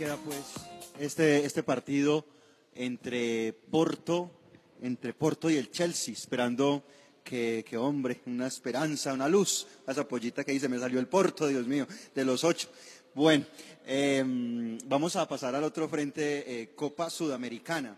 queda 0.00 0.16
pues 0.16 0.54
este, 0.98 1.44
este 1.44 1.62
partido 1.62 2.24
entre 2.74 3.52
Porto, 3.52 4.30
entre 4.80 5.12
Porto 5.12 5.50
y 5.50 5.58
el 5.58 5.70
Chelsea, 5.70 6.14
esperando 6.14 6.82
que, 7.22 7.66
que, 7.68 7.76
hombre, 7.76 8.22
una 8.24 8.46
esperanza, 8.46 9.12
una 9.12 9.28
luz, 9.28 9.66
esa 9.86 10.08
pollita 10.08 10.42
que 10.42 10.52
dice, 10.52 10.70
me 10.70 10.78
salió 10.78 11.00
el 11.00 11.06
Porto, 11.06 11.48
Dios 11.48 11.66
mío, 11.66 11.86
de 12.14 12.24
los 12.24 12.44
ocho. 12.44 12.70
Bueno, 13.14 13.44
eh, 13.84 14.24
vamos 14.86 15.16
a 15.16 15.28
pasar 15.28 15.54
al 15.54 15.64
otro 15.64 15.86
frente, 15.86 16.62
eh, 16.62 16.70
Copa 16.74 17.10
Sudamericana. 17.10 17.94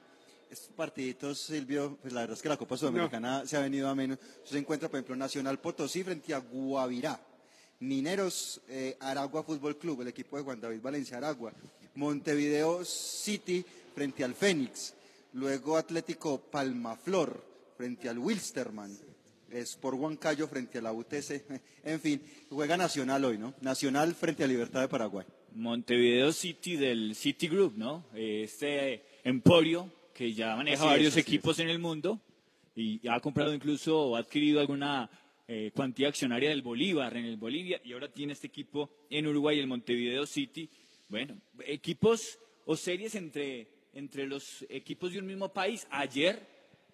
Estos 0.50 0.74
partiditos, 0.74 1.38
Silvio, 1.38 1.98
pues 2.02 2.12
la 2.12 2.22
verdad 2.22 2.36
es 2.36 2.42
que 2.42 2.48
la 2.48 2.56
Copa 2.56 2.76
Sudamericana 2.76 3.42
no. 3.42 3.46
se 3.46 3.56
ha 3.56 3.60
venido 3.60 3.88
a 3.88 3.94
menos. 3.94 4.18
Se 4.42 4.58
encuentra, 4.58 4.88
por 4.88 4.98
ejemplo, 4.98 5.14
Nacional 5.14 5.60
Potosí 5.60 6.02
frente 6.02 6.34
a 6.34 6.38
Guavirá. 6.38 7.20
Mineros 7.78 8.60
eh, 8.68 8.96
Aragua 8.98 9.44
Fútbol 9.44 9.76
Club, 9.78 10.02
el 10.02 10.08
equipo 10.08 10.36
de 10.36 10.42
Juan 10.42 10.60
David 10.60 10.80
Valencia 10.82 11.18
Aragua. 11.18 11.52
Montevideo 11.94 12.84
City 12.84 13.64
frente 13.94 14.24
al 14.24 14.34
Fénix. 14.34 14.94
Luego 15.34 15.76
Atlético 15.76 16.40
Palmaflor 16.40 17.44
frente 17.76 18.08
al 18.08 18.18
Wilstermann. 18.18 18.96
Sport 19.50 19.98
Huancayo 19.98 20.48
frente 20.48 20.78
a 20.78 20.82
la 20.82 20.92
UTC. 20.92 21.44
En 21.84 22.00
fin, 22.00 22.22
juega 22.48 22.76
Nacional 22.76 23.24
hoy, 23.24 23.38
¿no? 23.38 23.54
Nacional 23.60 24.14
frente 24.14 24.44
a 24.44 24.46
Libertad 24.46 24.80
de 24.80 24.88
Paraguay. 24.88 25.26
Montevideo 25.54 26.32
City 26.32 26.76
del 26.76 27.14
City 27.14 27.48
Group, 27.48 27.74
¿no? 27.76 28.04
Este 28.14 29.02
emporio 29.24 29.90
que 30.14 30.32
ya 30.32 30.56
maneja 30.56 30.84
así 30.84 30.86
varios 30.86 31.16
es, 31.16 31.18
equipos 31.18 31.58
es. 31.58 31.64
en 31.64 31.70
el 31.70 31.78
mundo 31.78 32.20
y 32.74 33.06
ha 33.08 33.20
comprado 33.20 33.52
incluso 33.54 34.00
o 34.00 34.16
ha 34.16 34.20
adquirido 34.20 34.60
alguna 34.60 35.10
eh, 35.48 35.70
cuantía 35.74 36.08
accionaria 36.08 36.50
del 36.50 36.62
Bolívar 36.62 37.16
en 37.16 37.24
el 37.24 37.36
Bolivia 37.36 37.80
y 37.84 37.92
ahora 37.92 38.08
tiene 38.08 38.32
este 38.32 38.46
equipo 38.46 38.90
en 39.10 39.26
Uruguay, 39.26 39.58
el 39.58 39.66
Montevideo 39.66 40.24
City. 40.26 40.68
Bueno, 41.12 41.36
equipos 41.66 42.38
o 42.64 42.74
series 42.74 43.14
entre, 43.16 43.68
entre 43.92 44.26
los 44.26 44.64
equipos 44.70 45.12
de 45.12 45.18
un 45.18 45.26
mismo 45.26 45.52
país. 45.52 45.86
Ayer 45.90 46.40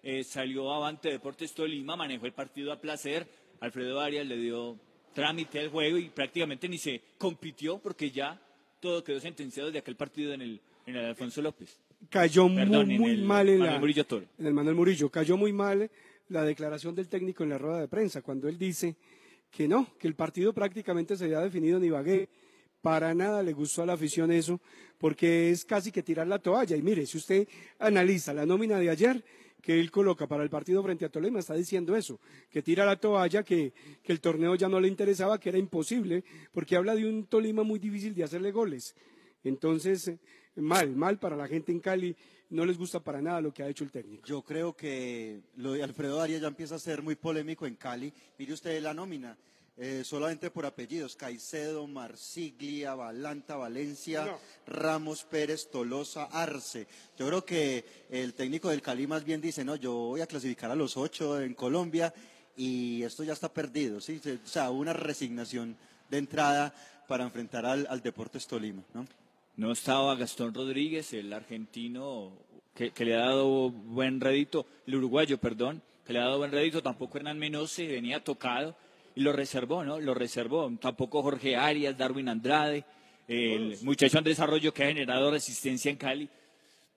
eh, 0.03 0.25
salió 0.25 0.73
Avante 0.73 1.09
Deportes 1.09 1.53
Tolima, 1.53 1.95
manejó 1.95 2.25
el 2.25 2.33
partido 2.33 2.73
a 2.73 2.81
placer. 2.81 3.25
Alfredo 3.61 4.01
Arias 4.01 4.27
le 4.27 4.35
dio 4.35 4.77
trámite 5.13 5.61
al 5.61 5.69
juego 5.69 5.97
y 5.97 6.09
prácticamente 6.09 6.67
ni 6.67 6.77
se 6.77 7.01
compitió 7.17 7.77
porque 7.79 8.11
ya 8.11 8.37
todo 8.81 9.05
quedó 9.05 9.21
sentenciado 9.21 9.69
desde 9.69 9.79
aquel 9.79 9.95
partido 9.95 10.33
en 10.33 10.41
el, 10.41 10.61
en 10.85 10.97
el 10.97 11.05
Alfonso 11.05 11.41
López. 11.41 11.79
Cayó 12.09 12.53
Perdón, 12.53 12.87
muy, 12.87 12.99
muy 12.99 13.11
en 13.11 13.19
el 13.19 13.23
mal 13.23 13.47
en, 13.47 13.59
Manuel 13.59 13.73
la, 13.73 13.79
Murillo 13.79 14.05
Toro. 14.05 14.25
en 14.37 14.45
el 14.47 14.53
Manuel 14.53 14.75
Murillo. 14.75 15.09
Cayó 15.09 15.37
muy 15.37 15.53
mal 15.53 15.89
la 16.27 16.43
declaración 16.43 16.93
del 16.93 17.07
técnico 17.07 17.43
en 17.43 17.51
la 17.51 17.57
rueda 17.57 17.79
de 17.79 17.87
prensa 17.87 18.21
cuando 18.21 18.49
él 18.49 18.57
dice 18.57 18.97
que 19.49 19.65
no, 19.69 19.87
que 19.97 20.09
el 20.09 20.15
partido 20.15 20.51
prácticamente 20.51 21.15
se 21.15 21.23
había 21.23 21.39
definido 21.39 21.77
en 21.77 21.85
Ibagué. 21.85 22.27
Para 22.81 23.13
nada 23.13 23.43
le 23.43 23.53
gustó 23.53 23.83
a 23.83 23.85
la 23.85 23.93
afición 23.93 24.31
eso, 24.31 24.61
porque 24.97 25.49
es 25.51 25.65
casi 25.65 25.91
que 25.91 26.03
tirar 26.03 26.27
la 26.27 26.39
toalla. 26.39 26.75
Y 26.75 26.81
mire, 26.81 27.05
si 27.05 27.17
usted 27.17 27.47
analiza 27.79 28.33
la 28.33 28.45
nómina 28.45 28.79
de 28.79 28.89
ayer, 28.89 29.23
que 29.61 29.79
él 29.79 29.91
coloca 29.91 30.27
para 30.27 30.43
el 30.43 30.49
partido 30.49 30.81
frente 30.83 31.05
a 31.05 31.09
Tolima, 31.09 31.39
está 31.39 31.53
diciendo 31.53 31.95
eso, 31.95 32.19
que 32.49 32.61
tira 32.61 32.85
la 32.85 32.95
toalla, 32.95 33.43
que, 33.43 33.73
que, 34.01 34.11
el 34.11 34.21
torneo 34.21 34.55
ya 34.55 34.69
no 34.69 34.79
le 34.79 34.87
interesaba, 34.87 35.39
que 35.39 35.49
era 35.49 35.57
imposible, 35.57 36.23
porque 36.53 36.75
habla 36.75 36.95
de 36.95 37.07
un 37.07 37.25
Tolima 37.25 37.63
muy 37.63 37.79
difícil 37.79 38.15
de 38.15 38.23
hacerle 38.23 38.51
goles. 38.51 38.95
Entonces, 39.43 40.11
mal, 40.55 40.95
mal 40.95 41.19
para 41.19 41.35
la 41.35 41.47
gente 41.47 41.71
en 41.71 41.79
Cali, 41.79 42.15
no 42.49 42.65
les 42.65 42.77
gusta 42.77 42.99
para 42.99 43.21
nada 43.21 43.41
lo 43.41 43.53
que 43.53 43.63
ha 43.63 43.69
hecho 43.69 43.83
el 43.83 43.91
técnico. 43.91 44.25
Yo 44.25 44.41
creo 44.41 44.75
que 44.75 45.41
lo 45.57 45.73
de 45.73 45.83
Alfredo 45.83 46.21
Arias 46.21 46.41
ya 46.41 46.47
empieza 46.47 46.75
a 46.75 46.79
ser 46.79 47.01
muy 47.01 47.15
polémico 47.15 47.65
en 47.65 47.75
Cali. 47.75 48.11
Mire 48.37 48.53
usted 48.53 48.81
la 48.81 48.93
nómina. 48.93 49.37
Eh, 49.81 50.03
solamente 50.03 50.51
por 50.51 50.65
apellidos, 50.65 51.15
Caicedo, 51.15 51.87
Marsiglia, 51.87 52.95
Balanta, 52.95 53.55
Valencia, 53.55 54.25
no. 54.25 54.37
Ramos, 54.67 55.23
Pérez, 55.23 55.69
Tolosa, 55.71 56.25
Arce. 56.25 56.85
Yo 57.17 57.25
creo 57.27 57.45
que 57.45 57.85
el 58.09 58.33
técnico 58.33 58.67
del 58.67 58.81
Cali 58.81 59.07
más 59.07 59.23
bien 59.23 59.39
dice, 59.39 59.63
no, 59.63 59.77
yo 59.77 59.93
voy 59.93 60.19
a 60.19 60.27
clasificar 60.27 60.69
a 60.69 60.75
los 60.75 60.97
ocho 60.97 61.39
en 61.39 61.53
Colombia 61.53 62.13
y 62.57 63.03
esto 63.03 63.23
ya 63.23 63.31
está 63.31 63.47
perdido, 63.47 64.01
¿sí? 64.01 64.19
O 64.25 64.47
sea, 64.47 64.69
una 64.69 64.91
resignación 64.91 65.77
de 66.09 66.17
entrada 66.17 66.73
para 67.07 67.23
enfrentar 67.23 67.65
al, 67.65 67.87
al 67.89 68.01
Deportes 68.01 68.47
Tolima, 68.47 68.83
¿no? 68.93 69.07
No 69.55 69.71
estaba 69.71 70.13
Gastón 70.15 70.53
Rodríguez, 70.53 71.13
el 71.13 71.31
argentino 71.31 72.33
que, 72.75 72.91
que, 72.91 73.05
le 73.05 73.15
ha 73.15 73.19
dado 73.19 73.69
buen 73.69 74.19
rédito, 74.19 74.65
el 74.85 74.95
uruguayo, 74.95 75.37
perdón, 75.37 75.81
que 76.05 76.11
le 76.11 76.19
ha 76.19 76.23
dado 76.23 76.39
buen 76.39 76.51
rédito, 76.51 76.83
tampoco 76.83 77.17
Hernán 77.17 77.39
Menose, 77.39 77.87
venía 77.87 78.21
tocado 78.21 78.75
y 79.19 79.21
lo 79.21 79.33
reservó, 79.33 79.83
¿no? 79.83 79.99
Lo 79.99 80.13
reservó. 80.13 80.71
Tampoco 80.79 81.21
Jorge 81.21 81.57
Arias, 81.57 81.97
Darwin 81.97 82.29
Andrade, 82.29 82.85
el 83.27 83.77
muchacho 83.81 84.17
Andrés 84.17 84.39
Arroyo 84.39 84.73
que 84.73 84.85
ha 84.85 84.87
generado 84.87 85.29
resistencia 85.29 85.91
en 85.91 85.97
Cali. 85.97 86.29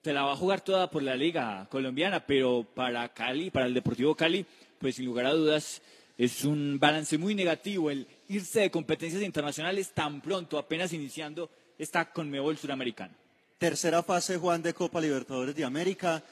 Se 0.01 0.13
la 0.13 0.23
va 0.23 0.31
a 0.31 0.37
jugar 0.37 0.61
toda 0.61 0.89
por 0.89 1.03
la 1.03 1.17
liga 1.17 1.67
colombiana, 1.69 2.25
pero 2.25 2.65
para 2.73 3.09
Cali, 3.09 3.49
para 3.49 3.65
el 3.65 3.73
Deportivo 3.73 4.15
Cali, 4.15 4.45
pues 4.79 4.95
sin 4.95 5.05
lugar 5.05 5.25
a 5.25 5.33
dudas 5.33 5.81
es 6.17 6.45
un 6.45 6.79
balance 6.79 7.17
muy 7.17 7.35
negativo 7.35 7.91
el 7.91 8.07
irse 8.29 8.61
de 8.61 8.71
competencias 8.71 9.21
internacionales 9.21 9.91
tan 9.93 10.21
pronto, 10.21 10.57
apenas 10.57 10.93
iniciando 10.93 11.49
esta 11.77 12.05
Conmebol 12.05 12.55
Suramericana. 12.55 13.13
Tercera 13.57 14.01
fase, 14.01 14.37
Juan, 14.37 14.61
de 14.61 14.73
Copa 14.73 15.01
Libertadores 15.01 15.55
de 15.55 15.65
América. 15.65 16.23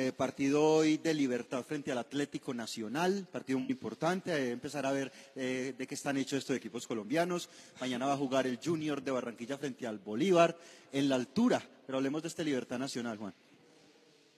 Eh, 0.00 0.12
partido 0.12 0.62
hoy 0.62 0.98
de 0.98 1.12
Libertad 1.12 1.64
frente 1.64 1.90
al 1.90 1.98
Atlético 1.98 2.54
Nacional, 2.54 3.26
partido 3.32 3.58
muy 3.58 3.70
importante, 3.72 4.32
eh, 4.32 4.52
empezar 4.52 4.86
a 4.86 4.92
ver 4.92 5.10
eh, 5.34 5.74
de 5.76 5.86
qué 5.88 5.94
están 5.96 6.16
hechos 6.16 6.38
estos 6.38 6.56
equipos 6.56 6.86
colombianos. 6.86 7.50
Mañana 7.80 8.06
va 8.06 8.12
a 8.12 8.16
jugar 8.16 8.46
el 8.46 8.60
Junior 8.64 9.02
de 9.02 9.10
Barranquilla 9.10 9.58
frente 9.58 9.88
al 9.88 9.98
Bolívar 9.98 10.56
en 10.92 11.08
la 11.08 11.16
altura, 11.16 11.60
pero 11.84 11.98
hablemos 11.98 12.22
de 12.22 12.28
este 12.28 12.44
Libertad 12.44 12.78
Nacional, 12.78 13.18
Juan. 13.18 13.34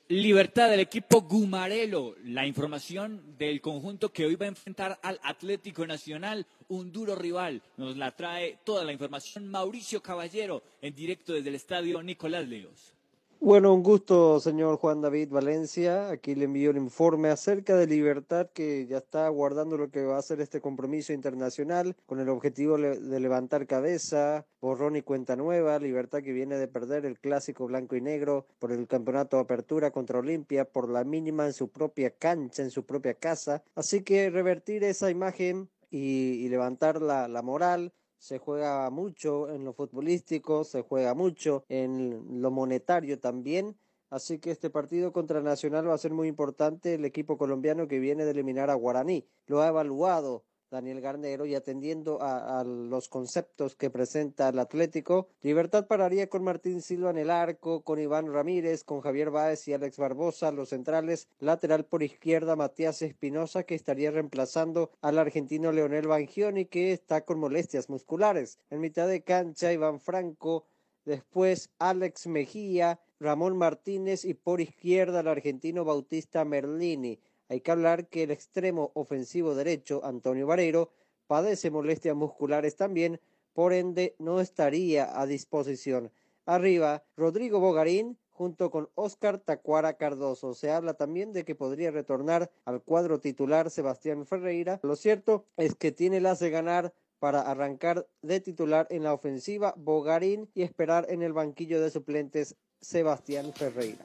Libertad 0.08 0.70
del 0.70 0.80
equipo 0.80 1.20
Gumarelo, 1.20 2.16
la 2.24 2.46
información 2.46 3.36
del 3.36 3.60
conjunto 3.60 4.14
que 4.14 4.24
hoy 4.24 4.36
va 4.36 4.46
a 4.46 4.48
enfrentar 4.48 4.98
al 5.02 5.20
Atlético 5.22 5.86
Nacional, 5.86 6.46
un 6.68 6.90
duro 6.90 7.14
rival. 7.14 7.60
Nos 7.76 7.98
la 7.98 8.16
trae 8.16 8.60
toda 8.64 8.82
la 8.82 8.94
información 8.94 9.46
Mauricio 9.46 10.02
Caballero 10.02 10.62
en 10.80 10.94
directo 10.94 11.34
desde 11.34 11.50
el 11.50 11.56
estadio 11.56 12.02
Nicolás 12.02 12.48
Leos. 12.48 12.94
Bueno, 13.42 13.72
un 13.72 13.82
gusto, 13.82 14.38
señor 14.38 14.76
Juan 14.76 15.00
David 15.00 15.30
Valencia. 15.30 16.10
Aquí 16.10 16.34
le 16.34 16.44
envío 16.44 16.72
el 16.72 16.76
informe 16.76 17.30
acerca 17.30 17.74
de 17.74 17.86
Libertad, 17.86 18.50
que 18.52 18.86
ya 18.86 18.98
está 18.98 19.24
aguardando 19.24 19.78
lo 19.78 19.90
que 19.90 20.04
va 20.04 20.18
a 20.18 20.22
ser 20.22 20.42
este 20.42 20.60
compromiso 20.60 21.14
internacional 21.14 21.96
con 22.04 22.20
el 22.20 22.28
objetivo 22.28 22.76
de 22.76 23.18
levantar 23.18 23.66
cabeza, 23.66 24.46
borrón 24.60 24.96
y 24.96 25.00
cuenta 25.00 25.36
nueva. 25.36 25.78
Libertad 25.78 26.20
que 26.22 26.34
viene 26.34 26.58
de 26.58 26.68
perder 26.68 27.06
el 27.06 27.18
clásico 27.18 27.66
blanco 27.66 27.96
y 27.96 28.02
negro 28.02 28.46
por 28.58 28.72
el 28.72 28.86
campeonato 28.86 29.38
de 29.38 29.44
apertura 29.44 29.90
contra 29.90 30.18
Olimpia 30.18 30.66
por 30.66 30.90
la 30.90 31.04
mínima 31.04 31.46
en 31.46 31.54
su 31.54 31.70
propia 31.70 32.10
cancha, 32.10 32.62
en 32.62 32.70
su 32.70 32.84
propia 32.84 33.14
casa. 33.14 33.64
Así 33.74 34.02
que 34.02 34.28
revertir 34.28 34.84
esa 34.84 35.10
imagen 35.10 35.70
y, 35.90 36.46
levantar 36.50 37.00
la 37.00 37.42
moral 37.42 37.94
se 38.20 38.38
juega 38.38 38.90
mucho 38.90 39.48
en 39.48 39.64
lo 39.64 39.72
futbolístico, 39.72 40.62
se 40.62 40.82
juega 40.82 41.14
mucho 41.14 41.64
en 41.70 42.42
lo 42.42 42.50
monetario 42.50 43.18
también. 43.18 43.78
Así 44.10 44.38
que 44.38 44.50
este 44.50 44.68
partido 44.68 45.12
contra 45.12 45.40
Nacional 45.40 45.88
va 45.88 45.94
a 45.94 45.98
ser 45.98 46.12
muy 46.12 46.28
importante. 46.28 46.94
El 46.94 47.06
equipo 47.06 47.38
colombiano 47.38 47.88
que 47.88 47.98
viene 47.98 48.26
de 48.26 48.32
eliminar 48.32 48.68
a 48.68 48.74
Guaraní 48.74 49.26
lo 49.46 49.62
ha 49.62 49.68
evaluado 49.68 50.44
Daniel 50.70 51.00
Garnero 51.00 51.46
y 51.46 51.54
atendiendo 51.54 52.18
a, 52.20 52.62
los 52.64 53.08
conceptos 53.08 53.74
que 53.74 53.90
presenta 53.90 54.48
el 54.50 54.58
Atlético, 54.58 55.28
Libertad 55.42 55.86
pararía 55.86 56.28
con 56.28 56.44
Martín 56.44 56.80
Silva 56.80 57.10
en 57.10 57.18
el 57.18 57.30
arco, 57.30 57.82
con 57.82 57.98
Iván 57.98 58.32
Ramírez, 58.32 58.84
con 58.84 59.00
Javier 59.00 59.30
Báez 59.30 59.66
y 59.66 59.72
Alex 59.72 59.98
Barbosa, 59.98 60.52
los 60.52 60.70
centrales, 60.70 61.28
lateral 61.40 61.84
por 61.84 62.02
izquierda 62.02 62.56
Matías 62.56 63.02
Espinosa 63.02 63.64
que 63.64 63.74
estaría 63.74 64.10
reemplazando 64.10 64.90
al 65.00 65.18
argentino 65.18 65.72
Leonel 65.72 66.06
Bangioni 66.06 66.66
que 66.66 66.92
está 66.92 67.24
con 67.24 67.40
molestias 67.40 67.90
musculares. 67.90 68.58
En 68.70 68.80
mitad 68.80 69.08
de 69.08 69.22
cancha 69.22 69.72
Iván 69.72 70.00
Franco, 70.00 70.66
después 71.04 71.70
Alex 71.78 72.26
Mejía, 72.26 73.00
Ramón 73.18 73.58
Martínez 73.58 74.24
y 74.24 74.34
por 74.34 74.60
izquierda 74.60 75.20
el 75.20 75.28
argentino 75.28 75.84
Bautista 75.84 76.44
Merlini. 76.44 77.20
Hay 77.50 77.62
que 77.62 77.72
hablar 77.72 78.06
que 78.06 78.22
el 78.22 78.30
extremo 78.30 78.92
ofensivo 78.94 79.56
derecho, 79.56 80.04
Antonio 80.04 80.46
Vareiro, 80.46 80.92
padece 81.26 81.72
molestias 81.72 82.14
musculares 82.14 82.76
también, 82.76 83.20
por 83.54 83.72
ende 83.72 84.14
no 84.20 84.40
estaría 84.40 85.20
a 85.20 85.26
disposición. 85.26 86.12
Arriba, 86.46 87.02
Rodrigo 87.16 87.58
Bogarín 87.58 88.16
junto 88.30 88.70
con 88.70 88.88
Oscar 88.94 89.38
Tacuara 89.38 89.94
Cardoso. 89.94 90.54
Se 90.54 90.70
habla 90.70 90.94
también 90.94 91.32
de 91.32 91.44
que 91.44 91.56
podría 91.56 91.90
retornar 91.90 92.52
al 92.64 92.82
cuadro 92.82 93.18
titular 93.18 93.68
Sebastián 93.68 94.26
Ferreira. 94.26 94.78
Lo 94.84 94.94
cierto 94.94 95.44
es 95.56 95.74
que 95.74 95.90
tiene 95.90 96.20
las 96.20 96.38
de 96.38 96.50
ganar 96.50 96.94
para 97.18 97.40
arrancar 97.40 98.06
de 98.22 98.38
titular 98.38 98.86
en 98.90 99.02
la 99.02 99.12
ofensiva 99.12 99.74
Bogarín 99.76 100.48
y 100.54 100.62
esperar 100.62 101.04
en 101.10 101.22
el 101.22 101.32
banquillo 101.32 101.82
de 101.82 101.90
suplentes 101.90 102.54
Sebastián 102.80 103.52
Ferreira. 103.52 104.04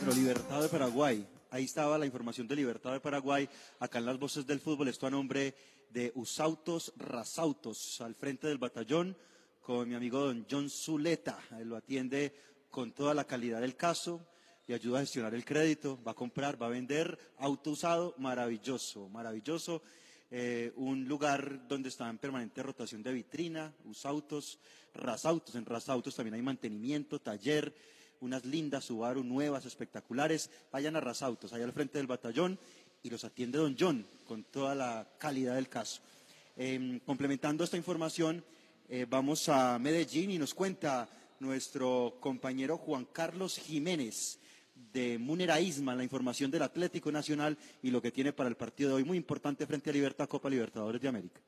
Pero 0.00 0.12
Libertad 0.12 0.60
de 0.60 0.68
Paraguay, 0.68 1.26
Ahí 1.50 1.64
estaba 1.64 1.96
la 1.96 2.04
información 2.04 2.46
de 2.46 2.56
Libertad 2.56 2.92
de 2.92 3.00
Paraguay. 3.00 3.48
Acá 3.80 3.98
en 3.98 4.04
las 4.04 4.18
voces 4.18 4.46
del 4.46 4.60
fútbol, 4.60 4.88
esto 4.88 5.06
a 5.06 5.10
nombre 5.10 5.54
de 5.88 6.12
Usautos 6.14 6.92
Rasautos, 6.96 8.02
al 8.02 8.14
frente 8.14 8.48
del 8.48 8.58
batallón, 8.58 9.16
con 9.62 9.88
mi 9.88 9.94
amigo 9.94 10.20
don 10.20 10.46
John 10.50 10.68
Zuleta. 10.68 11.38
Él 11.58 11.70
lo 11.70 11.76
atiende 11.76 12.34
con 12.68 12.92
toda 12.92 13.14
la 13.14 13.24
calidad 13.24 13.62
del 13.62 13.76
caso 13.76 14.28
y 14.66 14.74
ayuda 14.74 14.98
a 14.98 15.00
gestionar 15.00 15.34
el 15.34 15.46
crédito. 15.46 15.98
Va 16.06 16.12
a 16.12 16.14
comprar, 16.14 16.60
va 16.60 16.66
a 16.66 16.70
vender 16.70 17.18
auto 17.38 17.70
usado, 17.70 18.14
maravilloso, 18.18 19.08
maravilloso. 19.08 19.80
Eh, 20.30 20.70
un 20.76 21.08
lugar 21.08 21.66
donde 21.66 21.88
está 21.88 22.10
en 22.10 22.18
permanente 22.18 22.62
rotación 22.62 23.02
de 23.02 23.14
vitrina, 23.14 23.74
usautos, 23.86 24.58
rasautos. 24.92 25.54
En 25.54 25.64
rasautos 25.64 26.14
también 26.14 26.34
hay 26.34 26.42
mantenimiento, 26.42 27.18
taller, 27.18 27.74
unas 28.20 28.44
lindas 28.44 28.84
Subaru 28.84 29.24
nuevas, 29.24 29.64
espectaculares. 29.64 30.50
Vayan 30.72 30.96
a 30.96 31.00
rasautos, 31.00 31.52
allá 31.52 31.64
al 31.64 31.72
frente 31.72 31.98
del 31.98 32.06
batallón 32.06 32.58
y 33.02 33.10
los 33.10 33.24
atiende 33.24 33.58
don 33.58 33.76
John 33.78 34.06
con 34.26 34.44
toda 34.44 34.74
la 34.74 35.08
calidad 35.18 35.54
del 35.54 35.68
caso. 35.68 36.00
Em, 36.56 36.98
complementando 37.00 37.64
esta 37.64 37.76
información, 37.76 38.44
eh, 38.88 39.06
vamos 39.08 39.48
a 39.48 39.78
Medellín 39.78 40.30
y 40.30 40.38
nos 40.38 40.54
cuenta 40.54 41.08
nuestro 41.40 42.16
compañero 42.20 42.78
Juan 42.78 43.06
Carlos 43.12 43.58
Jiménez 43.58 44.38
de 44.92 45.18
Munera 45.18 45.60
Isma, 45.60 45.94
la 45.94 46.02
información 46.02 46.50
del 46.50 46.62
Atlético 46.62 47.12
Nacional 47.12 47.56
y 47.82 47.90
lo 47.90 48.02
que 48.02 48.10
tiene 48.10 48.32
para 48.32 48.48
el 48.48 48.56
partido 48.56 48.90
de 48.90 48.96
hoy 48.96 49.04
muy 49.04 49.16
importante 49.16 49.66
frente 49.66 49.90
a 49.90 49.92
Libertad 49.92 50.28
Copa 50.28 50.50
Libertadores 50.50 51.00
de 51.00 51.08
América. 51.08 51.40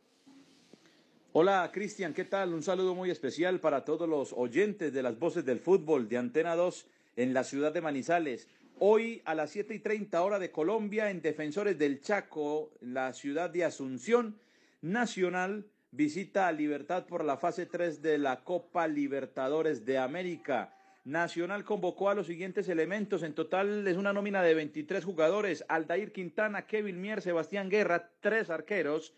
Hola 1.32 1.70
Cristian, 1.72 2.12
¿qué 2.12 2.24
tal? 2.24 2.52
Un 2.52 2.64
saludo 2.64 2.96
muy 2.96 3.08
especial 3.08 3.60
para 3.60 3.84
todos 3.84 4.08
los 4.08 4.32
oyentes 4.32 4.92
de 4.92 5.00
las 5.00 5.16
voces 5.16 5.44
del 5.44 5.60
fútbol 5.60 6.08
de 6.08 6.18
Antena 6.18 6.56
2 6.56 6.86
en 7.14 7.34
la 7.34 7.44
ciudad 7.44 7.72
de 7.72 7.80
Manizales. 7.80 8.48
Hoy 8.80 9.22
a 9.24 9.36
las 9.36 9.50
siete 9.50 9.72
y 9.74 9.78
treinta 9.78 10.24
hora 10.24 10.40
de 10.40 10.50
Colombia 10.50 11.08
en 11.08 11.22
Defensores 11.22 11.78
del 11.78 12.00
Chaco, 12.00 12.72
la 12.80 13.12
ciudad 13.12 13.48
de 13.48 13.64
Asunción, 13.64 14.40
Nacional 14.82 15.66
visita 15.92 16.48
a 16.48 16.52
Libertad 16.52 17.06
por 17.06 17.24
la 17.24 17.36
fase 17.36 17.64
3 17.64 18.02
de 18.02 18.18
la 18.18 18.42
Copa 18.42 18.88
Libertadores 18.88 19.86
de 19.86 19.98
América. 19.98 20.74
Nacional 21.04 21.62
convocó 21.62 22.10
a 22.10 22.14
los 22.14 22.26
siguientes 22.26 22.68
elementos. 22.68 23.22
En 23.22 23.34
total 23.34 23.86
es 23.86 23.96
una 23.96 24.12
nómina 24.12 24.42
de 24.42 24.54
23 24.54 25.04
jugadores. 25.04 25.64
Aldair 25.68 26.10
Quintana, 26.10 26.66
Kevin 26.66 27.00
Mier, 27.00 27.22
Sebastián 27.22 27.70
Guerra, 27.70 28.10
tres 28.20 28.50
arqueros. 28.50 29.14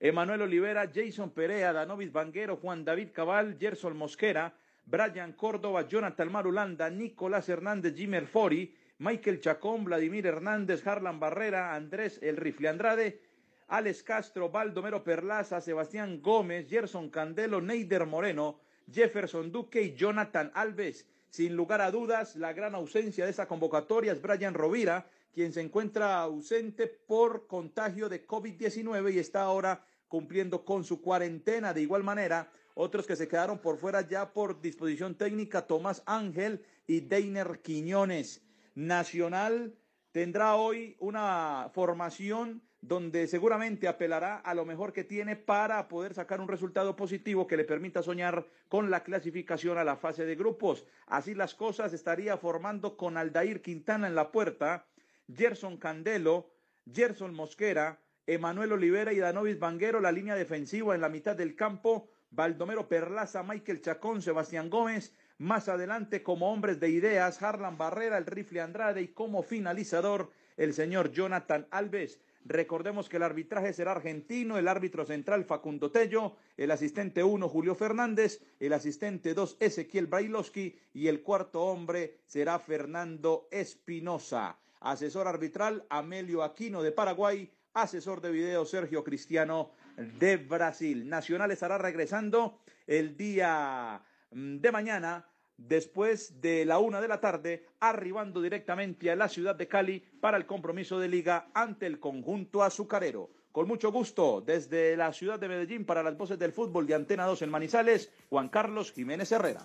Emanuel 0.00 0.42
Olivera, 0.42 0.90
Jason 0.92 1.30
Perea, 1.30 1.72
Danovis 1.72 2.12
Vanguero, 2.12 2.56
Juan 2.56 2.84
David 2.84 3.10
Cabal, 3.12 3.56
Gerson 3.58 3.96
Mosquera, 3.96 4.54
Brian 4.84 5.32
Córdoba, 5.32 5.88
Jonathan 5.88 6.30
Marulanda, 6.30 6.90
Nicolás 6.90 7.48
Hernández, 7.48 7.94
Jimmer 7.94 8.26
Fori, 8.26 8.74
Michael 8.98 9.40
Chacón, 9.40 9.84
Vladimir 9.84 10.26
Hernández, 10.26 10.86
Harlan 10.86 11.18
Barrera, 11.18 11.74
Andrés 11.74 12.18
El 12.22 12.36
Rifle 12.36 12.68
Andrade, 12.68 13.20
Alex 13.68 14.02
Castro, 14.02 14.50
Baldomero 14.50 15.02
Perlaza, 15.02 15.60
Sebastián 15.60 16.20
Gómez, 16.20 16.68
Gerson 16.68 17.08
Candelo, 17.08 17.60
Neider 17.60 18.04
Moreno, 18.04 18.60
Jefferson 18.92 19.50
Duque 19.50 19.80
y 19.82 19.94
Jonathan 19.94 20.52
Alves. 20.54 21.06
Sin 21.30 21.56
lugar 21.56 21.80
a 21.80 21.90
dudas, 21.90 22.36
la 22.36 22.52
gran 22.52 22.74
ausencia 22.74 23.24
de 23.24 23.30
esa 23.30 23.48
convocatoria 23.48 24.12
es 24.12 24.22
Brian 24.22 24.54
Rovira, 24.54 25.06
quien 25.34 25.52
se 25.52 25.60
encuentra 25.60 26.20
ausente 26.20 26.86
por 26.86 27.46
contagio 27.46 28.08
de 28.08 28.26
COVID-19 28.26 29.12
y 29.12 29.18
está 29.18 29.42
ahora 29.42 29.84
cumpliendo 30.08 30.64
con 30.64 30.84
su 30.84 31.02
cuarentena. 31.02 31.74
De 31.74 31.82
igual 31.82 32.04
manera, 32.04 32.50
otros 32.74 33.06
que 33.06 33.16
se 33.16 33.28
quedaron 33.28 33.58
por 33.58 33.76
fuera 33.76 34.08
ya 34.08 34.32
por 34.32 34.60
disposición 34.60 35.16
técnica, 35.16 35.66
Tomás 35.66 36.02
Ángel 36.06 36.64
y 36.86 37.00
Deiner 37.00 37.60
Quiñones. 37.62 38.42
Nacional 38.76 39.74
tendrá 40.12 40.54
hoy 40.54 40.96
una 41.00 41.70
formación 41.74 42.62
donde 42.80 43.26
seguramente 43.26 43.88
apelará 43.88 44.36
a 44.36 44.54
lo 44.54 44.66
mejor 44.66 44.92
que 44.92 45.04
tiene 45.04 45.36
para 45.36 45.88
poder 45.88 46.12
sacar 46.12 46.40
un 46.40 46.48
resultado 46.48 46.94
positivo 46.96 47.46
que 47.46 47.56
le 47.56 47.64
permita 47.64 48.02
soñar 48.02 48.46
con 48.68 48.90
la 48.90 49.02
clasificación 49.02 49.78
a 49.78 49.84
la 49.84 49.96
fase 49.96 50.26
de 50.26 50.36
grupos. 50.36 50.84
Así 51.06 51.34
las 51.34 51.54
cosas 51.54 51.94
estaría 51.94 52.36
formando 52.36 52.96
con 52.96 53.16
Aldair 53.16 53.62
Quintana 53.62 54.06
en 54.06 54.14
la 54.14 54.30
puerta, 54.30 54.86
Gerson 55.32 55.76
Candelo, 55.78 56.50
Gerson 56.92 57.34
Mosquera, 57.34 58.00
Emanuel 58.26 58.72
Olivera 58.72 59.12
y 59.12 59.18
Danovis 59.18 59.58
Vanguero, 59.58 60.00
la 60.00 60.12
línea 60.12 60.34
defensiva 60.34 60.94
en 60.94 61.00
la 61.00 61.08
mitad 61.08 61.36
del 61.36 61.56
campo, 61.56 62.08
Baldomero 62.30 62.88
Perlaza, 62.88 63.42
Michael 63.42 63.80
Chacón, 63.80 64.22
Sebastián 64.22 64.70
Gómez, 64.70 65.14
más 65.38 65.68
adelante 65.68 66.22
como 66.22 66.52
hombres 66.52 66.80
de 66.80 66.88
ideas, 66.88 67.42
Harlan 67.42 67.78
Barrera, 67.78 68.18
el 68.18 68.26
rifle 68.26 68.60
Andrade 68.60 69.02
y 69.02 69.08
como 69.08 69.42
finalizador 69.42 70.30
el 70.56 70.74
señor 70.74 71.10
Jonathan 71.10 71.66
Alves. 71.70 72.20
Recordemos 72.44 73.08
que 73.08 73.16
el 73.16 73.22
arbitraje 73.22 73.72
será 73.72 73.92
argentino, 73.92 74.58
el 74.58 74.68
árbitro 74.68 75.06
central 75.06 75.44
Facundo 75.44 75.90
Tello, 75.90 76.36
el 76.56 76.70
asistente 76.70 77.24
1 77.24 77.48
Julio 77.48 77.74
Fernández, 77.74 78.42
el 78.60 78.74
asistente 78.74 79.32
2 79.32 79.56
Ezequiel 79.60 80.06
Brailovsky 80.06 80.78
y 80.92 81.08
el 81.08 81.22
cuarto 81.22 81.62
hombre 81.62 82.18
será 82.26 82.58
Fernando 82.58 83.48
Espinosa. 83.50 84.58
Asesor 84.84 85.26
arbitral 85.26 85.86
Amelio 85.88 86.42
Aquino 86.42 86.82
de 86.82 86.92
Paraguay, 86.92 87.50
asesor 87.72 88.20
de 88.20 88.30
video 88.30 88.66
Sergio 88.66 89.02
Cristiano 89.02 89.70
de 89.96 90.36
Brasil. 90.36 91.08
Nacional 91.08 91.50
estará 91.50 91.78
regresando 91.78 92.60
el 92.86 93.16
día 93.16 94.02
mm, 94.30 94.58
de 94.58 94.72
mañana 94.72 95.26
después 95.56 96.40
de 96.42 96.66
la 96.66 96.78
una 96.78 97.00
de 97.00 97.08
la 97.08 97.20
tarde, 97.20 97.64
arribando 97.80 98.42
directamente 98.42 99.10
a 99.10 99.16
la 99.16 99.28
ciudad 99.28 99.54
de 99.54 99.68
Cali 99.68 100.04
para 100.20 100.36
el 100.36 100.44
compromiso 100.44 100.98
de 100.98 101.08
liga 101.08 101.48
ante 101.54 101.86
el 101.86 101.98
conjunto 101.98 102.62
azucarero. 102.62 103.30
Con 103.52 103.66
mucho 103.66 103.90
gusto, 103.90 104.42
desde 104.42 104.98
la 104.98 105.14
ciudad 105.14 105.38
de 105.38 105.48
Medellín 105.48 105.86
para 105.86 106.02
las 106.02 106.18
voces 106.18 106.38
del 106.38 106.52
fútbol 106.52 106.86
de 106.86 106.94
Antena 106.94 107.24
2 107.24 107.40
en 107.40 107.50
Manizales, 107.50 108.12
Juan 108.28 108.50
Carlos 108.50 108.92
Jiménez 108.92 109.32
Herrera. 109.32 109.62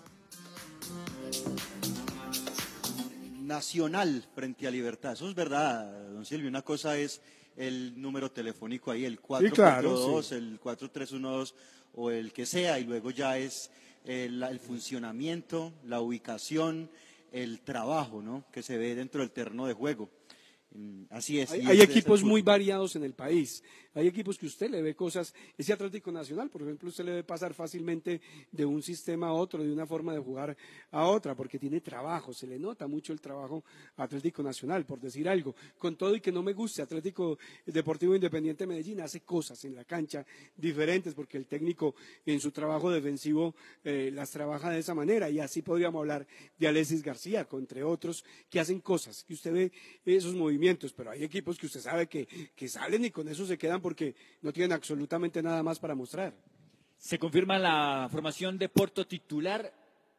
Nacional 3.50 4.24
frente 4.32 4.68
a 4.68 4.70
Libertad, 4.70 5.14
eso 5.14 5.28
es 5.28 5.34
verdad, 5.34 6.08
don 6.12 6.24
Silvio. 6.24 6.48
Una 6.48 6.62
cosa 6.62 6.96
es 6.96 7.20
el 7.56 8.00
número 8.00 8.30
telefónico 8.30 8.92
ahí, 8.92 9.04
el 9.04 9.18
442, 9.18 10.30
el 10.30 10.60
4312 10.60 11.54
o 11.94 12.12
el 12.12 12.32
que 12.32 12.46
sea, 12.46 12.78
y 12.78 12.84
luego 12.84 13.10
ya 13.10 13.38
es 13.38 13.72
el, 14.04 14.60
funcionamiento, 14.60 15.72
la 15.84 16.00
ubicación, 16.00 16.90
el 17.32 17.60
trabajo 17.62 18.22
¿no? 18.22 18.44
que 18.52 18.62
se 18.62 18.78
ve 18.78 18.94
dentro 18.94 19.20
del 19.20 19.32
terreno 19.32 19.66
de 19.66 19.74
juego. 19.74 20.08
Mm, 20.70 21.06
así 21.10 21.40
es. 21.40 21.50
Hay, 21.50 21.80
equipos 21.80 22.22
muy 22.22 22.42
variados 22.42 22.94
en 22.94 23.02
el 23.02 23.14
país. 23.14 23.64
Hay 23.94 24.06
equipos 24.06 24.38
que 24.38 24.46
usted 24.46 24.70
le 24.70 24.82
ve 24.82 24.94
cosas. 24.94 25.34
Ese 25.56 25.72
Atlético 25.72 26.10
Nacional, 26.12 26.48
por 26.48 26.62
ejemplo, 26.62 26.88
usted 26.88 27.04
le 27.04 27.12
ve 27.12 27.24
pasar 27.24 27.54
fácilmente 27.54 28.20
de 28.50 28.64
un 28.64 28.82
sistema 28.82 29.28
a 29.28 29.32
otro, 29.32 29.62
de 29.62 29.72
una 29.72 29.86
forma 29.86 30.12
de 30.12 30.20
jugar 30.20 30.56
a 30.90 31.06
otra, 31.06 31.34
porque 31.34 31.58
tiene 31.58 31.80
trabajo. 31.80 32.32
Se 32.32 32.46
le 32.46 32.58
nota 32.58 32.86
mucho 32.86 33.12
el 33.12 33.20
trabajo 33.20 33.64
Atlético 33.96 34.42
Nacional, 34.42 34.84
por 34.86 35.00
decir 35.00 35.28
algo. 35.28 35.54
Con 35.78 35.96
todo 35.96 36.14
y 36.14 36.20
que 36.20 36.32
no 36.32 36.42
me 36.42 36.52
guste, 36.52 36.82
Atlético 36.82 37.38
Deportivo 37.66 38.14
Independiente 38.14 38.66
Medellín 38.66 39.00
hace 39.00 39.20
cosas 39.20 39.64
en 39.64 39.74
la 39.74 39.84
cancha 39.84 40.24
diferentes, 40.56 41.14
porque 41.14 41.36
el 41.36 41.46
técnico 41.46 41.94
en 42.26 42.40
su 42.40 42.52
trabajo 42.52 42.90
defensivo 42.90 43.54
eh, 43.84 44.10
las 44.12 44.30
trabaja 44.30 44.70
de 44.70 44.78
esa 44.78 44.94
manera. 44.94 45.28
Y 45.30 45.40
así 45.40 45.62
podríamos 45.62 46.00
hablar 46.00 46.26
de 46.58 46.68
Alexis 46.68 47.02
García, 47.02 47.46
entre 47.52 47.82
otros, 47.82 48.24
que 48.48 48.60
hacen 48.60 48.80
cosas, 48.80 49.24
que 49.24 49.34
usted 49.34 49.52
ve 49.52 49.72
esos 50.04 50.34
movimientos 50.34 50.80
pero 50.96 51.10
hay 51.10 51.24
equipos 51.24 51.58
que 51.58 51.66
usted 51.66 51.80
sabe 51.80 52.06
que, 52.06 52.26
que 52.54 52.68
salen 52.68 53.04
y 53.04 53.10
con 53.10 53.28
eso 53.28 53.46
se 53.46 53.58
quedan 53.58 53.79
porque 53.80 54.14
no 54.42 54.52
tienen 54.52 54.72
absolutamente 54.72 55.42
nada 55.42 55.62
más 55.62 55.78
para 55.78 55.94
mostrar. 55.94 56.34
Se 56.96 57.18
confirma 57.18 57.58
la 57.58 58.08
formación 58.10 58.58
de 58.58 58.68
Porto 58.68 59.06
titular 59.06 59.72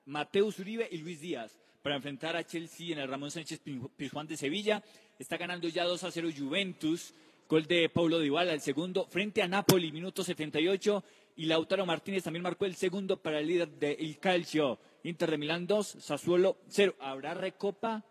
Mateus 0.06 0.60
Uribe 0.60 0.88
y 0.92 0.98
Luis 0.98 1.22
Díaz 1.22 1.58
para 1.82 1.96
enfrentar 1.96 2.36
a 2.36 2.44
Chelsea 2.44 2.94
en 2.94 3.00
el 3.00 3.08
Ramón 3.08 3.32
Sánchez 3.32 3.62
Pizjuán 3.96 4.28
de 4.28 4.38
Sevilla. 4.38 4.84
Está 5.20 5.38
ganando 5.38 5.68
ya 5.68 5.84
2 5.84 6.04
a 6.04 6.12
0 6.12 6.30
Juventus. 6.38 7.14
Gol 7.48 7.66
de 7.66 7.90
Paulo 7.90 8.20
Dybala, 8.20 8.54
el 8.54 8.62
segundo, 8.62 9.06
frente 9.08 9.42
a 9.42 9.48
Napoli, 9.48 9.92
minuto 9.92 10.24
78. 10.24 11.04
Y 11.36 11.46
Lautaro 11.46 11.86
Martínez 11.86 12.24
también 12.24 12.44
marcó 12.44 12.66
el 12.66 12.76
segundo 12.76 13.22
para 13.22 13.40
el 13.40 13.48
líder 13.48 13.70
de 13.72 13.94
El 13.94 14.20
Calcio. 14.20 14.80
Inter 15.04 15.32
de 15.32 15.38
Milán 15.38 15.68
2, 15.68 15.98
Sassuolo 16.00 16.58
0. 16.68 16.96
¿Habrá 17.00 17.34
recopa 17.34 18.06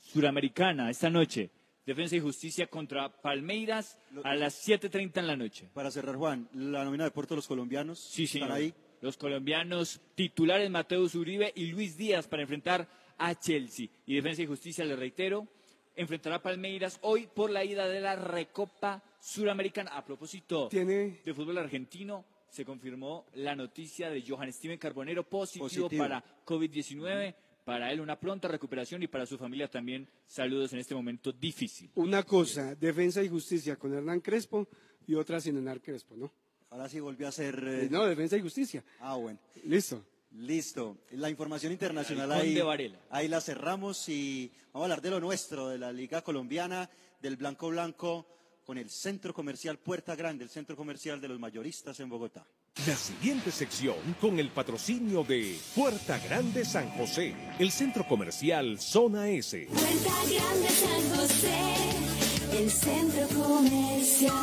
suramericana 0.00 0.90
esta 0.90 1.10
noche? 1.10 1.50
Defensa 1.86 2.16
y 2.16 2.20
Justicia 2.20 2.66
contra 2.66 3.10
Palmeiras 3.10 3.98
a 4.22 4.34
las 4.34 4.66
7.30 4.68 5.18
en 5.18 5.26
la 5.26 5.36
noche. 5.36 5.68
Para 5.72 5.90
cerrar, 5.90 6.16
Juan, 6.16 6.48
la 6.52 6.84
nómina 6.84 7.04
de 7.04 7.10
Puerto 7.10 7.34
los 7.34 7.48
colombianos. 7.48 7.98
Sí, 7.98 8.26
señor. 8.26 8.52
ahí. 8.52 8.74
Los 9.00 9.16
colombianos 9.16 10.00
titulares 10.14 10.70
Mateus 10.70 11.14
Uribe 11.14 11.52
y 11.56 11.66
Luis 11.66 11.96
Díaz 11.96 12.28
para 12.28 12.42
enfrentar 12.42 12.86
a 13.16 13.34
Chelsea. 13.34 13.88
Y 14.04 14.14
Defensa 14.14 14.42
y 14.42 14.46
Justicia, 14.46 14.84
le 14.84 14.94
reitero, 14.94 15.48
enfrentará 15.96 16.36
a 16.36 16.42
Palmeiras 16.42 16.98
hoy 17.02 17.26
por 17.26 17.50
la 17.50 17.64
ida 17.64 17.88
de 17.88 18.00
la 18.00 18.16
Recopa 18.16 19.02
Suramericana. 19.18 19.92
A 19.96 20.04
propósito 20.04 20.68
de 20.68 21.34
fútbol 21.34 21.58
argentino, 21.58 22.24
se 22.50 22.64
confirmó 22.64 23.26
la 23.34 23.54
noticia 23.54 24.10
de 24.10 24.22
Johan 24.26 24.52
Steven 24.52 24.78
Carbonero 24.78 25.22
positivo. 25.24 25.88
para 25.96 26.22
COVID-19 26.44 27.34
para 27.70 27.92
él 27.92 28.00
una 28.00 28.18
pronta 28.18 28.48
recuperación 28.48 29.00
y 29.04 29.06
para 29.06 29.24
su 29.26 29.38
familia 29.38 29.70
también 29.70 30.08
saludos 30.26 30.72
en 30.72 30.80
este 30.80 30.92
momento 30.92 31.30
difícil. 31.30 31.88
Una 31.94 32.24
cosa, 32.24 32.74
defensa 32.74 33.22
y 33.22 33.28
justicia 33.28 33.76
con 33.76 33.94
Hernán 33.94 34.18
Crespo 34.18 34.66
y 35.06 35.14
otra 35.14 35.40
sin 35.40 35.56
Hernán 35.56 35.78
Crespo, 35.78 36.16
¿no? 36.16 36.32
Ahora 36.70 36.88
sí 36.88 36.98
volvió 36.98 37.28
a 37.28 37.30
ser... 37.30 37.62
Eh, 37.64 37.84
eh, 37.84 37.88
no, 37.88 38.06
Defensa 38.06 38.36
y 38.36 38.40
Justicia. 38.40 38.82
Ah, 38.98 39.14
bueno. 39.14 39.38
Listo. 39.62 40.04
Listo. 40.32 40.98
La 41.12 41.30
información 41.30 41.70
internacional 41.70 42.32
ahí, 42.32 42.60
ahí 43.08 43.28
la 43.28 43.40
cerramos 43.40 44.08
y 44.08 44.50
vamos 44.72 44.82
a 44.82 44.84
hablar 44.86 45.00
de 45.00 45.10
lo 45.10 45.20
nuestro, 45.20 45.68
de 45.68 45.78
la 45.78 45.92
Liga 45.92 46.22
Colombiana, 46.22 46.90
del 47.22 47.36
Blanco 47.36 47.68
Blanco, 47.68 48.26
con 48.66 48.78
el 48.78 48.90
Centro 48.90 49.32
Comercial 49.32 49.78
Puerta 49.78 50.16
Grande, 50.16 50.42
el 50.42 50.50
Centro 50.50 50.74
Comercial 50.74 51.20
de 51.20 51.28
los 51.28 51.38
Mayoristas 51.38 52.00
en 52.00 52.08
Bogotá. 52.08 52.44
La 52.86 52.96
siguiente 52.96 53.50
sección 53.50 53.96
con 54.22 54.38
el 54.38 54.48
patrocinio 54.48 55.22
de 55.22 55.58
Puerta 55.74 56.18
Grande 56.18 56.64
San 56.64 56.88
José, 56.92 57.34
el 57.58 57.70
centro 57.70 58.08
comercial 58.08 58.80
Zona 58.80 59.28
S. 59.28 59.68
Puerta 59.70 60.14
Grande 60.26 60.68
San 60.70 61.10
José, 61.14 62.58
el 62.58 62.70
centro 62.70 63.28
comercial. 63.38 64.34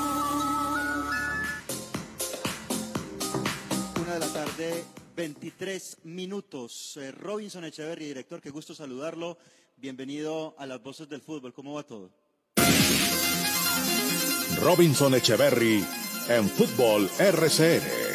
Una 4.01 4.13
de 4.13 4.19
la 4.19 4.27
tarde, 4.27 4.83
23 5.15 5.97
minutos. 6.03 6.97
Eh, 6.97 7.11
Robinson 7.11 7.65
Echeverry, 7.65 8.05
director, 8.05 8.39
qué 8.39 8.51
gusto 8.51 8.75
saludarlo. 8.75 9.39
Bienvenido 9.77 10.53
a 10.59 10.67
las 10.67 10.83
voces 10.83 11.09
del 11.09 11.21
fútbol. 11.21 11.53
¿Cómo 11.53 11.73
va 11.73 11.83
todo? 11.83 12.11
Robinson 14.61 15.15
Echeverry 15.15 15.83
en 16.29 16.47
Fútbol 16.47 17.09
RCN. 17.17 18.06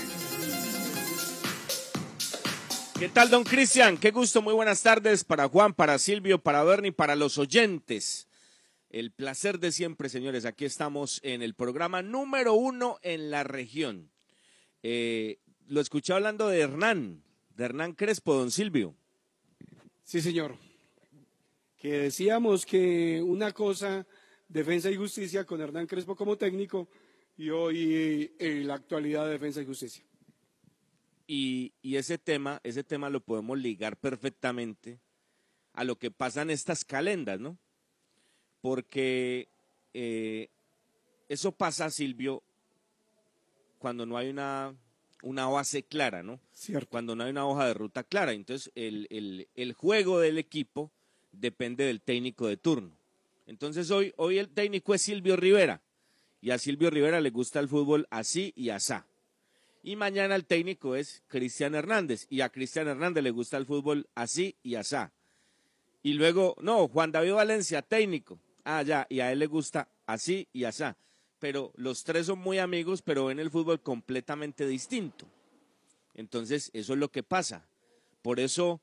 ¿Qué 2.98 3.08
tal, 3.08 3.30
don 3.30 3.42
Cristian? 3.42 3.98
Qué 3.98 4.10
gusto, 4.10 4.42
muy 4.42 4.54
buenas 4.54 4.82
tardes 4.82 5.24
para 5.24 5.48
Juan, 5.48 5.74
para 5.74 5.98
Silvio, 5.98 6.38
para 6.38 6.62
Bernie, 6.62 6.92
para 6.92 7.16
los 7.16 7.36
oyentes. 7.38 8.28
El 8.90 9.10
placer 9.10 9.58
de 9.58 9.72
siempre, 9.72 10.08
señores. 10.08 10.44
Aquí 10.44 10.64
estamos 10.64 11.18
en 11.24 11.42
el 11.42 11.54
programa 11.54 12.02
número 12.02 12.54
uno 12.54 12.98
en 13.02 13.30
la 13.30 13.42
región. 13.42 14.10
Eh, 14.82 15.38
lo 15.66 15.80
escuché 15.80 16.12
hablando 16.12 16.48
de 16.48 16.60
Hernán, 16.60 17.22
de 17.56 17.64
Hernán 17.64 17.94
Crespo, 17.94 18.34
don 18.34 18.50
Silvio. 18.50 18.94
Sí, 20.04 20.20
señor. 20.20 20.56
Que 21.78 21.92
decíamos 21.98 22.64
que 22.66 23.22
una 23.22 23.52
cosa, 23.52 24.06
defensa 24.48 24.90
y 24.90 24.96
justicia 24.96 25.44
con 25.44 25.60
Hernán 25.60 25.86
Crespo 25.86 26.14
como 26.14 26.36
técnico 26.36 26.88
y 27.36 27.50
hoy 27.50 28.32
eh, 28.38 28.62
la 28.64 28.74
actualidad 28.74 29.24
de 29.24 29.32
defensa 29.32 29.60
y 29.62 29.66
justicia. 29.66 30.04
Y, 31.26 31.72
ese 31.82 32.18
tema, 32.18 32.60
ese 32.64 32.84
tema 32.84 33.10
lo 33.10 33.20
podemos 33.20 33.58
ligar 33.58 33.96
perfectamente 33.96 34.98
a 35.72 35.84
lo 35.84 35.96
que 35.96 36.10
pasa 36.10 36.42
en 36.42 36.50
estas 36.50 36.84
calendas, 36.84 37.40
¿no? 37.40 37.56
Porque 38.60 39.48
eh, 39.94 40.48
eso 41.28 41.52
pasa, 41.52 41.90
Silvio, 41.90 42.42
cuando 43.78 44.06
no 44.06 44.16
hay 44.16 44.28
una, 44.28 44.74
una 45.22 45.46
base 45.46 45.82
clara, 45.82 46.22
¿no? 46.22 46.38
Cierto. 46.52 46.88
Cuando 46.90 47.16
no 47.16 47.24
hay 47.24 47.30
una 47.30 47.46
hoja 47.46 47.66
de 47.66 47.74
ruta 47.74 48.04
clara. 48.04 48.32
Entonces, 48.32 48.70
el, 48.74 49.06
el, 49.10 49.48
el 49.54 49.72
juego 49.72 50.20
del 50.20 50.38
equipo 50.38 50.90
depende 51.32 51.84
del 51.84 52.00
técnico 52.00 52.46
de 52.46 52.56
turno. 52.56 52.92
Entonces, 53.46 53.90
hoy, 53.90 54.12
hoy 54.16 54.38
el 54.38 54.48
técnico 54.48 54.94
es 54.94 55.02
Silvio 55.02 55.36
Rivera. 55.36 55.80
Y 56.40 56.50
a 56.50 56.58
Silvio 56.58 56.90
Rivera 56.90 57.20
le 57.20 57.30
gusta 57.30 57.60
el 57.60 57.68
fútbol 57.68 58.06
así 58.10 58.52
y 58.56 58.70
asá. 58.70 59.06
Y 59.82 59.96
mañana 59.96 60.36
el 60.36 60.44
técnico 60.44 60.94
es 60.94 61.22
Cristian 61.26 61.74
Hernández. 61.74 62.26
Y 62.30 62.40
a 62.40 62.50
Cristian 62.50 62.88
Hernández 62.88 63.24
le 63.24 63.30
gusta 63.30 63.56
el 63.56 63.66
fútbol 63.66 64.08
así 64.14 64.56
y 64.62 64.76
asá. 64.76 65.12
Y 66.02 66.14
luego, 66.14 66.56
no, 66.60 66.88
Juan 66.88 67.10
David 67.10 67.34
Valencia, 67.34 67.82
técnico. 67.82 68.38
Ah, 68.64 68.82
ya, 68.82 69.06
y 69.10 69.20
a 69.20 69.32
él 69.32 69.40
le 69.40 69.46
gusta 69.46 69.88
así 70.06 70.48
y 70.52 70.64
asá. 70.64 70.96
Pero 71.40 71.72
los 71.76 72.04
tres 72.04 72.26
son 72.26 72.38
muy 72.38 72.58
amigos, 72.58 73.02
pero 73.02 73.26
ven 73.26 73.40
el 73.40 73.50
fútbol 73.50 73.80
completamente 73.80 74.66
distinto. 74.66 75.26
Entonces, 76.14 76.70
eso 76.72 76.92
es 76.92 76.98
lo 76.98 77.10
que 77.10 77.24
pasa. 77.24 77.66
Por 78.22 78.38
eso, 78.38 78.80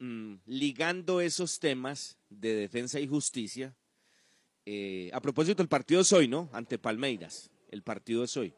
mm, 0.00 0.34
ligando 0.46 1.20
esos 1.20 1.60
temas 1.60 2.18
de 2.28 2.54
defensa 2.54 2.98
y 2.98 3.06
justicia, 3.06 3.76
eh, 4.64 5.10
a 5.12 5.20
propósito, 5.20 5.62
el 5.62 5.68
partido 5.68 6.00
es 6.00 6.12
hoy, 6.12 6.26
¿no? 6.26 6.48
Ante 6.52 6.78
Palmeiras. 6.78 7.50
El 7.70 7.82
partido 7.82 8.24
es 8.24 8.36
hoy. 8.36 8.52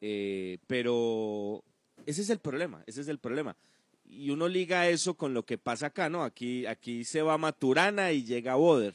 Eh, 0.00 0.58
pero 0.66 1.64
ese 2.04 2.22
es 2.22 2.30
el 2.30 2.38
problema, 2.38 2.82
ese 2.86 3.00
es 3.00 3.08
el 3.08 3.18
problema. 3.18 3.56
Y 4.04 4.30
uno 4.30 4.48
liga 4.48 4.88
eso 4.88 5.14
con 5.14 5.34
lo 5.34 5.44
que 5.44 5.58
pasa 5.58 5.86
acá, 5.86 6.08
¿no? 6.08 6.22
Aquí, 6.22 6.66
aquí 6.66 7.04
se 7.04 7.22
va 7.22 7.38
Maturana 7.38 8.12
y 8.12 8.24
llega 8.24 8.54
Boder. 8.54 8.94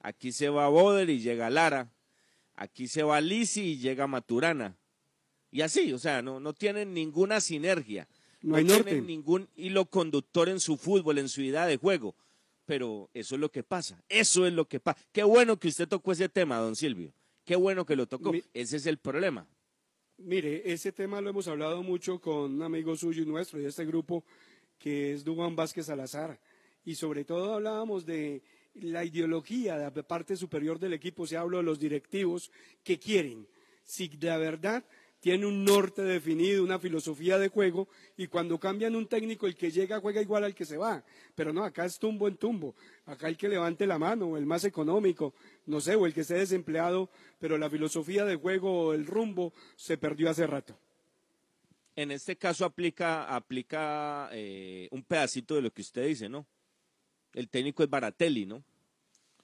Aquí 0.00 0.32
se 0.32 0.48
va 0.48 0.68
Boder 0.68 1.08
y 1.10 1.20
llega 1.20 1.48
Lara. 1.48 1.92
Aquí 2.56 2.88
se 2.88 3.02
va 3.02 3.20
Lisi 3.20 3.72
y 3.72 3.78
llega 3.78 4.06
Maturana. 4.06 4.76
Y 5.50 5.60
así, 5.60 5.92
o 5.92 5.98
sea, 5.98 6.22
no, 6.22 6.40
no 6.40 6.54
tienen 6.54 6.92
ninguna 6.92 7.40
sinergia. 7.40 8.08
No, 8.40 8.56
hay 8.56 8.64
tienen 8.64 9.06
ningún 9.06 9.48
hilo 9.54 9.86
conductor 9.86 10.48
en 10.48 10.58
su 10.58 10.76
fútbol, 10.76 11.18
en 11.18 11.28
su 11.28 11.42
idea 11.42 11.66
de 11.66 11.76
juego. 11.76 12.16
Pero 12.64 13.10
eso 13.14 13.36
es 13.36 13.40
lo 13.40 13.50
que 13.50 13.62
pasa. 13.62 14.02
Eso 14.08 14.46
es 14.46 14.52
lo 14.52 14.66
que 14.66 14.80
pasa. 14.80 14.98
Qué 15.12 15.22
bueno 15.22 15.58
que 15.58 15.68
usted 15.68 15.86
tocó 15.86 16.12
ese 16.12 16.28
tema, 16.28 16.56
don 16.56 16.74
Silvio. 16.74 17.12
Qué 17.44 17.54
bueno 17.54 17.86
que 17.86 17.96
lo 17.96 18.06
tocó. 18.06 18.32
ese 18.54 18.76
es 18.76 18.86
el 18.86 18.98
problema. 18.98 19.46
Mire, 20.24 20.62
ese 20.72 20.92
tema 20.92 21.20
lo 21.20 21.30
hemos 21.30 21.48
hablado 21.48 21.82
mucho 21.82 22.20
con 22.20 22.54
un 22.54 22.62
amigo 22.62 22.94
suyo 22.94 23.24
y 23.24 23.26
nuestro 23.26 23.58
de 23.58 23.68
este 23.68 23.84
grupo, 23.84 24.22
que 24.78 25.12
es 25.12 25.24
Dugan 25.24 25.56
Vázquez 25.56 25.86
Salazar. 25.86 26.38
Y 26.84 26.94
sobre 26.94 27.24
todo 27.24 27.54
hablábamos 27.54 28.06
de 28.06 28.40
la 28.74 29.04
ideología 29.04 29.76
de 29.76 29.84
la 29.84 30.06
parte 30.06 30.36
superior 30.36 30.78
del 30.78 30.92
equipo, 30.92 31.26
se 31.26 31.36
habla 31.36 31.56
de 31.56 31.64
los 31.64 31.80
directivos 31.80 32.52
que 32.84 33.00
quieren. 33.00 33.48
Si 33.82 34.06
de 34.06 34.36
verdad 34.38 34.84
tiene 35.22 35.46
un 35.46 35.64
norte 35.64 36.02
definido, 36.02 36.64
una 36.64 36.80
filosofía 36.80 37.38
de 37.38 37.46
juego, 37.46 37.86
y 38.16 38.26
cuando 38.26 38.58
cambian 38.58 38.96
un 38.96 39.06
técnico, 39.06 39.46
el 39.46 39.54
que 39.54 39.70
llega 39.70 40.00
juega 40.00 40.20
igual 40.20 40.42
al 40.42 40.52
que 40.52 40.64
se 40.64 40.76
va. 40.76 41.04
Pero 41.36 41.52
no, 41.52 41.62
acá 41.62 41.84
es 41.84 41.96
tumbo 41.96 42.26
en 42.26 42.36
tumbo. 42.36 42.74
Acá 43.06 43.28
el 43.28 43.36
que 43.36 43.48
levante 43.48 43.86
la 43.86 44.00
mano, 44.00 44.26
o 44.26 44.36
el 44.36 44.46
más 44.46 44.64
económico, 44.64 45.32
no 45.66 45.80
sé, 45.80 45.94
o 45.94 46.06
el 46.06 46.12
que 46.12 46.22
esté 46.22 46.34
desempleado, 46.34 47.08
pero 47.38 47.56
la 47.56 47.70
filosofía 47.70 48.24
de 48.24 48.34
juego, 48.34 48.94
el 48.94 49.06
rumbo, 49.06 49.52
se 49.76 49.96
perdió 49.96 50.28
hace 50.28 50.44
rato. 50.44 50.76
En 51.94 52.10
este 52.10 52.34
caso 52.34 52.64
aplica, 52.64 53.32
aplica 53.32 54.28
eh, 54.32 54.88
un 54.90 55.04
pedacito 55.04 55.54
de 55.54 55.62
lo 55.62 55.70
que 55.70 55.82
usted 55.82 56.04
dice, 56.04 56.28
¿no? 56.28 56.44
El 57.32 57.48
técnico 57.48 57.84
es 57.84 57.88
Baratelli, 57.88 58.44
¿no? 58.44 58.64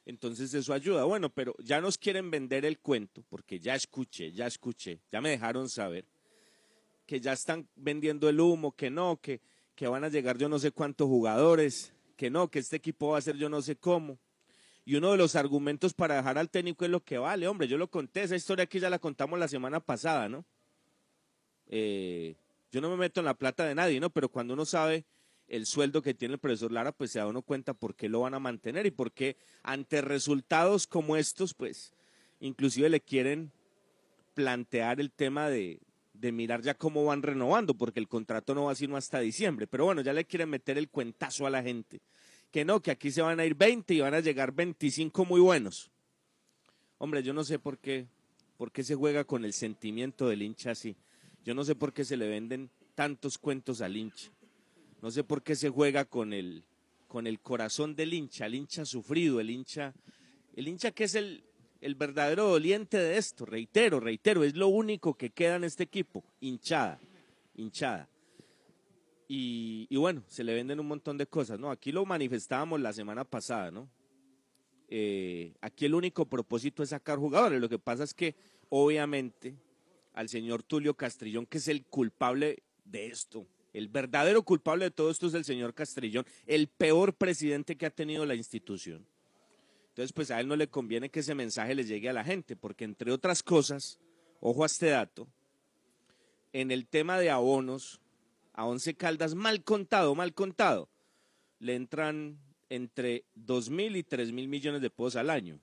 Entonces 0.09 0.55
eso 0.55 0.73
ayuda. 0.73 1.05
Bueno, 1.05 1.29
pero 1.29 1.55
ya 1.59 1.83
nos 1.83 1.99
quieren 1.99 2.31
vender 2.31 2.65
el 2.65 2.79
cuento, 2.79 3.23
porque 3.29 3.61
ya 3.61 3.75
escuché, 3.75 4.33
ya 4.33 4.47
escuché, 4.47 5.01
ya 5.13 5.21
me 5.21 5.29
dejaron 5.29 5.69
saber 5.69 6.07
que 7.05 7.21
ya 7.21 7.35
están 7.35 7.69
vendiendo 7.77 8.27
el 8.31 8.41
humo, 8.41 8.75
que 8.75 8.89
no, 8.89 9.21
que, 9.21 9.43
que 9.75 9.87
van 9.87 10.05
a 10.05 10.09
llegar 10.09 10.39
yo 10.39 10.49
no 10.49 10.59
sé 10.59 10.71
cuántos 10.73 11.09
jugadores, 11.09 11.93
que 12.17 12.31
no, 12.31 12.49
que 12.49 12.59
este 12.59 12.77
equipo 12.77 13.09
va 13.09 13.19
a 13.19 13.21
ser 13.21 13.37
yo 13.37 13.51
no 13.51 13.61
sé 13.61 13.77
cómo. 13.77 14.19
Y 14.87 14.95
uno 14.95 15.11
de 15.11 15.19
los 15.19 15.37
argumentos 15.37 15.93
para 15.93 16.17
dejar 16.17 16.39
al 16.39 16.49
técnico 16.49 16.87
es 16.87 16.91
lo 16.91 17.05
que 17.05 17.19
vale, 17.19 17.47
hombre, 17.47 17.69
yo 17.69 17.77
lo 17.77 17.91
conté, 17.91 18.23
esa 18.23 18.35
historia 18.35 18.63
aquí 18.63 18.81
ya 18.81 18.89
la 18.89 18.99
contamos 18.99 19.39
la 19.39 19.47
semana 19.47 19.79
pasada, 19.79 20.27
¿no? 20.31 20.43
Eh, 21.67 22.35
yo 22.73 22.81
no 22.81 22.89
me 22.89 22.97
meto 22.97 23.21
en 23.21 23.27
la 23.27 23.35
plata 23.35 23.67
de 23.67 23.75
nadie, 23.75 24.01
¿no? 24.01 24.09
Pero 24.09 24.31
cuando 24.31 24.55
uno 24.55 24.65
sabe 24.65 25.05
el 25.49 25.67
sueldo 25.67 26.03
que 26.03 26.15
tiene 26.15 26.35
el 26.35 26.41
profesor 26.41 26.71
Lara, 26.71 26.93
pues 26.93 27.11
se 27.11 27.19
da 27.19 27.27
uno 27.27 27.43
cuenta 27.43 27.75
por 27.75 27.95
qué 27.95 28.09
lo 28.09 28.21
van 28.21 28.35
a 28.35 28.39
mantener 28.39 28.87
y 28.87 28.91
por 28.91 29.13
qué 29.13 29.37
ante 29.63 30.03
resultados 30.03 30.87
como 30.87 31.17
estos, 31.17 31.55
pues 31.55 31.93
inclusive 32.41 32.89
le 32.89 33.01
quieren 33.01 33.51
plantear 34.35 35.01
el 35.01 35.11
tema 35.11 35.49
de, 35.49 35.81
mirar 36.13 36.63
ya 36.63 36.75
cómo 36.75 37.05
van 37.05 37.23
renovando, 37.23 37.75
porque 37.75 37.99
el 37.99 38.09
contrato 38.09 38.55
no 38.55 38.65
va 38.65 38.75
ser 38.75 38.93
hasta 38.95 39.21
diciembre. 39.21 39.67
Pero 39.67 39.87
bueno, 39.87 40.03
ya 40.03 40.13
le 40.13 40.25
quieren 40.25 40.51
meter 40.51 40.79
el 40.79 40.89
cuentazo 40.89 41.47
a 41.47 41.51
la 41.51 41.63
gente. 41.63 42.01
Que 42.51 42.65
no, 42.65 42.81
que 42.81 42.91
aquí 42.91 43.11
se 43.11 43.23
van 43.23 43.41
a 43.41 43.45
ir 43.45 43.55
20 43.55 43.95
y 43.95 44.01
van 44.01 44.15
a 44.15 44.21
llegar 44.21 44.53
25 44.53 45.25
muy 45.25 45.41
buenos. 45.41 45.91
Hombre, 46.99 47.23
yo 47.23 47.33
no 47.33 47.45
sé 47.45 47.59
por 47.59 47.79
qué, 47.79 48.07
por 48.57 48.73
qué 48.73 48.83
se 48.85 48.95
juega 48.95 49.25
con 49.25 49.45
el 49.45 49.53
sentimiento 49.53 50.29
del 50.29 50.43
hincha 50.43 50.73
así. 50.73 50.97
Yo 51.45 51.55
no 51.55 51.65
sé 51.65 51.75
por 51.75 51.93
qué 51.93 52.05
se 52.05 52.17
le 52.17 52.29
venden 52.29 52.71
tantos 52.95 53.39
cuentos 53.39 53.81
al 53.81 53.97
hincha. 53.97 54.31
No 55.01 55.11
sé 55.11 55.25
por 55.25 55.43
qué 55.43 55.55
se 55.55 55.69
juega 55.69 56.05
con 56.05 56.33
el, 56.33 56.65
con 57.07 57.27
el 57.27 57.41
corazón 57.41 57.95
del 57.95 58.15
hincha, 58.15 58.47
el 58.47 58.55
hincha 58.55 58.85
sufrido, 58.85 59.41
el 59.41 59.51
hincha, 59.51 59.95
el 60.55 60.69
hincha 60.69 60.91
que 60.91 61.05
es 61.05 61.15
el, 61.15 61.45
el 61.81 61.95
verdadero 61.95 62.49
doliente 62.49 62.99
de 62.99 63.17
esto, 63.17 63.47
reitero, 63.47 64.01
reitero, 64.01 64.45
es 64.45 64.57
lo 64.57 64.69
único 64.69 65.15
que 65.15 65.31
queda 65.31 65.57
en 65.57 65.65
este 65.65 65.85
equipo, 65.85 66.25
hinchada, 66.41 66.99
hinchada. 67.55 68.09
Y, 69.29 69.87
y, 69.91 69.97
bueno, 69.97 70.25
se 70.27 70.43
le 70.43 70.55
venden 70.55 70.81
un 70.81 70.89
montón 70.89 71.19
de 71.19 71.27
cosas, 71.27 71.61
¿no? 71.61 71.71
Aquí 71.71 71.93
lo 71.93 72.07
manifestábamos 72.07 72.81
la 72.81 72.95
semana 72.95 73.25
pasada, 73.25 73.71
¿no? 73.71 73.89
Eh, 74.89 75.53
aquí 75.61 75.85
el 75.85 75.95
único 75.95 76.25
propósito 76.25 76.83
es 76.83 76.89
sacar 76.89 77.19
jugadores. 77.19 77.61
Lo 77.61 77.69
que 77.69 77.79
pasa 77.79 78.05
es 78.05 78.15
que, 78.15 78.35
obviamente, 78.71 79.55
al 80.15 80.31
señor 80.31 80.63
Tulio 80.63 80.95
Castrillón, 80.95 81.45
que 81.47 81.59
es 81.59 81.69
el 81.69 81.85
culpable 81.85 82.63
de 82.85 83.09
esto, 83.09 83.47
el 83.73 83.89
verdadero 83.89 84.43
culpable 84.43 84.87
de 84.87 84.91
todo 84.91 85.11
esto 85.11 85.27
es 85.27 85.35
el 85.35 85.45
señor 85.45 85.75
Castrillón, 85.75 86.27
el 86.47 86.69
peor 86.69 87.15
presidente 87.15 87.77
que 87.77 87.87
ha 87.87 87.91
tenido 87.91 88.25
la 88.27 88.35
institución. 88.35 89.07
Entonces, 89.91 90.13
pues 90.13 90.31
a 90.31 90.41
él 90.41 90.47
no 90.47 90.57
le 90.57 90.69
conviene 90.69 91.11
que 91.11 91.21
ese 91.21 91.35
mensaje 91.35 91.75
le 91.75 91.85
llegue 91.85 92.09
a 92.09 92.13
la 92.13 92.25
gente, 92.25 92.57
porque 92.57 92.85
entre 92.85 93.11
otras 93.11 93.43
cosas, 93.43 93.99
ojo 94.41 94.63
a 94.63 94.67
este 94.67 94.87
dato, 94.87 95.27
en 96.53 96.71
el 96.71 96.87
tema 96.87 97.19
de 97.19 97.31
abonos, 97.31 98.01
a 98.55 98.65
Once 98.65 98.95
Caldas, 98.95 99.35
mal 99.35 99.63
contado, 99.63 100.15
mal 100.15 100.35
contado, 100.35 100.89
le 101.59 101.75
entran 101.75 102.39
entre 102.71 103.25
dos 103.35 103.71
mil 103.71 103.97
y 103.97 104.03
tres 104.03 104.33
mil 104.33 104.49
millones 104.49 104.83
de 104.83 104.91
pesos 104.91 105.17
al 105.17 105.31
año. 105.31 105.59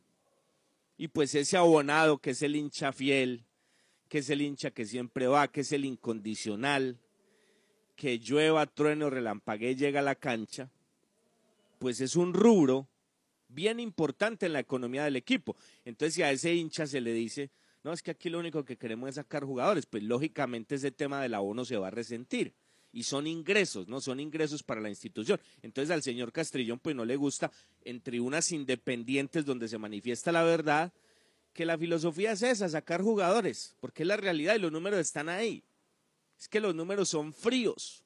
Y 0.98 1.10
pues 1.10 1.36
ese 1.36 1.58
abonado 1.58 2.18
que 2.20 2.32
es 2.32 2.42
el 2.42 2.56
hincha 2.56 2.92
fiel, 2.92 3.46
que 4.08 4.20
es 4.20 4.30
el 4.30 4.42
hincha 4.42 4.72
que 4.72 4.86
siempre 4.86 5.28
va, 5.28 5.48
que 5.50 5.62
es 5.62 5.72
el 5.72 5.86
incondicional, 5.86 7.00
que 7.96 8.20
llueva, 8.20 8.66
trueno, 8.66 9.10
relampague, 9.10 9.76
llega 9.76 10.02
a 10.02 10.04
la 10.04 10.16
cancha, 10.16 10.70
pues 11.80 12.02
es 12.02 12.16
un 12.16 12.34
rubro 12.34 12.88
bien 13.48 13.80
importante 13.80 14.46
en 14.46 14.54
la 14.54 14.60
economía 14.60 15.04
del 15.04 15.16
equipo. 15.16 15.56
Entonces, 15.86 16.16
si 16.16 16.24
a 16.24 16.32
ese 16.32 16.54
hincha 16.54 16.88
se 16.88 17.02
le 17.02 17.14
dice, 17.14 17.52
no, 17.84 17.94
es 17.94 18.02
que 18.02 18.12
aquí 18.12 18.30
lo 18.30 18.40
único 18.40 18.66
que 18.66 18.78
queremos 18.78 19.10
es 19.10 19.16
sacar 19.16 19.44
jugadores, 19.44 19.86
pues 19.86 20.04
lógicamente 20.04 20.76
ese 20.76 20.92
tema 20.92 21.22
del 21.22 21.34
abono 21.34 21.66
se 21.66 21.78
va 21.78 21.88
a 21.88 21.92
resentir. 21.92 22.54
Y 22.92 23.04
son 23.04 23.28
ingresos, 23.28 23.90
¿no? 23.90 24.00
Son 24.00 24.22
ingresos 24.22 24.64
para 24.64 24.80
la 24.80 24.90
institución. 24.90 25.40
Entonces 25.62 25.92
al 25.92 26.02
señor 26.02 26.32
Castrillón 26.32 26.80
pues 26.80 26.96
no 26.96 27.04
le 27.04 27.18
gusta 27.18 27.52
en 27.84 28.00
tribunas 28.02 28.52
independientes 28.54 29.46
donde 29.46 29.68
se 29.68 29.78
manifiesta 29.78 30.32
la 30.32 30.44
verdad, 30.44 30.94
que 31.54 31.66
la 31.66 31.78
filosofía 31.78 32.32
es 32.32 32.42
esa, 32.42 32.70
sacar 32.70 33.02
jugadores, 33.02 33.76
porque 33.82 34.04
es 34.04 34.08
la 34.08 34.18
realidad 34.18 34.56
y 34.56 34.60
los 34.60 34.72
números 34.72 35.00
están 35.00 35.30
ahí. 35.30 35.64
Es 36.40 36.48
que 36.48 36.60
los 36.60 36.76
números 36.76 37.10
son 37.10 37.34
fríos. 37.34 38.04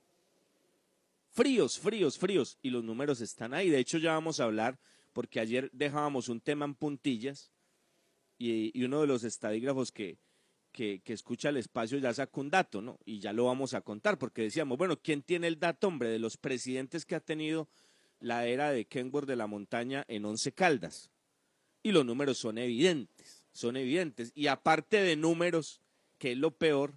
Fríos, 1.31 1.79
fríos, 1.79 2.17
fríos. 2.17 2.57
Y 2.61 2.69
los 2.69 2.83
números 2.83 3.21
están 3.21 3.53
ahí. 3.53 3.69
De 3.69 3.79
hecho, 3.79 3.97
ya 3.97 4.13
vamos 4.13 4.39
a 4.39 4.45
hablar, 4.45 4.79
porque 5.13 5.39
ayer 5.39 5.69
dejábamos 5.71 6.29
un 6.29 6.41
tema 6.41 6.65
en 6.65 6.75
puntillas 6.75 7.51
y, 8.37 8.83
uno 8.83 9.01
de 9.01 9.07
los 9.07 9.23
estadígrafos 9.23 9.91
que, 9.91 10.17
que, 10.71 11.01
escucha 11.05 11.49
el 11.49 11.57
espacio 11.57 11.97
ya 11.97 12.13
sacó 12.13 12.41
un 12.41 12.49
dato, 12.49 12.81
¿no? 12.81 12.97
Y 13.05 13.19
ya 13.19 13.33
lo 13.33 13.45
vamos 13.45 13.73
a 13.73 13.81
contar, 13.81 14.17
porque 14.17 14.43
decíamos, 14.43 14.77
bueno, 14.77 14.97
¿quién 14.97 15.21
tiene 15.21 15.47
el 15.47 15.59
dato, 15.59 15.87
hombre, 15.87 16.09
de 16.09 16.19
los 16.19 16.37
presidentes 16.37 17.05
que 17.05 17.15
ha 17.15 17.19
tenido 17.19 17.67
la 18.21 18.47
era 18.47 18.71
de 18.71 18.85
Kenworth 18.85 19.27
de 19.27 19.35
la 19.35 19.47
Montaña 19.47 20.05
en 20.07 20.23
Once 20.23 20.51
Caldas? 20.53 21.11
Y 21.83 21.91
los 21.91 22.05
números 22.05 22.37
son 22.37 22.57
evidentes, 22.57 23.43
son 23.51 23.75
evidentes. 23.75 24.31
Y 24.35 24.47
aparte 24.47 25.01
de 25.01 25.17
números, 25.17 25.81
que 26.17 26.31
es 26.31 26.37
lo 26.37 26.51
peor, 26.51 26.93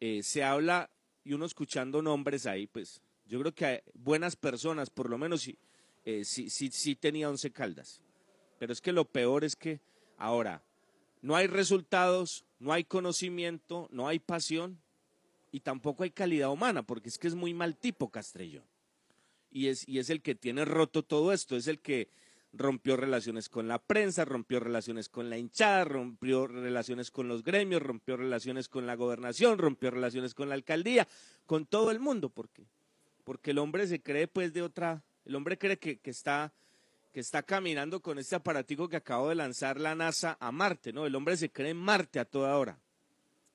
eh, 0.00 0.22
se 0.22 0.44
habla, 0.44 0.90
y 1.24 1.32
uno 1.32 1.44
escuchando 1.44 2.02
nombres 2.02 2.46
ahí, 2.46 2.66
pues 2.66 3.02
yo 3.26 3.38
creo 3.40 3.54
que 3.54 3.84
buenas 3.94 4.36
personas, 4.36 4.90
por 4.90 5.10
lo 5.10 5.18
menos 5.18 5.48
eh, 6.04 6.24
sí, 6.24 6.48
sí 6.50 6.94
tenía 6.96 7.28
Once 7.28 7.50
Caldas. 7.50 8.00
Pero 8.58 8.72
es 8.72 8.80
que 8.80 8.92
lo 8.92 9.04
peor 9.04 9.44
es 9.44 9.54
que 9.54 9.80
Ahora, 10.18 10.64
no 11.22 11.36
hay 11.36 11.46
resultados, 11.46 12.44
no 12.58 12.72
hay 12.72 12.82
conocimiento, 12.84 13.88
no 13.92 14.08
hay 14.08 14.18
pasión 14.18 14.80
y 15.52 15.60
tampoco 15.60 16.02
hay 16.02 16.10
calidad 16.10 16.50
humana, 16.50 16.82
porque 16.82 17.08
es 17.08 17.18
que 17.18 17.28
es 17.28 17.36
muy 17.36 17.54
mal 17.54 17.76
tipo 17.76 18.10
Castrellón. 18.10 18.64
Y 19.50 19.68
es, 19.68 19.88
y 19.88 20.00
es 20.00 20.10
el 20.10 20.20
que 20.20 20.34
tiene 20.34 20.64
roto 20.64 21.04
todo 21.04 21.32
esto, 21.32 21.56
es 21.56 21.68
el 21.68 21.78
que 21.78 22.10
rompió 22.52 22.96
relaciones 22.96 23.48
con 23.48 23.68
la 23.68 23.78
prensa, 23.78 24.24
rompió 24.24 24.60
relaciones 24.60 25.08
con 25.08 25.30
la 25.30 25.38
hinchada, 25.38 25.84
rompió 25.84 26.46
relaciones 26.46 27.10
con 27.10 27.28
los 27.28 27.42
gremios, 27.42 27.82
rompió 27.82 28.16
relaciones 28.16 28.68
con 28.68 28.86
la 28.86 28.96
gobernación, 28.96 29.58
rompió 29.58 29.90
relaciones 29.90 30.34
con 30.34 30.48
la 30.48 30.54
alcaldía, 30.54 31.06
con 31.46 31.66
todo 31.66 31.90
el 31.90 32.00
mundo, 32.00 32.30
porque 32.30 32.66
porque 33.24 33.50
el 33.50 33.58
hombre 33.58 33.86
se 33.86 34.00
cree 34.00 34.26
pues 34.26 34.54
de 34.54 34.62
otra, 34.62 35.02
el 35.26 35.34
hombre 35.34 35.58
cree 35.58 35.78
que, 35.78 35.98
que 35.98 36.10
está 36.10 36.52
que 37.12 37.20
está 37.20 37.42
caminando 37.42 38.00
con 38.00 38.18
este 38.18 38.36
aparatico 38.36 38.88
que 38.88 38.96
acabo 38.96 39.28
de 39.28 39.34
lanzar 39.34 39.80
la 39.80 39.94
NASA 39.94 40.36
a 40.40 40.52
Marte, 40.52 40.92
¿no? 40.92 41.06
El 41.06 41.14
hombre 41.14 41.36
se 41.36 41.50
cree 41.50 41.70
en 41.70 41.76
Marte 41.76 42.20
a 42.20 42.24
toda 42.24 42.56
hora. 42.56 42.78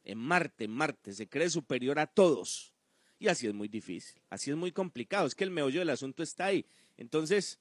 En 0.03 0.17
Marte, 0.17 0.65
en 0.65 0.71
Marte, 0.71 1.13
se 1.13 1.27
cree 1.27 1.49
superior 1.49 1.97
a 1.99 2.07
todos. 2.07 2.73
Y 3.19 3.27
así 3.29 3.47
es 3.47 3.53
muy 3.53 3.67
difícil, 3.67 4.19
así 4.29 4.51
es 4.51 4.57
muy 4.57 4.71
complicado, 4.71 5.27
es 5.27 5.33
que 5.33 5.43
el 5.43 5.51
meollo 5.51 5.79
del 5.79 5.91
asunto 5.91 6.23
está 6.23 6.45
ahí. 6.45 6.65
Entonces, 6.97 7.59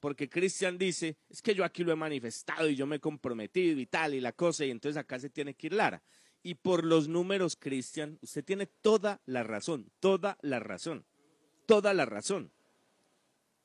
porque 0.00 0.28
Cristian 0.28 0.78
dice, 0.78 1.16
es 1.28 1.42
que 1.42 1.54
yo 1.54 1.64
aquí 1.64 1.84
lo 1.84 1.92
he 1.92 1.96
manifestado 1.96 2.68
y 2.68 2.74
yo 2.74 2.86
me 2.86 2.96
he 2.96 3.00
comprometido 3.00 3.78
y 3.78 3.86
tal 3.86 4.14
y 4.14 4.20
la 4.20 4.32
cosa, 4.32 4.64
y 4.64 4.70
entonces 4.70 4.96
acá 4.96 5.18
se 5.18 5.30
tiene 5.30 5.54
que 5.54 5.68
ir 5.68 5.74
Lara. 5.74 6.02
Y 6.42 6.54
por 6.54 6.84
los 6.84 7.06
números, 7.06 7.56
Cristian, 7.56 8.18
usted 8.22 8.42
tiene 8.42 8.66
toda 8.66 9.20
la 9.26 9.42
razón, 9.42 9.90
toda 10.00 10.38
la 10.40 10.58
razón, 10.58 11.04
toda 11.66 11.92
la 11.92 12.06
razón. 12.06 12.50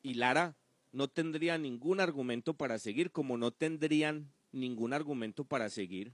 Y 0.01 0.15
Lara 0.15 0.57
no 0.91 1.07
tendría 1.07 1.57
ningún 1.57 2.01
argumento 2.01 2.53
para 2.53 2.77
seguir, 2.77 3.11
como 3.11 3.37
no 3.37 3.51
tendrían 3.51 4.33
ningún 4.51 4.93
argumento 4.93 5.45
para 5.45 5.69
seguir. 5.69 6.13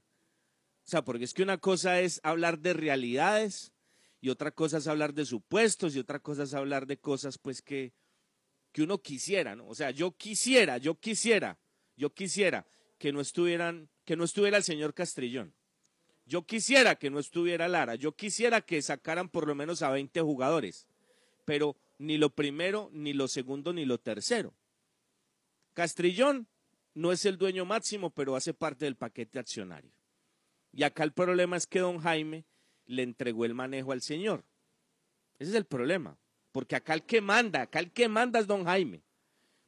O 0.86 0.90
sea, 0.92 1.04
porque 1.04 1.24
es 1.24 1.34
que 1.34 1.44
una 1.44 1.58
cosa 1.58 2.00
es 2.00 2.20
hablar 2.24 2.60
de 2.60 2.74
realidades 2.74 3.74
y 4.20 4.30
otra 4.30 4.52
cosa 4.52 4.78
es 4.78 4.88
hablar 4.88 5.14
de 5.14 5.26
supuestos 5.26 5.96
y 5.96 6.00
otra 6.00 6.20
cosa 6.20 6.44
es 6.44 6.54
hablar 6.54 6.86
de 6.86 6.98
cosas 6.98 7.38
pues 7.38 7.62
que, 7.62 7.94
que 8.72 8.84
uno 8.84 9.02
quisiera, 9.02 9.56
¿no? 9.56 9.68
O 9.68 9.76
sea, 9.76 9.92
yo 9.92 10.12
quisiera, 10.12 10.78
yo 10.78 11.00
quisiera, 11.00 11.60
yo 11.96 12.14
quisiera 12.14 12.66
que 12.98 13.12
no 13.12 13.22
estuvieran, 13.22 13.90
que 14.06 14.16
no 14.16 14.24
estuviera 14.24 14.58
el 14.58 14.64
señor 14.64 14.94
Castrillón. 14.94 15.54
Yo 16.26 16.46
quisiera 16.46 16.96
que 16.96 17.10
no 17.10 17.20
estuviera 17.20 17.68
Lara, 17.68 17.96
yo 17.96 18.16
quisiera 18.16 18.62
que 18.62 18.82
sacaran 18.82 19.28
por 19.28 19.48
lo 19.48 19.56
menos 19.56 19.82
a 19.82 19.90
20 19.90 20.22
jugadores, 20.22 20.88
pero 21.46 21.76
ni 21.98 22.18
lo 22.18 22.30
primero, 22.30 22.90
ni 22.94 23.14
lo 23.14 23.28
segundo, 23.28 23.74
ni 23.74 23.86
lo 23.86 24.00
tercero. 24.00 24.54
Castrillón 25.74 26.48
no 26.94 27.12
es 27.12 27.26
el 27.26 27.38
dueño 27.38 27.66
máximo, 27.66 28.12
pero 28.12 28.36
hace 28.36 28.54
parte 28.54 28.86
del 28.86 28.96
paquete 28.96 29.40
accionario. 29.40 29.92
Y 30.72 30.84
acá 30.84 31.04
el 31.04 31.12
problema 31.12 31.58
es 31.58 31.68
que 31.68 31.80
don 31.80 32.00
Jaime 32.00 32.46
le 32.86 33.04
entregó 33.04 33.46
el 33.46 33.54
manejo 33.54 33.92
al 33.92 34.02
señor. 34.02 34.46
Ese 35.40 35.52
es 35.52 35.56
el 35.56 35.66
problema. 35.66 36.18
Porque 36.52 36.76
acá 36.76 36.94
el 36.94 37.04
que 37.04 37.22
manda, 37.22 37.62
acá 37.62 37.80
el 37.80 37.92
que 37.92 38.08
manda 38.08 38.40
es 38.40 38.48
don 38.48 38.66
Jaime. 38.66 39.02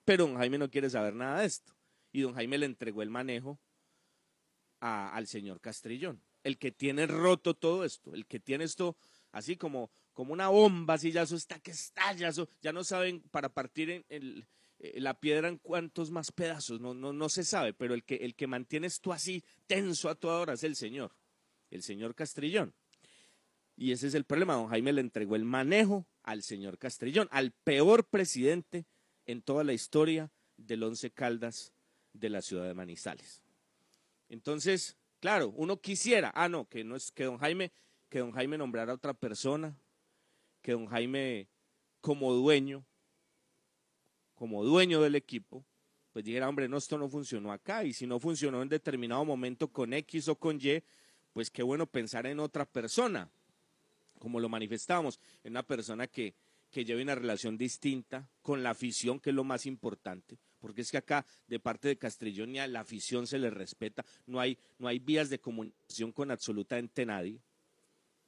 Pero 0.05 0.27
don 0.27 0.37
Jaime 0.37 0.57
no 0.57 0.69
quiere 0.69 0.89
saber 0.89 1.13
nada 1.13 1.41
de 1.41 1.45
esto. 1.47 1.73
Y 2.11 2.21
don 2.21 2.33
Jaime 2.33 2.57
le 2.57 2.65
entregó 2.65 3.01
el 3.01 3.09
manejo 3.09 3.59
al 4.79 5.27
señor 5.27 5.61
Castrillón. 5.61 6.21
El 6.43 6.57
que 6.57 6.71
tiene 6.71 7.07
roto 7.07 7.53
todo 7.53 7.85
esto, 7.85 8.13
el 8.13 8.25
que 8.25 8.39
tiene 8.39 8.65
esto 8.65 8.97
así 9.31 9.55
como, 9.55 9.91
como 10.11 10.33
una 10.33 10.49
bomba, 10.49 10.95
así 10.95 11.11
ya 11.11 11.21
eso 11.21 11.37
está 11.37 11.59
que 11.59 11.71
estalla, 11.71 12.29
ya 12.61 12.73
no 12.73 12.83
saben 12.83 13.21
para 13.31 13.47
partir 13.47 13.89
en 14.09 14.45
eh, 14.79 14.99
la 14.99 15.13
piedra 15.13 15.47
en 15.47 15.57
cuántos 15.57 16.11
más 16.11 16.33
pedazos, 16.33 16.81
no, 16.81 16.93
no, 16.93 17.13
no 17.13 17.29
se 17.29 17.45
sabe, 17.45 17.73
pero 17.73 17.93
el 17.93 18.03
que, 18.03 18.15
el 18.15 18.35
que 18.35 18.47
mantiene 18.47 18.87
esto 18.87 19.13
así 19.13 19.41
tenso 19.67 20.09
a 20.09 20.15
toda 20.15 20.39
hora 20.41 20.53
es 20.53 20.63
el 20.65 20.75
señor, 20.75 21.15
el 21.71 21.81
señor 21.81 22.13
Castrillón. 22.13 22.73
Y 23.75 23.91
ese 23.91 24.07
es 24.07 24.13
el 24.13 24.23
problema, 24.23 24.53
don 24.53 24.67
Jaime 24.67 24.93
le 24.93 25.01
entregó 25.01 25.35
el 25.35 25.45
manejo 25.45 26.05
al 26.21 26.43
señor 26.43 26.77
Castrillón, 26.77 27.27
al 27.31 27.51
peor 27.51 28.05
presidente 28.05 28.85
en 29.25 29.41
toda 29.41 29.63
la 29.63 29.73
historia 29.73 30.31
del 30.57 30.83
Once 30.83 31.09
Caldas 31.11 31.73
de 32.13 32.29
la 32.29 32.41
ciudad 32.41 32.65
de 32.65 32.73
Manizales. 32.73 33.41
Entonces, 34.29 34.97
claro, 35.19 35.49
uno 35.55 35.81
quisiera, 35.81 36.31
ah, 36.35 36.49
no, 36.49 36.69
que 36.69 36.83
no 36.83 36.95
es 36.95 37.11
que 37.11 37.23
don 37.23 37.39
Jaime, 37.39 37.71
que 38.09 38.19
don 38.19 38.31
Jaime 38.31 38.57
nombrara 38.57 38.91
a 38.91 38.95
otra 38.95 39.13
persona, 39.13 39.75
que 40.61 40.73
don 40.73 40.85
Jaime 40.85 41.47
como 41.99 42.31
dueño 42.33 42.85
como 44.43 44.63
dueño 44.63 45.01
del 45.01 45.15
equipo, 45.15 45.65
pues 46.11 46.25
dijera, 46.25 46.49
hombre, 46.49 46.67
no, 46.67 46.77
esto 46.77 46.97
no 46.97 47.07
funcionó 47.07 47.51
acá, 47.51 47.83
y 47.83 47.93
si 47.93 48.05
no 48.05 48.19
funcionó 48.19 48.61
en 48.61 48.67
determinado 48.67 49.23
momento 49.23 49.69
con 49.69 49.93
X 49.93 50.27
o 50.27 50.35
con 50.35 50.59
Y, 50.59 50.83
pues 51.31 51.49
qué 51.49 51.63
bueno 51.63 51.87
pensar 51.87 52.27
en 52.27 52.41
otra 52.41 52.65
persona, 52.65 53.31
como 54.23 54.39
lo 54.39 54.47
manifestamos, 54.47 55.19
en 55.43 55.51
una 55.51 55.63
persona 55.63 56.07
que, 56.07 56.33
que 56.71 56.85
lleve 56.85 57.03
una 57.03 57.13
relación 57.13 57.57
distinta 57.57 58.25
con 58.41 58.63
la 58.63 58.69
afición, 58.69 59.19
que 59.19 59.31
es 59.31 59.35
lo 59.35 59.43
más 59.43 59.65
importante, 59.65 60.37
porque 60.61 60.79
es 60.79 60.91
que 60.91 60.97
acá, 60.97 61.25
de 61.45 61.59
parte 61.59 61.89
de 61.89 61.97
Castrillón, 61.97 62.53
la 62.53 62.79
afición 62.79 63.27
se 63.27 63.37
le 63.37 63.49
respeta, 63.49 64.05
no 64.25 64.39
hay, 64.39 64.57
no 64.79 64.87
hay 64.87 64.99
vías 64.99 65.29
de 65.29 65.39
comunicación 65.39 66.13
con 66.13 66.31
absolutamente 66.31 67.05
nadie, 67.05 67.41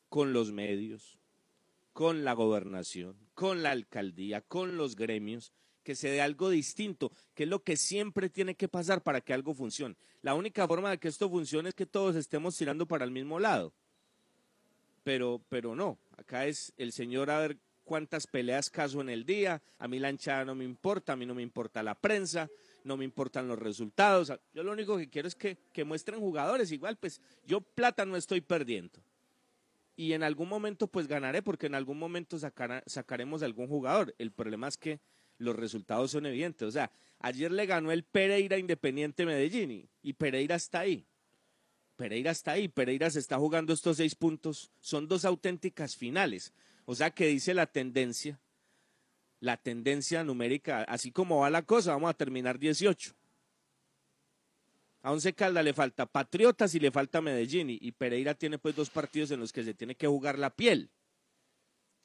con 0.09 0.33
los 0.33 0.51
medios, 0.51 1.17
con 1.93 2.25
la 2.25 2.33
gobernación, 2.33 3.15
con 3.35 3.63
la 3.63 3.71
alcaldía, 3.71 4.41
con 4.41 4.75
los 4.75 4.97
gremios, 4.97 5.53
que 5.81 5.95
se 5.95 6.09
dé 6.09 6.19
algo 6.19 6.49
distinto, 6.49 7.09
que 7.33 7.43
es 7.43 7.49
lo 7.49 7.63
que 7.63 7.77
siempre 7.77 8.29
tiene 8.29 8.55
que 8.55 8.67
pasar 8.67 9.01
para 9.01 9.21
que 9.21 9.33
algo 9.33 9.53
funcione. 9.53 9.95
La 10.23 10.35
única 10.35 10.67
forma 10.67 10.89
de 10.89 10.97
que 10.97 11.07
esto 11.07 11.29
funcione 11.29 11.69
es 11.69 11.75
que 11.75 11.85
todos 11.85 12.17
estemos 12.17 12.57
tirando 12.57 12.85
para 12.85 13.05
el 13.05 13.11
mismo 13.11 13.39
lado. 13.39 13.71
Pero, 15.05 15.39
pero 15.49 15.75
no, 15.75 15.99
acá 16.17 16.47
es 16.47 16.73
el 16.77 16.91
señor 16.91 17.29
a 17.29 17.37
ver 17.37 17.59
cuántas 17.83 18.25
peleas 18.25 18.71
caso 18.71 19.01
en 19.01 19.09
el 19.09 19.23
día, 19.23 19.61
a 19.77 19.87
mí 19.87 19.99
la 19.99 20.09
hinchada 20.09 20.43
no 20.45 20.55
me 20.55 20.65
importa, 20.65 21.13
a 21.13 21.15
mí 21.15 21.27
no 21.27 21.35
me 21.35 21.43
importa 21.43 21.83
la 21.83 21.93
prensa, 21.93 22.49
no 22.83 22.97
me 22.97 23.05
importan 23.05 23.47
los 23.47 23.59
resultados, 23.59 24.33
yo 24.51 24.63
lo 24.63 24.71
único 24.71 24.97
que 24.97 25.07
quiero 25.07 25.27
es 25.27 25.35
que, 25.35 25.59
muestren 25.85 26.19
jugadores, 26.19 26.71
igual 26.71 26.97
pues 26.97 27.21
yo 27.45 27.61
plata 27.61 28.03
no 28.03 28.17
estoy 28.17 28.41
perdiendo. 28.41 28.99
Y 29.95 30.13
en 30.13 30.23
algún 30.23 30.49
momento 30.49 30.87
pues 30.87 31.07
ganaré 31.07 31.43
porque 31.43 31.67
en 31.67 31.75
algún 31.75 31.99
momento 31.99 32.39
sacaremos 32.39 33.43
algún 33.43 33.67
jugador. 33.67 34.15
El 34.17 34.31
problema 34.31 34.67
es 34.67 34.75
que 34.75 34.99
los 35.37 35.55
resultados 35.55 36.09
son 36.09 36.25
evidentes. 36.25 36.67
O 36.67 36.71
sea, 36.71 36.91
ayer 37.19 37.51
le 37.51 37.67
ganó 37.67 37.91
el 37.91 38.01
Pereira 38.03 38.57
Independiente 38.57 39.23
Medellín 39.23 39.87
y, 40.01 40.13
Pereira 40.13 40.55
está 40.55 40.79
ahí. 40.79 41.05
Pereira 41.95 42.31
está 42.31 42.53
ahí, 42.53 42.67
Pereira 42.67 43.09
se 43.09 43.19
está 43.19 43.37
jugando 43.37 43.73
estos 43.73 43.97
seis 43.97 44.15
puntos, 44.15 44.71
son 44.79 45.07
dos 45.07 45.25
auténticas 45.25 45.95
finales. 45.95 46.53
O 46.85 46.95
sea 46.95 47.11
que 47.11 47.27
dice 47.27 47.53
la 47.53 47.65
tendencia, 47.65 48.39
la 49.39 49.57
tendencia 49.57 50.23
numérica, 50.23 50.83
así 50.83 51.11
como 51.11 51.39
va 51.39 51.49
la 51.49 51.63
cosa, 51.63 51.91
vamos 51.91 52.09
a 52.09 52.13
terminar 52.13 52.59
18. 52.59 53.13
A 55.01 55.11
Once 55.11 55.33
Calda 55.33 55.61
le 55.61 55.73
falta 55.73 56.05
Patriotas 56.05 56.73
y 56.75 56.79
le 56.79 56.91
falta 56.91 57.21
Medellín 57.21 57.69
y, 57.69 57.77
y 57.81 57.91
Pereira 57.91 58.33
tiene 58.33 58.57
pues 58.57 58.75
dos 58.75 58.89
partidos 58.89 59.31
en 59.31 59.39
los 59.39 59.53
que 59.53 59.63
se 59.63 59.73
tiene 59.73 59.95
que 59.95 60.07
jugar 60.07 60.37
la 60.37 60.49
piel. 60.49 60.89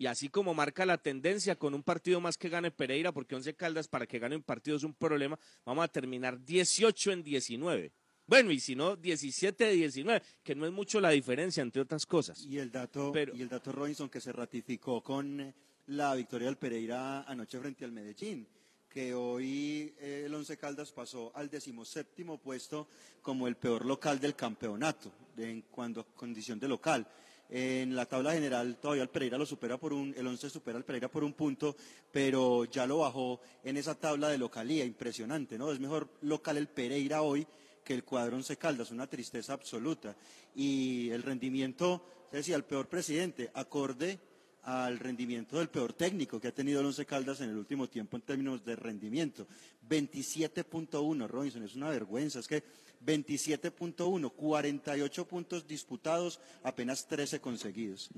Y 0.01 0.07
así 0.07 0.31
como 0.31 0.55
marca 0.55 0.87
la 0.87 0.97
tendencia 0.97 1.57
con 1.57 1.75
un 1.75 1.83
partido 1.83 2.21
más 2.21 2.39
que 2.39 2.49
gane 2.49 2.71
Pereira, 2.71 3.13
porque 3.13 3.35
Once 3.35 3.55
Caldas 3.55 3.87
para 3.87 4.07
que 4.07 4.19
gane 4.19 4.37
un 4.37 4.43
partido 4.43 4.77
es 4.77 4.83
un 4.83 4.95
problema, 4.95 5.39
vamos 5.67 5.85
a 5.85 5.89
terminar 5.89 6.43
18 6.43 7.13
en 7.13 7.23
19. 7.23 7.93
Bueno, 8.31 8.53
y 8.53 8.61
si 8.61 8.77
no, 8.77 8.95
17 8.95 9.65
de 9.65 9.73
19, 9.73 10.23
que 10.45 10.55
no 10.55 10.65
es 10.65 10.71
mucho 10.71 11.01
la 11.01 11.11
diferencia, 11.11 11.65
entre 11.65 11.83
otras 11.83 12.07
cosas. 12.07 12.47
Y 12.47 12.59
el 12.59 12.71
dato, 12.71 13.11
Pero- 13.13 13.35
y 13.35 13.43
el 13.43 13.49
dato 13.49 13.73
Robinson 13.73 14.09
que 14.09 14.21
se 14.21 14.31
ratificó 14.31 15.03
con 15.03 15.41
eh, 15.41 15.53
la 15.89 16.15
victoria 16.15 16.47
del 16.47 16.57
Pereira 16.57 17.23
anoche 17.25 17.59
frente 17.59 17.85
al 17.85 17.91
Medellín, 17.91 18.47
que 18.89 19.15
hoy 19.15 19.93
eh, 19.99 20.23
el 20.27 20.33
Once 20.35 20.57
Caldas 20.57 20.93
pasó 20.93 21.33
al 21.35 21.51
decimoséptimo 21.51 22.39
puesto 22.39 22.87
como 23.21 23.49
el 23.49 23.57
peor 23.57 23.85
local 23.85 24.21
del 24.21 24.37
campeonato, 24.37 25.11
de- 25.35 25.51
en 25.51 25.63
cuando 25.63 26.05
condición 26.15 26.61
de 26.61 26.69
local. 26.69 27.05
En 27.53 27.97
la 27.97 28.07
tabla 28.07 28.33
general 28.33 28.77
todavía 28.81 29.03
el 29.03 29.09
Pereira 29.09 29.37
lo 29.39 29.45
supera 29.45 29.77
por 29.77 29.93
un, 29.93 30.15
el 30.17 30.25
Once 30.25 30.49
supera 30.49 30.79
al 30.79 30.85
Pereira 30.85 31.09
por 31.09 31.25
un 31.25 31.33
punto, 31.33 31.75
pero 32.13 32.65
ya 32.67 32.87
lo 32.87 32.99
bajó 32.99 33.41
en 33.65 33.77
esa 33.77 33.97
tabla 33.97 34.29
de 34.29 34.39
localía, 34.39 34.85
impresionante, 34.85 35.59
¿no? 35.59 35.73
Es 35.73 35.81
mejor 35.81 36.09
local 36.21 36.59
el 36.59 36.69
Pereira 36.69 37.23
hoy 37.23 37.45
que 37.91 37.95
el 37.95 38.05
cuadro 38.05 38.37
Once 38.37 38.57
Caldas, 38.57 38.93
una 38.93 39.09
tristeza 39.09 39.53
absoluta. 39.53 40.15
Y 40.55 41.11
el 41.11 41.25
rendimiento, 41.25 42.29
se 42.31 42.37
decía, 42.37 42.55
el 42.55 42.63
peor 42.63 42.89
presidente, 42.89 43.51
acorde 43.53 44.17
al 44.63 44.97
rendimiento 44.97 45.59
del 45.59 45.71
peor 45.71 45.95
técnico 45.95 46.41
que 46.41 46.47
ha 46.47 46.55
tenido 46.55 46.79
el 46.79 46.87
Once 46.87 47.05
Caldas 47.05 47.41
en 47.41 47.51
el 47.51 47.57
último 47.57 47.89
tiempo 47.89 48.17
en 48.17 48.23
términos 48.23 48.65
de 48.65 48.77
rendimiento. 48.77 49.49
27.1, 49.89 51.27
Robinson, 51.27 51.65
es 51.65 51.75
una 51.75 51.89
vergüenza, 51.89 52.39
es 52.39 52.47
que 52.47 52.63
27.1, 53.05 54.35
48 54.37 55.27
puntos 55.27 55.67
disputados, 55.67 56.39
apenas 56.63 57.09
13 57.09 57.41
conseguidos. 57.41 58.09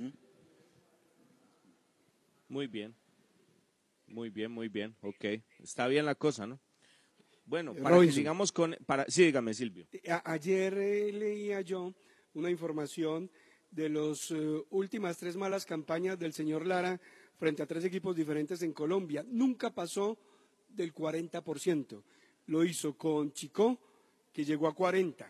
Muy 2.46 2.66
bien. 2.66 2.94
Muy 4.06 4.28
bien, 4.28 4.52
muy 4.52 4.68
bien. 4.68 4.94
Ok. 5.00 5.24
Está 5.60 5.86
bien 5.86 6.04
la 6.04 6.14
cosa, 6.14 6.46
¿no? 6.46 6.60
Bueno, 7.52 7.74
para 7.74 7.96
que 7.96 8.12
sigamos 8.14 8.50
con... 8.50 8.74
Para, 8.86 9.04
sí, 9.08 9.24
dígame, 9.26 9.52
Silvio. 9.52 9.86
A- 10.08 10.32
ayer 10.32 10.72
eh, 10.78 11.12
leía 11.12 11.60
yo 11.60 11.92
una 12.32 12.48
información 12.48 13.30
de 13.70 13.90
las 13.90 14.30
últimas 14.70 15.18
tres 15.18 15.36
malas 15.36 15.66
campañas 15.66 16.18
del 16.18 16.32
señor 16.32 16.66
Lara 16.66 16.98
frente 17.36 17.62
a 17.62 17.66
tres 17.66 17.84
equipos 17.84 18.16
diferentes 18.16 18.62
en 18.62 18.72
Colombia. 18.72 19.22
Nunca 19.28 19.68
pasó 19.68 20.16
del 20.66 20.94
40%. 20.94 22.02
Lo 22.46 22.64
hizo 22.64 22.96
con 22.96 23.32
Chicó, 23.34 23.78
que 24.32 24.46
llegó 24.46 24.66
a 24.66 24.74
40, 24.74 25.28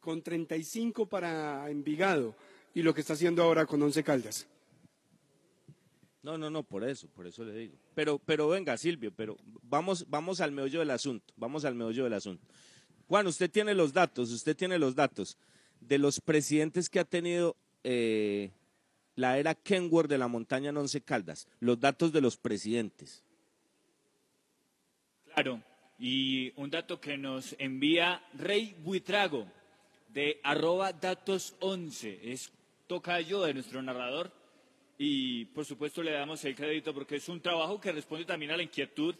con 0.00 0.22
35 0.22 1.06
para 1.06 1.68
Envigado 1.70 2.34
y 2.72 2.80
lo 2.80 2.94
que 2.94 3.02
está 3.02 3.12
haciendo 3.12 3.42
ahora 3.42 3.66
con 3.66 3.82
Once 3.82 4.02
Caldas. 4.02 4.46
No, 6.22 6.36
no, 6.36 6.50
no, 6.50 6.62
por 6.62 6.84
eso, 6.84 7.08
por 7.08 7.26
eso 7.26 7.44
le 7.44 7.54
digo. 7.54 7.74
Pero, 7.94 8.18
pero 8.18 8.48
venga, 8.48 8.76
Silvio, 8.76 9.12
pero 9.14 9.36
vamos, 9.62 10.04
vamos 10.08 10.40
al 10.40 10.52
meollo 10.52 10.80
del 10.80 10.90
asunto, 10.90 11.32
vamos 11.36 11.64
al 11.64 11.74
meollo 11.74 12.04
del 12.04 12.14
asunto. 12.14 12.44
Juan, 13.06 13.26
usted 13.26 13.50
tiene 13.50 13.74
los 13.74 13.92
datos, 13.92 14.30
usted 14.30 14.56
tiene 14.56 14.78
los 14.78 14.94
datos 14.94 15.38
de 15.80 15.98
los 15.98 16.20
presidentes 16.20 16.90
que 16.90 16.98
ha 17.00 17.04
tenido 17.04 17.56
eh, 17.84 18.50
la 19.14 19.38
era 19.38 19.54
Kenworth 19.54 20.10
de 20.10 20.18
la 20.18 20.28
montaña 20.28 20.70
en 20.70 20.76
Once 20.76 21.00
Caldas, 21.00 21.48
los 21.60 21.78
datos 21.78 22.12
de 22.12 22.20
los 22.20 22.36
presidentes. 22.36 23.24
Claro, 25.32 25.62
y 25.98 26.52
un 26.56 26.70
dato 26.70 27.00
que 27.00 27.16
nos 27.16 27.54
envía 27.58 28.22
Rey 28.34 28.76
Buitrago 28.82 29.46
de 30.08 30.40
arroba 30.42 30.92
datos 30.92 31.54
11, 31.60 32.32
es 32.32 32.50
tocayo 32.86 33.42
de 33.42 33.54
nuestro 33.54 33.82
narrador 33.82 34.32
y 34.98 35.44
por 35.46 35.64
supuesto 35.64 36.02
le 36.02 36.10
damos 36.10 36.44
el 36.44 36.56
crédito 36.56 36.92
porque 36.92 37.16
es 37.16 37.28
un 37.28 37.40
trabajo 37.40 37.80
que 37.80 37.92
responde 37.92 38.24
también 38.24 38.50
a 38.50 38.56
la 38.56 38.64
inquietud 38.64 39.14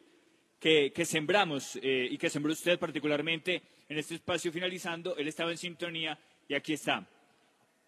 que, 0.58 0.92
que 0.92 1.04
sembramos 1.04 1.78
eh, 1.80 2.08
y 2.10 2.18
que 2.18 2.28
sembró 2.28 2.52
usted 2.52 2.78
particularmente 2.78 3.62
en 3.88 3.96
este 3.96 4.16
espacio 4.16 4.52
finalizando, 4.52 5.16
él 5.16 5.28
estaba 5.28 5.52
en 5.52 5.56
sintonía 5.56 6.18
y 6.48 6.54
aquí 6.54 6.72
está. 6.72 7.08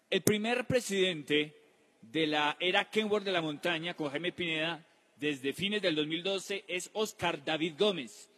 El 0.09 0.21
primer 0.21 0.65
presidente 0.65 1.55
de 2.01 2.27
la 2.27 2.57
era 2.59 2.89
Kenworth 2.89 3.25
de 3.25 3.31
la 3.31 3.41
Montaña 3.41 3.93
con 3.93 4.09
Jaime 4.09 4.31
Pineda 4.31 4.85
desde 5.17 5.53
fines 5.53 5.81
del 5.81 5.95
2012 5.95 6.65
es 6.67 6.89
Oscar 6.93 7.43
David 7.43 7.75
Gómez. 7.77 8.29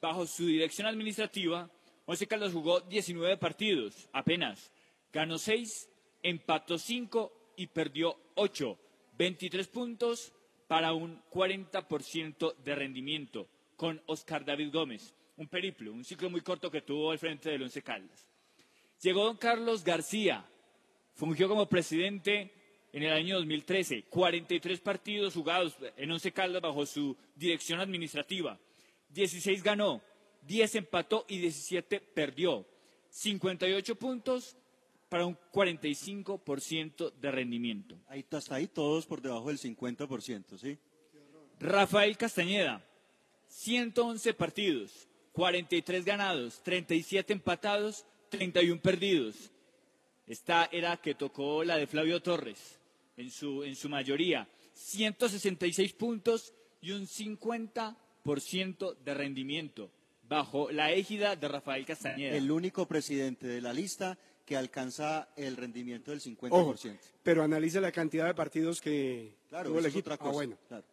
Bajo 0.00 0.26
su 0.26 0.46
dirección 0.46 0.86
administrativa, 0.86 1.70
Once 2.04 2.26
Caldas 2.26 2.52
jugó 2.52 2.80
19 2.80 3.38
partidos 3.38 4.08
apenas. 4.12 4.70
Ganó 5.12 5.38
6, 5.38 5.88
empató 6.22 6.76
5 6.76 7.54
y 7.56 7.68
perdió 7.68 8.18
8. 8.34 8.78
23 9.16 9.66
puntos 9.68 10.32
para 10.66 10.92
un 10.92 11.22
40% 11.30 12.56
de 12.56 12.74
rendimiento 12.74 13.48
con 13.76 14.02
Oscar 14.06 14.44
David 14.44 14.72
Gómez. 14.72 15.14
Un 15.36 15.48
periplo, 15.48 15.92
un 15.92 16.04
ciclo 16.04 16.30
muy 16.30 16.40
corto 16.40 16.70
que 16.70 16.82
tuvo 16.82 17.10
al 17.10 17.18
frente 17.18 17.50
del 17.50 17.62
Once 17.62 17.82
Caldas. 17.82 18.26
Llegó 19.02 19.24
don 19.24 19.36
Carlos 19.36 19.84
García, 19.84 20.44
fungió 21.14 21.48
como 21.48 21.68
presidente 21.68 22.52
en 22.92 23.02
el 23.02 23.12
año 23.12 23.36
2013, 23.36 24.04
43 24.04 24.80
partidos 24.80 25.34
jugados 25.34 25.76
en 25.96 26.10
Once 26.10 26.32
Caldas 26.32 26.62
bajo 26.62 26.86
su 26.86 27.14
dirección 27.34 27.80
administrativa. 27.80 28.58
16 29.10 29.62
ganó, 29.62 30.00
10 30.46 30.76
empató 30.76 31.26
y 31.28 31.38
17 31.38 32.00
perdió. 32.00 32.66
58 33.10 33.94
puntos 33.96 34.56
para 35.08 35.26
un 35.26 35.38
45% 35.52 37.12
de 37.12 37.30
rendimiento. 37.30 37.96
Ahí, 38.08 38.24
hasta 38.30 38.56
ahí 38.56 38.66
todos 38.66 39.06
por 39.06 39.20
debajo 39.20 39.48
del 39.48 39.58
50%, 39.58 40.58
¿sí? 40.58 40.78
Rafael 41.58 42.16
Castañeda, 42.16 42.84
111 43.48 44.34
partidos, 44.34 45.08
43 45.32 46.04
ganados, 46.04 46.62
37 46.62 47.32
empatados, 47.32 48.04
31 48.28 48.80
perdidos. 48.80 49.50
Esta 50.26 50.68
era 50.72 50.96
que 50.96 51.14
tocó 51.14 51.62
la 51.62 51.76
de 51.76 51.86
Flavio 51.86 52.20
Torres 52.20 52.80
en 53.16 53.30
su, 53.30 53.62
en 53.62 53.76
su 53.76 53.88
mayoría. 53.88 54.48
166 54.74 55.92
puntos 55.94 56.52
y 56.80 56.90
un 56.90 57.06
50% 57.06 58.96
de 58.98 59.14
rendimiento 59.14 59.90
bajo 60.28 60.70
la 60.70 60.92
égida 60.92 61.36
de 61.36 61.48
Rafael 61.48 61.86
Castañeda. 61.86 62.36
El 62.36 62.50
único 62.50 62.86
presidente 62.86 63.46
de 63.46 63.60
la 63.60 63.72
lista 63.72 64.18
que 64.46 64.56
alcanza 64.56 65.28
el 65.36 65.56
rendimiento 65.56 66.12
del 66.12 66.20
50%. 66.20 66.48
Ojo, 66.52 66.74
pero 67.22 67.42
analiza 67.42 67.80
la 67.80 67.90
cantidad 67.92 68.26
de 68.26 68.34
partidos 68.34 68.80
que 68.80 69.32
Claro, 69.48 69.68
tuvo 69.70 69.80
el 69.80 69.86
eso 69.86 69.88
es 69.88 69.94
equipo. 69.96 70.14
otra 70.14 70.16
cosa. 70.18 70.30
Ah, 70.30 70.34
bueno. 70.34 70.56
claro. 70.68 70.84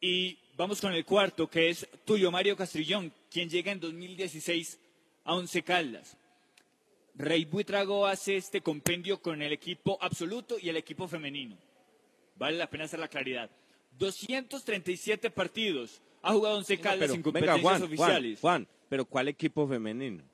Y 0.00 0.36
vamos 0.56 0.80
con 0.80 0.92
el 0.92 1.04
cuarto, 1.04 1.48
que 1.48 1.70
es 1.70 1.86
Tulio 2.04 2.30
Mario 2.32 2.56
Castrillón, 2.56 3.12
quien 3.30 3.48
llega 3.48 3.70
en 3.70 3.78
2016 3.78 4.78
a 5.24 5.34
Once 5.36 5.62
Caldas. 5.62 6.16
Rey 7.14 7.44
Buitrago 7.44 8.06
hace 8.06 8.36
este 8.36 8.62
compendio 8.62 9.22
con 9.22 9.40
el 9.42 9.52
equipo 9.52 9.96
absoluto 10.00 10.56
y 10.58 10.68
el 10.68 10.76
equipo 10.76 11.06
femenino. 11.06 11.56
Vale 12.36 12.56
la 12.58 12.68
pena 12.68 12.84
hacer 12.84 12.98
la 12.98 13.06
claridad. 13.06 13.48
237 13.98 15.30
partidos 15.30 16.00
ha 16.22 16.32
jugado 16.32 16.56
Once 16.56 16.76
Caldas 16.78 17.10
Pero, 17.10 17.14
en 17.14 17.22
venga, 17.22 17.32
competencias 17.52 17.62
Juan, 17.62 17.82
oficiales. 17.84 18.40
Juan, 18.40 18.68
pero 18.88 19.04
¿cuál 19.04 19.28
equipo 19.28 19.68
femenino? 19.68 20.24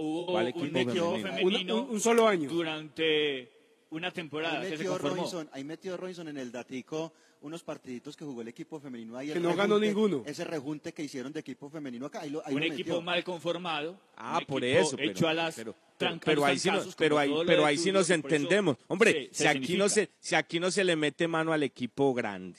Hubo 0.00 0.26
¿Cuál 0.26 0.44
un 0.44 0.48
equipo 0.50 0.78
equipo 0.78 1.12
femenino? 1.16 1.28
femenino 1.36 1.74
Un- 1.76 1.82
un- 1.82 1.90
un 1.94 2.00
solo 2.00 2.28
año. 2.28 2.48
durante 2.48 3.50
una 3.90 4.10
temporada 4.12 4.60
Ahí 4.60 4.70
metió. 4.70 4.96
Robinson, 4.98 5.48
ahí 5.52 5.64
metió 5.64 5.96
Robinson 5.96 6.28
en 6.28 6.38
el 6.38 6.52
datico 6.52 7.12
unos 7.40 7.62
partiditos 7.62 8.16
que 8.16 8.24
jugó 8.24 8.42
el 8.42 8.48
equipo 8.48 8.78
femenino. 8.80 9.16
Ahí 9.16 9.28
Que 9.28 9.34
el 9.34 9.42
no 9.42 9.54
ganó 9.56 9.78
ninguno. 9.78 10.22
Ese 10.26 10.44
rejunte 10.44 10.92
que 10.92 11.02
hicieron 11.02 11.32
de 11.32 11.40
equipo 11.40 11.68
femenino 11.70 12.06
acá. 12.06 12.20
Ahí 12.20 12.30
lo, 12.30 12.44
ahí 12.46 12.54
un 12.54 12.60
lo 12.60 12.66
equipo 12.66 12.88
metió. 12.90 13.00
mal 13.02 13.24
conformado. 13.24 13.98
Ah, 14.16 14.40
por 14.46 14.64
eso. 14.64 14.96
Pero, 14.96 15.10
hecho 15.10 15.28
a 15.28 15.34
las 15.34 15.54
pero, 15.56 15.72
pero- 15.72 15.86
trancas, 15.98 16.24
pero 16.24 16.44
ahí 16.44 16.58
sí, 16.58 16.68
nos, 16.70 16.94
pero 16.96 17.18
ahí, 17.18 17.32
pero 17.46 17.66
sí 17.76 17.90
nos 17.92 18.10
entendemos. 18.10 18.76
Hombre, 18.88 19.12
se- 19.12 19.34
se 19.34 19.42
si, 19.44 19.48
aquí 19.48 19.76
no 19.76 19.88
se, 19.88 20.10
si 20.20 20.34
aquí 20.36 20.60
no 20.60 20.70
se 20.70 20.84
le 20.84 20.94
mete 20.96 21.26
mano 21.28 21.52
al 21.52 21.62
equipo 21.64 22.12
grande, 22.14 22.58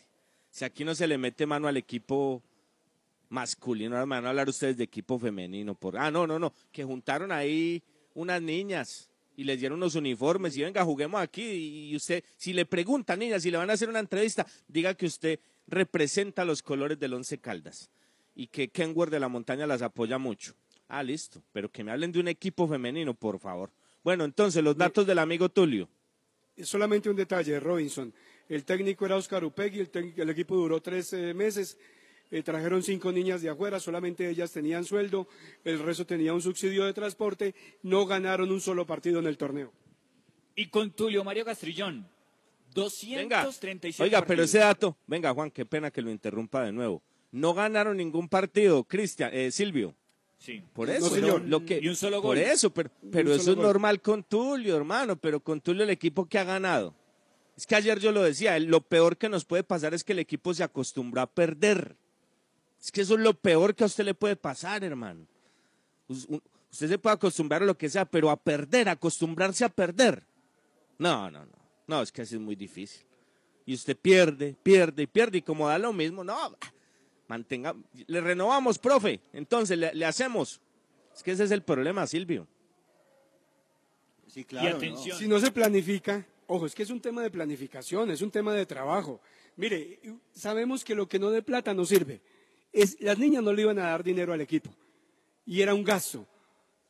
si 0.49 0.65
aquí 0.65 0.84
no 0.84 0.93
se 0.95 1.08
le 1.08 1.17
mete 1.17 1.45
mano 1.45 1.67
al 1.67 1.78
equipo 1.78 2.41
masculino, 3.29 3.95
ahora 3.95 4.05
me 4.05 4.15
van 4.15 4.25
a 4.25 4.29
hablar 4.29 4.49
ustedes 4.49 4.77
de 4.77 4.83
equipo 4.83 5.17
femenino. 5.17 5.75
Por, 5.75 5.97
ah, 5.97 6.11
no, 6.11 6.27
no, 6.27 6.37
no, 6.37 6.53
que 6.71 6.83
juntaron 6.83 7.31
ahí 7.31 7.81
unas 8.13 8.41
niñas 8.41 9.09
y 9.35 9.45
les 9.45 9.59
dieron 9.59 9.77
unos 9.77 9.95
uniformes 9.95 10.57
y 10.57 10.63
venga, 10.63 10.83
juguemos 10.83 11.21
aquí. 11.21 11.89
Y 11.91 11.95
usted, 11.95 12.23
si 12.35 12.51
le 12.51 12.65
preguntan, 12.65 13.19
niñas, 13.19 13.43
si 13.43 13.51
le 13.51 13.57
van 13.57 13.69
a 13.69 13.73
hacer 13.73 13.87
una 13.87 13.99
entrevista, 13.99 14.45
diga 14.67 14.93
que 14.95 15.05
usted 15.05 15.39
representa 15.67 16.43
los 16.43 16.61
colores 16.61 16.99
del 16.99 17.13
Once 17.13 17.37
Caldas 17.37 17.89
y 18.35 18.47
que 18.47 18.69
Kenworth 18.69 19.11
de 19.11 19.19
la 19.19 19.29
Montaña 19.29 19.67
las 19.67 19.81
apoya 19.81 20.17
mucho. 20.17 20.53
Ah, 20.87 21.03
listo, 21.03 21.41
pero 21.53 21.69
que 21.69 21.83
me 21.83 21.91
hablen 21.91 22.11
de 22.11 22.19
un 22.19 22.27
equipo 22.27 22.67
femenino, 22.67 23.13
por 23.13 23.39
favor. 23.39 23.71
Bueno, 24.03 24.23
entonces, 24.23 24.63
los 24.63 24.75
datos 24.75 25.05
del 25.05 25.19
amigo 25.19 25.49
Tulio. 25.49 25.87
Solamente 26.63 27.09
un 27.09 27.15
detalle, 27.15 27.59
Robinson. 27.59 28.13
El 28.49 28.65
técnico 28.65 29.05
era 29.05 29.15
Oscar 29.15 29.43
Upegui, 29.45 29.79
el, 29.79 30.13
el 30.17 30.29
equipo 30.31 30.55
duró 30.55 30.81
tres 30.81 31.13
meses, 31.35 31.77
eh, 32.31 32.43
trajeron 32.43 32.83
cinco 32.83 33.11
niñas 33.11 33.41
de 33.41 33.49
afuera, 33.49 33.79
solamente 33.79 34.29
ellas 34.29 34.51
tenían 34.51 34.85
sueldo, 34.85 35.27
el 35.63 35.79
resto 35.79 36.05
tenía 36.05 36.33
un 36.33 36.41
subsidio 36.41 36.85
de 36.85 36.93
transporte, 36.93 37.55
no 37.83 38.05
ganaron 38.05 38.51
un 38.51 38.61
solo 38.61 38.85
partido 38.85 39.19
en 39.19 39.27
el 39.27 39.37
torneo. 39.37 39.71
Y 40.55 40.67
con 40.67 40.91
Tulio 40.91 41.23
Mario 41.23 41.45
Castrillón, 41.45 42.07
Venga, 42.75 43.43
237 43.45 44.03
oiga, 44.03 44.25
pero 44.25 44.43
ese 44.43 44.59
dato, 44.59 44.95
venga 45.07 45.33
Juan, 45.33 45.49
qué 45.51 45.65
pena 45.65 45.89
que 45.91 46.01
lo 46.01 46.11
interrumpa 46.11 46.63
de 46.63 46.71
nuevo. 46.71 47.01
No 47.31 47.53
ganaron 47.53 47.97
ningún 47.97 48.27
partido, 48.29 48.83
Cristian, 48.83 49.31
eh, 49.33 49.51
Silvio. 49.51 49.95
Sí. 50.37 50.63
Por 50.73 50.87
No, 50.87 50.93
eso, 50.93 51.09
señor. 51.09 51.41
Lo 51.45 51.65
que, 51.65 51.79
Y 51.81 51.87
un 51.89 51.95
solo 51.95 52.21
Por 52.21 52.37
gol. 52.37 52.37
eso, 52.37 52.71
pero, 52.73 52.89
eso 53.11 53.51
es 53.51 53.55
gol. 53.55 53.65
normal 53.65 54.01
con 54.01 54.23
Tulio, 54.23 54.77
hermano, 54.77 55.15
pero 55.17 55.39
con 55.39 55.59
Tulio 55.61 55.83
el 55.83 55.89
equipo 55.89 56.27
que 56.27 56.39
ha 56.39 56.43
ganado. 56.43 56.93
Es 57.57 57.67
que 57.67 57.75
ayer 57.75 57.99
yo 57.99 58.11
lo 58.13 58.23
decía, 58.23 58.57
lo 58.59 58.79
peor 58.81 59.17
que 59.17 59.27
nos 59.29 59.43
puede 59.43 59.63
pasar 59.63 59.93
es 59.93 60.03
que 60.03 60.13
el 60.13 60.19
equipo 60.19 60.53
se 60.53 60.63
acostumbra 60.63 61.23
a 61.23 61.27
perder. 61.27 61.97
Es 62.81 62.91
que 62.91 63.01
eso 63.01 63.15
es 63.15 63.19
lo 63.19 63.33
peor 63.33 63.75
que 63.75 63.83
a 63.83 63.87
usted 63.87 64.05
le 64.05 64.13
puede 64.13 64.35
pasar, 64.35 64.83
hermano. 64.83 65.25
Usted 66.07 66.87
se 66.87 66.97
puede 66.97 67.15
acostumbrar 67.15 67.61
a 67.61 67.65
lo 67.65 67.77
que 67.77 67.89
sea, 67.89 68.05
pero 68.05 68.29
a 68.29 68.37
perder, 68.37 68.89
acostumbrarse 68.89 69.65
a 69.65 69.69
perder. 69.69 70.23
No, 70.97 71.29
no, 71.29 71.45
no. 71.45 71.59
No, 71.87 72.01
es 72.01 72.11
que 72.11 72.21
así 72.21 72.35
es 72.35 72.41
muy 72.41 72.55
difícil. 72.55 73.01
Y 73.65 73.73
usted 73.73 73.97
pierde, 73.97 74.55
pierde 74.61 75.03
y 75.03 75.07
pierde. 75.07 75.39
Y 75.39 75.41
como 75.41 75.67
da 75.67 75.77
lo 75.77 75.91
mismo, 75.91 76.23
no, 76.23 76.55
mantenga. 77.27 77.75
Le 78.07 78.21
renovamos, 78.21 78.77
profe. 78.77 79.19
Entonces, 79.33 79.77
le, 79.77 79.93
le 79.93 80.05
hacemos. 80.05 80.61
Es 81.15 81.23
que 81.23 81.31
ese 81.31 81.43
es 81.43 81.51
el 81.51 81.63
problema, 81.63 82.07
Silvio. 82.07 82.47
Sí, 84.27 84.45
claro. 84.45 84.69
¿no? 84.69 84.77
atención. 84.77 85.17
Si 85.17 85.27
no 85.27 85.39
se 85.39 85.51
planifica, 85.51 86.25
ojo, 86.47 86.65
es 86.65 86.75
que 86.75 86.83
es 86.83 86.89
un 86.89 87.01
tema 87.01 87.21
de 87.21 87.31
planificación, 87.31 88.11
es 88.11 88.21
un 88.21 88.31
tema 88.31 88.53
de 88.53 88.65
trabajo. 88.65 89.19
Mire, 89.55 89.99
sabemos 90.31 90.83
que 90.83 90.95
lo 90.95 91.07
que 91.09 91.19
no 91.19 91.31
de 91.31 91.41
plata 91.41 91.73
no 91.73 91.85
sirve. 91.85 92.21
Es, 92.71 92.97
las 93.01 93.17
niñas 93.17 93.43
no 93.43 93.53
le 93.53 93.63
iban 93.63 93.79
a 93.79 93.89
dar 93.89 94.03
dinero 94.03 94.34
al 94.34 94.41
equipo 94.41 94.69
y 95.45 95.62
era 95.62 95.73
un 95.73 95.84
gasto. 95.84 96.27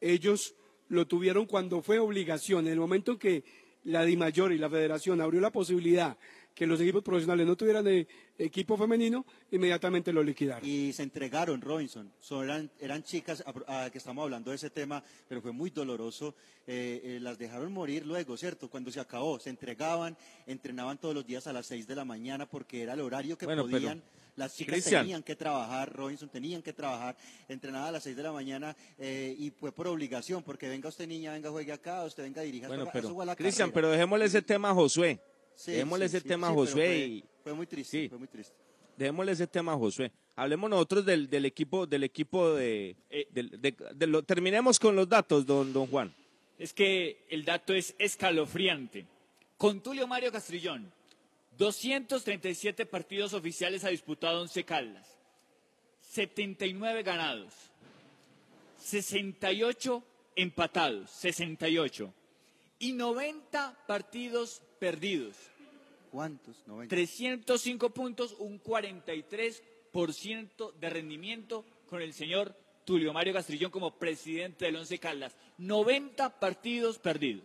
Ellos 0.02 0.56
lo 0.89 1.08
tuvieron 1.08 1.46
cuando 1.46 1.82
fue 1.82 2.00
obligación. 2.00 2.68
En 2.68 2.74
el 2.74 2.80
momento 2.80 3.18
que 3.18 3.44
la 3.84 4.04
DIMAYOR 4.04 4.52
y 4.52 4.58
la 4.58 4.70
Federación 4.70 5.22
abrió 5.22 5.39
la 5.39 5.52
posibilidad 5.52 6.18
que 6.56 6.68
los 6.68 6.80
equipos 6.82 7.04
profesionales 7.04 7.48
no 7.48 7.56
tuvieran 7.56 7.88
eh, 7.88 8.06
equipo 8.38 8.76
femenino, 8.78 9.26
inmediatamente 9.52 10.12
lo 10.12 10.22
liquidaron. 10.22 10.68
Y 10.68 10.92
se 10.92 11.04
entregaron, 11.04 11.62
Robinson. 11.62 12.12
So, 12.20 12.44
eran, 12.44 12.70
eran 12.82 13.02
chicas, 13.04 13.44
a- 13.68 13.86
a- 13.86 13.90
que 13.90 13.98
estamos 13.98 14.24
hablando 14.24 14.50
de 14.52 14.58
ese 14.58 14.70
tema, 14.70 15.02
pero 15.28 15.42
fue 15.42 15.52
muy 15.54 15.70
doloroso. 15.70 16.36
Eh, 16.68 17.02
eh, 17.04 17.20
las 17.22 17.38
dejaron 17.40 17.72
morir 17.72 18.06
luego, 18.06 18.36
¿cierto? 18.38 18.70
Cuando 18.70 18.92
se 18.92 19.00
acabó, 19.00 19.40
se 19.40 19.50
entregaban, 19.50 20.18
entrenaban 20.48 20.98
todos 20.98 21.16
los 21.16 21.26
días 21.26 21.48
a 21.48 21.54
las 21.54 21.66
6 21.66 21.88
de 21.88 21.96
la 21.96 22.04
mañana 22.06 22.46
porque 22.46 22.82
era 22.84 22.94
el 22.94 23.02
horario 23.02 23.38
que 23.38 23.46
Bueno, 23.46 23.64
pero- 23.66 23.78
podían. 23.78 24.04
Las 24.36 24.56
chicas 24.56 24.74
Cristian. 24.76 25.02
tenían 25.04 25.24
que 25.24 25.36
trabajar, 25.36 25.92
Robinson, 25.94 26.30
tenían 26.30 26.62
que 26.62 26.72
trabajar, 26.72 27.18
entrenaban 27.50 27.90
a 27.90 27.92
las 27.92 28.04
6 28.04 28.16
de 28.16 28.24
la 28.24 28.32
mañana 28.32 28.74
eh, 28.98 29.36
y 29.38 29.50
fue 29.50 29.74
por 29.74 29.86
obligación, 29.90 30.44
porque 30.44 30.70
venga 30.70 30.88
usted 30.88 31.08
niña, 31.08 31.34
venga 31.34 31.50
juegue 31.50 31.74
acá, 31.74 32.06
usted 32.06 32.24
venga 32.24 32.42
dirija. 32.44 32.70
Bueno, 32.70 32.88
pero, 32.94 33.14
Cristian, 33.36 33.70
pero 33.74 33.90
dejémosle 33.90 34.26
ese 34.26 34.42
tema 34.42 34.70
a 34.70 34.74
Josué. 34.74 35.20
Sí, 35.60 35.72
dejémosle 35.74 36.08
sí, 36.08 36.15
ese 36.15 36.24
sí, 36.24 36.28
tema 36.30 36.48
a 36.48 36.52
Josué 36.54 36.74
fue- 36.86 36.98
y 37.06 37.24
Fue 37.43 37.54
muy 37.54 37.67
triste, 37.67 38.04
Sí. 38.04 38.10
fue 38.10 38.17
muy 38.17 38.28
triste. 38.30 38.54
dejémosle 38.95 39.32
ese 39.34 39.45
tema 39.48 39.74
a 39.74 39.78
Josué. 39.78 40.10
Hablemos 40.38 40.69
nosotros 40.69 41.06
del, 41.06 41.30
del 41.30 41.43
equipo, 41.45 41.86
del 41.86 42.04
equipo 42.06 42.54
de, 42.54 42.95
Eh, 43.10 43.28
del- 43.32 43.60
de- 43.62 43.76
de 43.93 44.08
lo- 44.08 44.24
terminemos 44.24 44.80
con 44.80 44.95
los 44.95 45.10
datos, 45.10 45.45
don, 45.45 45.74
don 45.74 45.88
Juan. 45.88 46.13
Es 46.58 46.72
que 46.74 47.26
el 47.30 47.43
dato 47.43 47.74
es 47.74 47.93
escalofriante. 48.00 49.06
Con 49.58 49.82
Tulio 49.82 50.08
Mario 50.08 50.32
Castrillón, 50.32 50.89
237 51.58 52.86
partidos 52.86 53.34
oficiales 53.34 53.84
ha 53.84 53.89
disputado 53.89 54.39
Once 54.41 54.63
Caldas, 54.63 55.08
79 56.02 57.04
ganados, 57.04 57.54
68 58.78 60.04
empatados, 60.36 61.10
68, 61.12 62.13
y 62.80 62.94
90 62.94 63.86
partidos 63.86 64.63
perdidos. 64.80 65.36
¿Cuántos? 66.12 66.65
90. 66.65 66.89
305 66.89 67.92
puntos, 67.92 68.36
un 68.39 68.60
43% 68.63 70.74
de 70.74 70.89
rendimiento 70.89 71.63
con 71.88 72.02
el 72.02 72.13
señor 72.13 72.56
Tulio 72.86 73.13
Mario 73.13 73.34
Castrillón 73.34 73.70
como 73.70 74.00
presidente 74.00 74.65
del 74.65 74.78
Once 74.78 74.98
Caldas. 74.98 75.36
90 75.60 76.39
partidos 76.39 76.98
perdidos. 76.98 77.44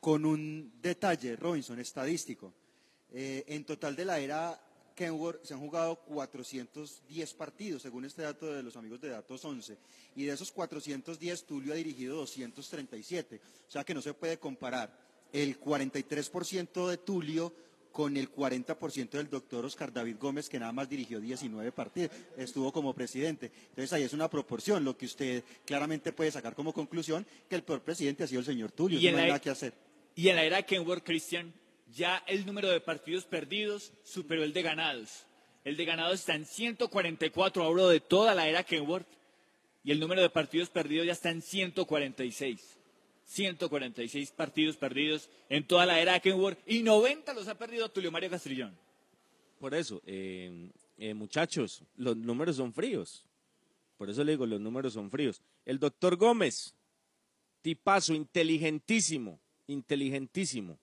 con 0.00 0.24
un 0.24 0.72
detalle, 0.80 1.34
Robinson, 1.34 1.80
estadístico. 1.80 2.54
Eh, 3.12 3.44
en 3.48 3.64
total 3.64 3.96
de 3.96 4.04
la 4.04 4.20
era 4.20 4.60
Kenworth 4.96 5.44
se 5.44 5.54
han 5.54 5.60
jugado 5.60 5.96
410 5.96 7.34
partidos, 7.34 7.82
según 7.82 8.06
este 8.06 8.22
dato 8.22 8.52
de 8.52 8.62
los 8.62 8.76
amigos 8.76 9.00
de 9.00 9.10
Datos 9.10 9.44
11. 9.44 9.76
Y 10.16 10.24
de 10.24 10.32
esos 10.32 10.50
410, 10.50 11.44
Tulio 11.44 11.72
ha 11.72 11.76
dirigido 11.76 12.16
237. 12.16 13.40
O 13.68 13.70
sea 13.70 13.84
que 13.84 13.94
no 13.94 14.02
se 14.02 14.14
puede 14.14 14.38
comparar 14.38 14.90
el 15.32 15.60
43% 15.60 16.88
de 16.88 16.96
Tulio 16.96 17.52
con 17.92 18.16
el 18.16 18.30
40% 18.30 19.10
del 19.10 19.30
doctor 19.30 19.64
Oscar 19.64 19.92
David 19.92 20.16
Gómez, 20.18 20.48
que 20.48 20.58
nada 20.58 20.72
más 20.72 20.88
dirigió 20.88 21.18
19 21.18 21.72
partidos, 21.72 22.10
estuvo 22.36 22.70
como 22.70 22.92
presidente. 22.92 23.50
Entonces 23.70 23.92
ahí 23.92 24.02
es 24.02 24.12
una 24.12 24.28
proporción, 24.28 24.84
lo 24.84 24.98
que 24.98 25.06
usted 25.06 25.44
claramente 25.64 26.12
puede 26.12 26.30
sacar 26.30 26.54
como 26.54 26.74
conclusión, 26.74 27.26
que 27.48 27.56
el 27.56 27.62
peor 27.62 27.80
presidente 27.80 28.24
ha 28.24 28.26
sido 28.26 28.40
el 28.40 28.46
señor 28.46 28.72
Tulio, 28.72 28.98
Y 28.98 29.10
no 29.10 29.18
hay 29.18 29.28
nada 29.28 29.40
que 29.40 29.48
hacer. 29.48 29.72
Y 30.14 30.28
en 30.28 30.36
la 30.36 30.44
era 30.44 30.62
Kenworth 30.62 31.04
Christian, 31.04 31.54
ya 31.94 32.22
el 32.26 32.46
número 32.46 32.68
de 32.68 32.80
partidos 32.80 33.24
perdidos 33.24 33.92
superó 34.04 34.42
el 34.42 34.52
de 34.52 34.62
ganados. 34.62 35.24
El 35.64 35.76
de 35.76 35.84
ganados 35.84 36.20
está 36.20 36.34
en 36.34 36.46
144 36.46 37.62
ahora 37.62 37.86
de 37.88 38.00
toda 38.00 38.34
la 38.34 38.48
era 38.48 38.62
Kenworth. 38.62 39.06
Y 39.84 39.92
el 39.92 40.00
número 40.00 40.20
de 40.20 40.30
partidos 40.30 40.68
perdidos 40.68 41.06
ya 41.06 41.12
está 41.12 41.30
en 41.30 41.42
146. 41.42 42.76
146 43.24 44.30
partidos 44.30 44.76
perdidos 44.76 45.28
en 45.48 45.66
toda 45.66 45.86
la 45.86 46.00
era 46.00 46.18
Kenworth. 46.20 46.58
Y 46.66 46.82
90 46.82 47.34
los 47.34 47.48
ha 47.48 47.56
perdido 47.56 47.88
Tulio 47.88 48.10
Mario 48.10 48.30
Castrillón. 48.30 48.76
Por 49.58 49.74
eso, 49.74 50.02
eh, 50.06 50.70
eh, 50.98 51.14
muchachos, 51.14 51.82
los 51.96 52.16
números 52.16 52.56
son 52.56 52.72
fríos. 52.72 53.24
Por 53.96 54.10
eso 54.10 54.22
le 54.22 54.32
digo, 54.32 54.46
los 54.46 54.60
números 54.60 54.92
son 54.92 55.10
fríos. 55.10 55.40
El 55.64 55.78
doctor 55.78 56.16
Gómez, 56.16 56.74
tipazo, 57.62 58.14
inteligentísimo, 58.14 59.40
inteligentísimo. 59.66 60.78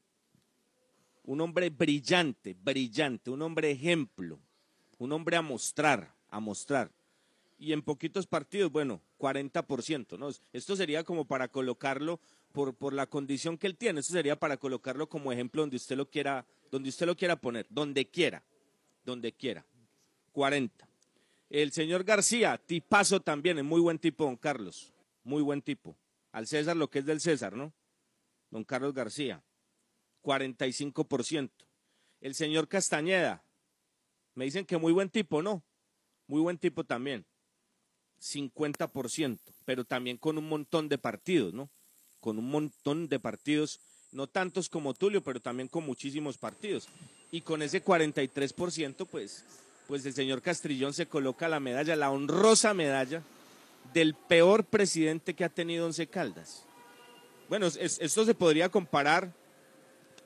Un 1.24 1.42
hombre 1.42 1.70
brillante, 1.70 2.56
brillante, 2.62 3.30
un 3.30 3.42
hombre 3.42 3.72
ejemplo, 3.72 4.40
un 4.98 5.12
hombre 5.12 5.38
a 5.38 5.42
mostrar, 5.42 6.14
a 6.30 6.40
mostrar. 6.40 6.92
Y 7.58 7.72
en 7.72 7.82
poquitos 7.82 8.28
partidos, 8.28 8.72
bueno, 8.72 9.02
40%, 9.20 10.18
¿no? 10.18 10.30
Esto 10.52 10.76
sería 10.76 11.04
como 11.04 11.26
para 11.26 11.48
colocarlo 11.48 12.20
por, 12.52 12.76
por 12.76 12.94
la 12.94 13.08
condición 13.08 13.58
que 13.58 13.68
él 13.68 13.78
tiene, 13.78 14.02
esto 14.02 14.14
sería 14.14 14.38
para 14.38 14.58
colocarlo 14.58 15.08
como 15.08 15.32
ejemplo 15.32 15.62
donde 15.62 15.78
usted 15.78 15.96
lo 15.96 16.10
quiera, 16.10 16.46
donde 16.72 16.90
usted 16.90 17.06
lo 17.06 17.16
quiera 17.16 17.36
poner, 17.38 17.66
donde 17.70 18.06
quiera, 18.06 18.44
donde 19.06 19.32
quiera. 19.32 19.66
40. 20.34 20.88
El 21.50 21.72
señor 21.72 22.04
García, 22.04 22.58
tipazo 22.58 23.22
también, 23.22 23.60
es 23.60 23.64
muy 23.64 23.80
buen 23.80 24.00
tipo, 24.00 24.26
don 24.26 24.36
Carlos, 24.36 24.92
muy 25.24 25.42
buen 25.42 25.62
tipo. 25.62 25.96
Al 26.32 26.48
César 26.48 26.76
lo 26.76 26.90
que 26.90 27.00
es 27.00 27.06
del 27.06 27.22
César, 27.22 27.56
¿no? 27.56 27.72
Don 28.50 28.64
Carlos 28.64 28.94
García, 28.94 29.42
45%. 30.24 31.52
El 32.22 32.34
señor 32.34 32.68
Castañeda, 32.68 33.44
me 34.34 34.46
dicen 34.46 34.66
que 34.66 34.78
muy 34.78 34.94
buen 34.94 35.10
tipo, 35.10 35.42
¿no? 35.42 35.64
Muy 36.28 36.42
buen 36.42 36.58
tipo 36.58 36.84
también, 36.86 37.26
50%, 38.22 39.40
pero 39.66 39.84
también 39.84 40.18
con 40.18 40.38
un 40.38 40.48
montón 40.48 40.88
de 40.90 40.98
partidos, 40.98 41.54
¿no? 41.54 41.70
Con 42.20 42.38
un 42.40 42.50
montón 42.50 43.10
de 43.10 43.20
partidos, 43.20 43.80
no 44.12 44.28
tantos 44.28 44.70
como 44.70 44.94
Tulio, 44.94 45.22
pero 45.24 45.42
también 45.42 45.68
con 45.68 45.86
muchísimos 45.86 46.38
partidos. 46.38 46.88
Y 47.32 47.42
con 47.42 47.62
ese 47.62 47.84
43%, 47.84 49.06
pues, 49.06 49.44
pues 49.88 50.06
el 50.06 50.14
señor 50.14 50.42
Castrillón 50.42 50.94
se 50.94 51.08
coloca 51.08 51.50
la 51.50 51.60
medalla, 51.60 51.96
la 51.96 52.12
honrosa 52.12 52.74
medalla 52.74 53.22
del 53.94 54.14
peor 54.16 54.64
presidente 54.66 55.34
que 55.34 55.44
ha 55.44 55.50
tenido 55.50 55.86
Once 55.86 56.08
Caldas. 56.08 56.64
Bueno, 57.50 57.68
es- 57.68 58.00
esto 58.00 58.24
se 58.24 58.34
podría 58.34 58.70
comparar 58.70 59.34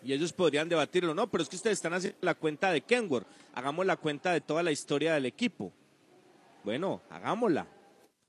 y 0.08 0.14
ellos 0.14 0.32
podrían 0.32 0.70
debatirlo, 0.70 1.14
no, 1.14 1.30
pero 1.30 1.44
es 1.44 1.50
que 1.50 1.58
ustedes 1.58 1.80
están 1.80 1.94
haciendo 1.94 2.18
la 2.22 2.34
cuenta 2.34 2.72
de 2.72 2.80
Kenworth, 2.80 3.28
hagamos 3.54 3.86
la 3.86 3.98
cuenta 3.98 4.32
de 4.32 4.40
toda 4.40 4.64
la 4.64 4.72
historia 4.72 5.14
del 5.14 5.26
equipo. 5.26 5.74
Bueno, 6.64 7.02
hagámosla, 7.10 7.68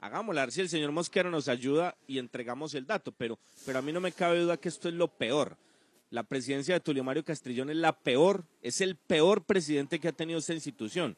hagámosla, 0.00 0.42
a 0.42 0.46
ver 0.46 0.52
si 0.52 0.60
el 0.60 0.68
señor 0.68 0.90
Mosquera 0.90 1.30
nos 1.30 1.46
ayuda 1.46 1.96
y 2.08 2.18
entregamos 2.18 2.74
el 2.74 2.84
dato, 2.84 3.12
pero, 3.12 3.38
pero 3.64 3.78
a 3.78 3.82
mí 3.82 3.92
no 3.92 4.00
me 4.00 4.10
cabe 4.10 4.40
duda 4.40 4.56
que 4.56 4.68
esto 4.68 4.88
es 4.88 4.94
lo 4.96 5.06
peor. 5.06 5.56
La 6.10 6.24
presidencia 6.24 6.74
de 6.74 6.80
Tulio 6.80 7.04
Mario 7.04 7.24
Castrillón 7.24 7.70
es 7.70 7.76
la 7.76 7.92
peor, 7.92 8.44
es 8.60 8.80
el 8.80 8.96
peor 8.96 9.44
presidente 9.44 10.00
que 10.00 10.08
ha 10.08 10.12
tenido 10.12 10.40
esta 10.40 10.54
institución. 10.54 11.16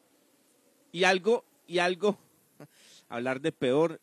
Y 0.91 1.05
algo, 1.05 1.43
y 1.65 1.79
algo, 1.79 2.19
hablar 3.09 3.41
de 3.41 3.51
peor 3.51 3.99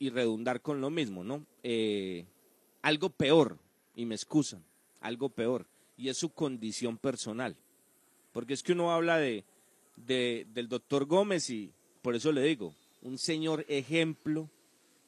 y 0.00 0.10
redundar 0.10 0.60
con 0.60 0.80
lo 0.80 0.90
mismo, 0.90 1.22
¿no? 1.22 1.46
Eh, 1.62 2.26
algo 2.82 3.10
peor, 3.10 3.58
y 3.94 4.06
me 4.06 4.16
excusan, 4.16 4.64
algo 5.00 5.28
peor, 5.28 5.66
y 6.00 6.08
es 6.08 6.16
su 6.16 6.30
condición 6.30 6.96
personal. 6.96 7.54
Porque 8.32 8.54
es 8.54 8.62
que 8.62 8.72
uno 8.72 8.90
habla 8.92 9.18
de, 9.18 9.44
de- 9.96 10.46
del 10.54 10.68
doctor 10.68 11.04
Gómez 11.04 11.50
y 11.50 11.72
por 12.02 12.14
eso 12.14 12.32
le 12.32 12.42
digo, 12.42 12.74
un 13.02 13.18
señor 13.18 13.64
ejemplo, 13.68 14.48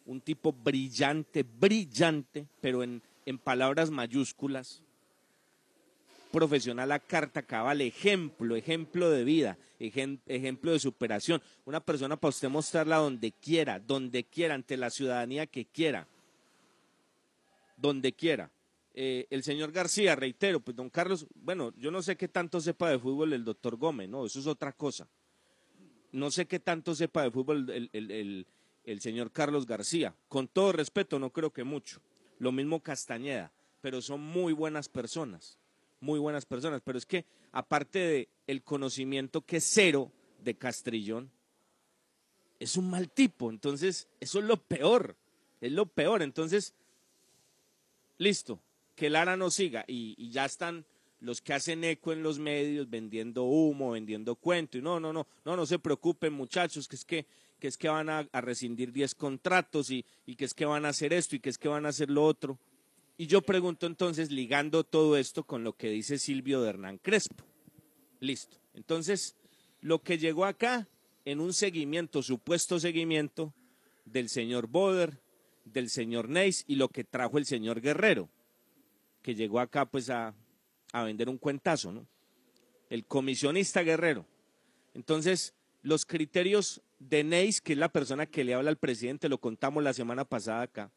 un 0.05 0.21
tipo 0.21 0.53
brillante, 0.53 1.45
brillante, 1.45 2.47
pero 2.61 2.83
en, 2.83 3.01
en 3.25 3.39
palabras 3.39 3.91
mayúsculas, 3.91 4.83
profesional 6.31 6.91
a 6.93 6.99
carta 6.99 7.43
cabal, 7.43 7.81
ejemplo, 7.83 8.57
ejemplo 8.57 9.11
de 9.11 9.23
vida, 9.25 9.59
ejem- 9.79 10.19
ejemplo 10.27 10.73
de 10.73 10.79
superación. 10.81 11.43
Una 11.67 11.81
persona 11.81 12.17
para 12.17 12.31
usted 12.31 12.49
mostrarla 12.49 12.97
donde 12.97 13.33
quiera, 13.33 13.79
donde 13.79 14.25
quiera, 14.25 14.55
ante 14.55 14.77
la 14.77 14.91
ciudadanía 14.91 15.47
que 15.47 15.65
quiera, 15.67 16.07
donde 17.77 18.13
quiera. 18.13 18.51
Eh, 18.95 19.27
el 19.31 19.43
señor 19.43 19.73
García, 19.73 20.15
reitero, 20.17 20.61
pues 20.61 20.77
don 20.77 20.91
Carlos, 20.91 21.27
bueno, 21.35 21.73
yo 21.79 21.91
no 21.91 22.03
sé 22.03 22.17
qué 22.17 22.29
tanto 22.29 22.61
sepa 22.61 22.91
de 22.91 22.99
fútbol 22.99 23.33
el 23.33 23.45
doctor 23.45 23.77
Gómez, 23.77 24.09
no, 24.09 24.27
eso 24.27 24.39
es 24.39 24.47
otra 24.47 24.73
cosa. 24.73 25.09
No 26.13 26.31
sé 26.31 26.47
qué 26.47 26.61
tanto 26.61 26.95
sepa 26.95 27.23
de 27.23 27.31
fútbol 27.31 27.71
el, 27.71 27.89
el- 27.93 28.47
el- 28.85 29.01
señor 29.01 29.33
Carlos 29.33 29.65
García. 29.67 30.15
Con 30.29 30.47
todo 30.47 30.73
respeto, 30.73 31.19
no 31.19 31.31
creo 31.31 31.51
que 31.53 31.65
mucho. 31.65 32.03
Lo 32.39 32.53
mismo 32.53 32.83
Castañeda, 32.83 33.51
pero 33.81 34.03
son 34.03 34.21
muy 34.21 34.53
buenas 34.53 34.91
personas, 34.91 35.59
muy 36.01 36.19
buenas 36.19 36.45
personas. 36.45 36.83
Pero 36.85 36.99
es 36.99 37.07
que, 37.07 37.25
aparte 37.53 37.99
de 37.99 38.29
el 38.47 38.63
conocimiento 38.63 39.41
que 39.41 39.57
es 39.57 39.65
cero 39.65 40.13
de 40.45 40.55
Castrillón, 40.55 41.31
es 42.61 42.77
un 42.77 42.91
mal 42.91 43.09
tipo. 43.11 43.49
Entonces, 43.51 44.07
eso 44.21 44.39
es 44.41 44.45
lo 44.45 44.59
peor, 44.59 45.17
es 45.63 45.73
lo 45.73 45.87
peor. 45.87 46.21
Entonces, 46.21 46.75
listo, 48.19 48.61
que 49.03 49.11
Lara 49.11 49.37
no 49.37 49.51
siga 49.51 49.85
y, 49.89 50.31
ya 50.31 50.45
están 50.45 50.87
los 51.19 51.41
que 51.41 51.55
hacen 51.55 51.83
eco 51.83 52.13
en 52.13 52.23
los 52.23 52.39
medios 52.39 52.89
vendiendo 52.89 53.43
humo, 53.43 53.91
vendiendo 53.91 54.37
cuento 54.37 54.79
y 54.79 54.81
no, 54.81 55.01
no, 55.01 55.13
no, 55.13 55.27
no, 55.45 55.57
no 55.57 55.67
se 55.67 55.81
preocupen 55.81 56.33
muchachos, 56.33 56.87
que 56.87 56.95
es 56.95 57.05
que, 57.05 57.27
que 57.59 57.67
es 57.67 57.77
que 57.77 57.89
van 57.89 58.09
a, 58.09 58.29
a 58.31 58.41
rescindir 58.41 58.93
10 58.93 59.17
contratos 59.17 59.91
y, 59.91 60.07
y 60.25 60.37
que 60.37 60.45
es 60.45 60.55
que 60.55 60.67
van 60.67 60.85
a 60.85 60.91
hacer 60.91 61.13
esto 61.13 61.35
y 61.35 61.41
que 61.41 61.51
es 61.51 61.59
que 61.59 61.67
van 61.67 61.85
a 61.85 61.89
hacer 61.89 62.11
lo 62.11 62.25
otro. 62.25 62.61
Y 63.19 63.27
yo 63.27 63.43
pregunto 63.43 63.87
entonces, 63.87 64.31
ligando 64.31 64.85
todo 64.85 65.17
esto 65.17 65.43
con 65.43 65.65
lo 65.65 65.73
que 65.73 65.91
dice 65.91 66.17
Silvio 66.17 66.63
de 66.63 66.69
Hernán 66.69 66.99
Crespo. 66.99 67.45
Listo. 68.21 68.59
Entonces, 68.73 69.35
lo 69.81 70.01
que 70.01 70.17
llegó 70.17 70.45
acá 70.45 70.87
en 71.25 71.41
un 71.41 71.55
seguimiento, 71.55 72.23
supuesto 72.23 72.79
seguimiento 72.79 73.53
del 74.05 74.29
señor 74.29 74.69
Boder, 74.69 75.21
del 75.65 75.91
señor 75.91 76.29
Neis 76.29 76.65
y 76.69 76.77
lo 76.77 76.89
que 76.89 77.03
trajo 77.03 77.39
el 77.39 77.47
señor 77.47 77.81
Guerrero, 77.81 78.31
que 79.23 79.35
llegó 79.35 79.61
acá 79.61 79.87
pues 79.87 80.11
a, 80.11 80.35
a 80.93 81.03
vender 81.05 81.29
un 81.29 81.39
cuentazo, 81.39 81.93
¿no? 81.93 82.07
El 82.91 83.05
comisionista 83.07 83.83
Guerrero. 83.83 84.27
Entonces, 84.95 85.55
los 85.83 86.05
criterios 86.05 86.83
de 86.99 87.25
Neis, 87.25 87.61
que 87.61 87.73
es 87.73 87.79
la 87.79 87.91
persona 87.91 88.27
que 88.27 88.45
le 88.45 88.55
habla 88.55 88.71
al 88.71 88.77
presidente, 88.77 89.29
lo 89.29 89.39
contamos 89.39 89.83
la 89.83 89.93
semana 89.93 90.25
pasada 90.25 90.63
acá. 90.63 90.91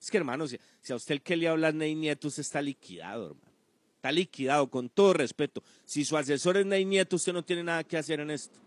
Es 0.00 0.10
que, 0.10 0.16
hermano, 0.16 0.48
si, 0.48 0.58
a 0.90 0.96
usted 0.96 1.14
el 1.14 1.22
que 1.22 1.36
le 1.36 1.48
habla 1.48 1.68
es 1.68 1.74
Ney 1.74 1.94
Nieto, 1.94 2.28
usted 2.28 2.40
está 2.40 2.60
liquidado, 2.60 3.26
hermano. 3.26 3.52
Está 3.96 4.10
liquidado, 4.10 4.68
con 4.68 4.88
todo 4.88 5.12
respeto. 5.12 5.62
Si 5.84 6.04
su 6.04 6.16
asesor 6.16 6.56
es 6.56 6.66
Ney 6.66 6.84
Nieto, 6.84 7.14
usted 7.14 7.32
no 7.32 7.44
tiene 7.44 7.62
nada 7.62 7.84
que 7.84 7.96
hacer 7.96 8.18
en 8.18 8.32
esto. 8.32 8.58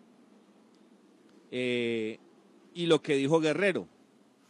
Eh, 1.52 2.20
y 2.74 2.86
lo 2.86 3.02
que 3.02 3.16
dijo 3.16 3.42
Guerrero, 3.42 3.88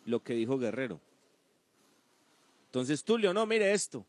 lo 0.05 0.21
que 0.21 0.35
dijo 0.35 0.59
Guerrero. 0.59 1.01
Entonces, 2.67 3.03
Tulio, 3.03 3.33
no, 3.33 3.47
mire 3.47 3.73
esto. 3.73 4.05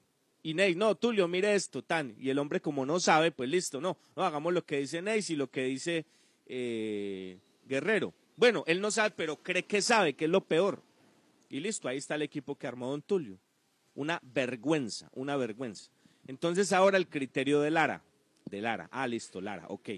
Y 0.46 0.54
Ney, 0.54 0.76
no, 0.76 0.94
Tulio, 0.94 1.26
mire 1.26 1.56
esto, 1.56 1.82
tan. 1.82 2.14
Y 2.20 2.30
el 2.30 2.38
hombre, 2.38 2.60
como 2.60 2.86
no 2.86 3.00
sabe, 3.00 3.32
pues 3.32 3.50
listo, 3.50 3.80
no, 3.80 3.98
no, 4.14 4.22
hagamos 4.22 4.54
lo 4.54 4.64
que 4.64 4.78
dice 4.78 5.02
Ney 5.02 5.20
y 5.28 5.34
lo 5.34 5.50
que 5.50 5.64
dice 5.64 6.06
eh, 6.46 7.40
Guerrero. 7.66 8.14
Bueno, 8.36 8.62
él 8.68 8.80
no 8.80 8.92
sabe, 8.92 9.10
pero 9.10 9.42
cree 9.42 9.64
que 9.64 9.82
sabe, 9.82 10.14
que 10.14 10.26
es 10.26 10.30
lo 10.30 10.44
peor. 10.44 10.84
Y 11.50 11.58
listo, 11.58 11.88
ahí 11.88 11.96
está 11.96 12.14
el 12.14 12.22
equipo 12.22 12.54
que 12.54 12.68
armó 12.68 12.90
Don 12.90 13.02
Tulio. 13.02 13.40
Una 13.96 14.20
vergüenza, 14.22 15.10
una 15.14 15.36
vergüenza. 15.36 15.90
Entonces 16.28 16.72
ahora 16.72 16.96
el 16.96 17.08
criterio 17.08 17.60
de 17.60 17.72
Lara. 17.72 18.04
De 18.48 18.60
Lara. 18.60 18.88
Ah, 18.92 19.08
listo, 19.08 19.40
Lara, 19.40 19.66
ok. 19.66 19.90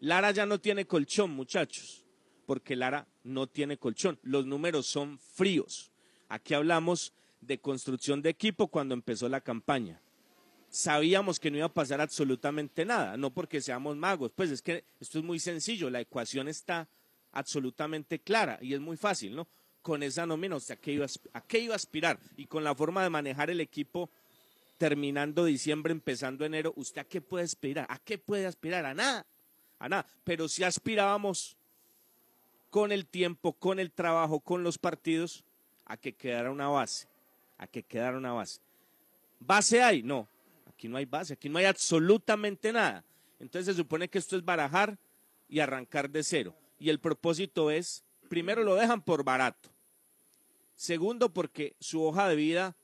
Lara 0.00 0.32
ya 0.32 0.44
no 0.44 0.58
tiene 0.60 0.86
colchón, 0.86 1.30
muchachos, 1.30 2.04
porque 2.46 2.74
Lara 2.74 3.06
no 3.22 3.46
tiene 3.46 3.76
colchón. 3.76 4.18
Los 4.24 4.44
números 4.44 4.86
son 4.88 5.20
fríos. 5.20 5.92
Aquí 6.28 6.54
hablamos 6.54 7.12
de 7.40 7.58
construcción 7.58 8.22
de 8.22 8.30
equipo 8.30 8.68
cuando 8.68 8.94
empezó 8.94 9.28
la 9.28 9.40
campaña. 9.40 10.00
Sabíamos 10.70 11.40
que 11.40 11.50
no 11.50 11.56
iba 11.56 11.66
a 11.66 11.72
pasar 11.72 12.00
absolutamente 12.00 12.84
nada, 12.84 13.16
no 13.16 13.30
porque 13.30 13.60
seamos 13.60 13.96
magos, 13.96 14.32
pues 14.34 14.50
es 14.50 14.60
que 14.60 14.84
esto 15.00 15.18
es 15.18 15.24
muy 15.24 15.38
sencillo, 15.38 15.88
la 15.88 16.00
ecuación 16.00 16.46
está 16.48 16.88
absolutamente 17.32 18.18
clara 18.18 18.58
y 18.60 18.74
es 18.74 18.80
muy 18.80 18.96
fácil, 18.96 19.34
¿no? 19.34 19.48
Con 19.80 20.02
esa 20.02 20.26
nómina, 20.26 20.56
o 20.56 20.60
sea, 20.60 20.74
¿a 20.76 20.78
qué 20.78 20.92
iba 20.92 21.06
a, 21.06 21.38
a 21.38 21.40
qué 21.40 21.60
iba 21.60 21.72
a 21.72 21.76
aspirar? 21.76 22.18
Y 22.36 22.46
con 22.46 22.64
la 22.64 22.74
forma 22.74 23.02
de 23.02 23.10
manejar 23.10 23.48
el 23.48 23.60
equipo 23.60 24.10
terminando 24.76 25.44
diciembre, 25.44 25.92
empezando 25.92 26.44
enero, 26.44 26.72
¿usted 26.76 27.00
a 27.00 27.04
qué 27.04 27.20
puede 27.20 27.44
aspirar? 27.44 27.86
¿A 27.88 27.98
qué 27.98 28.18
puede 28.18 28.46
aspirar? 28.46 28.84
A 28.86 28.94
nada, 28.94 29.26
a 29.78 29.88
nada. 29.88 30.06
Pero 30.24 30.48
si 30.48 30.64
aspirábamos 30.64 31.56
con 32.70 32.92
el 32.92 33.06
tiempo, 33.06 33.52
con 33.54 33.80
el 33.80 33.90
trabajo, 33.90 34.40
con 34.40 34.62
los 34.62 34.78
partidos, 34.78 35.44
a 35.84 35.96
que 35.96 36.14
quedara 36.14 36.50
una 36.50 36.68
base, 36.68 37.08
a 37.58 37.66
que 37.66 37.82
quedara 37.82 38.16
una 38.16 38.32
base. 38.32 38.60
¿Base 39.40 39.82
hay? 39.82 40.02
No, 40.02 40.28
aquí 40.66 40.88
no 40.88 40.96
hay 40.96 41.04
base, 41.04 41.34
aquí 41.34 41.48
no 41.48 41.58
hay 41.58 41.66
absolutamente 41.66 42.72
nada. 42.72 43.04
Entonces 43.38 43.74
se 43.74 43.82
supone 43.82 44.08
que 44.08 44.18
esto 44.18 44.36
es 44.36 44.44
barajar 44.44 44.98
y 45.48 45.60
arrancar 45.60 46.10
de 46.10 46.22
cero. 46.22 46.54
Y 46.78 46.90
el 46.90 47.00
propósito 47.00 47.70
es, 47.70 48.04
primero 48.28 48.62
lo 48.64 48.74
dejan 48.74 49.02
por 49.02 49.24
barato. 49.24 49.70
Segundo, 50.74 51.32
porque 51.32 51.74
su 51.80 52.02
hoja 52.02 52.28
de 52.28 52.36
vida 52.36 52.76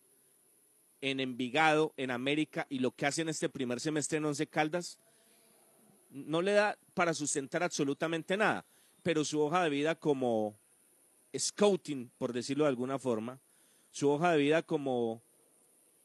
en 1.00 1.20
Envigado, 1.20 1.92
en 1.96 2.10
América, 2.10 2.66
y 2.68 2.80
lo 2.80 2.90
que 2.90 3.06
hace 3.06 3.22
en 3.22 3.28
este 3.28 3.48
primer 3.48 3.78
semestre 3.78 4.18
en 4.18 4.24
Once 4.24 4.46
Caldas, 4.46 4.98
no 6.10 6.42
le 6.42 6.52
da 6.52 6.78
para 6.94 7.14
sustentar 7.14 7.62
absolutamente 7.62 8.36
nada. 8.36 8.64
Pero 9.02 9.24
su 9.24 9.40
hoja 9.40 9.62
de 9.62 9.70
vida 9.70 9.94
como 9.94 10.56
scouting, 11.36 12.10
por 12.16 12.32
decirlo 12.32 12.64
de 12.64 12.70
alguna 12.70 12.98
forma, 12.98 13.38
su 13.94 14.10
hoja 14.10 14.32
de 14.32 14.38
vida 14.38 14.62
como 14.62 15.22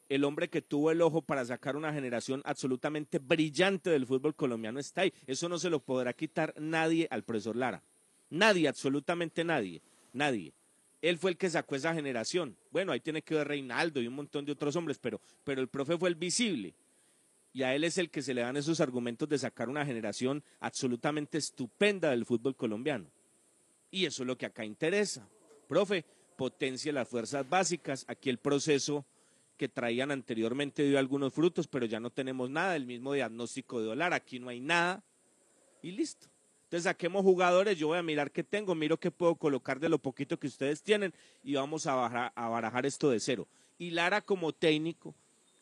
el 0.09 0.23
hombre 0.23 0.47
que 0.47 0.61
tuvo 0.61 0.91
el 0.91 1.01
ojo 1.01 1.23
para 1.23 1.43
sacar 1.43 1.75
una 1.75 1.91
generación 1.91 2.43
absolutamente 2.45 3.17
brillante 3.17 3.89
del 3.89 4.05
fútbol 4.05 4.35
colombiano 4.35 4.79
está 4.79 5.01
ahí. 5.01 5.13
Eso 5.25 5.49
no 5.49 5.57
se 5.57 5.71
lo 5.71 5.79
podrá 5.79 6.13
quitar 6.13 6.53
nadie 6.59 7.07
al 7.09 7.23
profesor 7.23 7.55
Lara. 7.55 7.81
Nadie, 8.29 8.67
absolutamente 8.67 9.43
nadie. 9.43 9.81
Nadie. 10.13 10.53
Él 11.01 11.17
fue 11.17 11.31
el 11.31 11.37
que 11.37 11.49
sacó 11.49 11.75
esa 11.75 11.95
generación. 11.95 12.55
Bueno, 12.69 12.91
ahí 12.91 12.99
tiene 12.99 13.23
que 13.23 13.33
ver 13.33 13.47
Reinaldo 13.47 13.99
y 14.01 14.07
un 14.07 14.13
montón 14.13 14.45
de 14.45 14.51
otros 14.51 14.75
hombres, 14.75 14.99
pero, 14.99 15.19
pero 15.43 15.59
el 15.59 15.67
profe 15.67 15.97
fue 15.97 16.09
el 16.09 16.15
visible. 16.15 16.75
Y 17.53 17.63
a 17.63 17.73
él 17.73 17.83
es 17.83 17.97
el 17.97 18.11
que 18.11 18.21
se 18.21 18.35
le 18.35 18.41
dan 18.41 18.55
esos 18.55 18.81
argumentos 18.81 19.27
de 19.27 19.39
sacar 19.39 19.67
una 19.67 19.83
generación 19.83 20.43
absolutamente 20.59 21.39
estupenda 21.39 22.11
del 22.11 22.27
fútbol 22.27 22.55
colombiano. 22.55 23.09
Y 23.89 24.05
eso 24.05 24.21
es 24.21 24.27
lo 24.27 24.37
que 24.37 24.45
acá 24.45 24.63
interesa. 24.63 25.27
Profe, 25.67 26.05
potencie 26.39 26.93
las 26.93 27.09
fuerzas 27.09 27.49
básicas. 27.49 28.05
Aquí 28.07 28.29
el 28.29 28.37
proceso 28.37 29.05
que 29.57 29.67
traían 29.67 30.09
anteriormente 30.09 30.83
dio 30.83 30.97
algunos 30.97 31.33
frutos, 31.33 31.67
pero 31.67 31.85
ya 31.85 31.99
no 31.99 32.11
tenemos 32.11 32.49
nada, 32.49 32.77
el 32.77 32.85
mismo 32.85 33.11
diagnóstico 33.11 33.81
de 33.81 33.87
dólar, 33.87 34.13
aquí 34.13 34.39
no 34.39 34.47
hay 34.47 34.61
nada 34.61 35.03
y 35.81 35.91
listo. 35.91 36.27
Entonces 36.63 36.85
saquemos 36.85 37.23
jugadores, 37.23 37.77
yo 37.77 37.87
voy 37.87 37.97
a 37.97 38.03
mirar 38.03 38.31
qué 38.31 38.45
tengo, 38.45 38.73
miro 38.73 38.97
qué 38.97 39.11
puedo 39.11 39.35
colocar 39.35 39.81
de 39.81 39.89
lo 39.89 39.99
poquito 39.99 40.39
que 40.39 40.47
ustedes 40.47 40.81
tienen 40.81 41.13
y 41.43 41.55
vamos 41.55 41.87
a, 41.87 41.95
bajar, 41.95 42.31
a 42.33 42.47
barajar 42.47 42.85
esto 42.85 43.09
de 43.09 43.19
cero. 43.19 43.45
Y 43.77 43.89
Lara 43.89 44.21
como 44.21 44.53
técnico, 44.53 45.13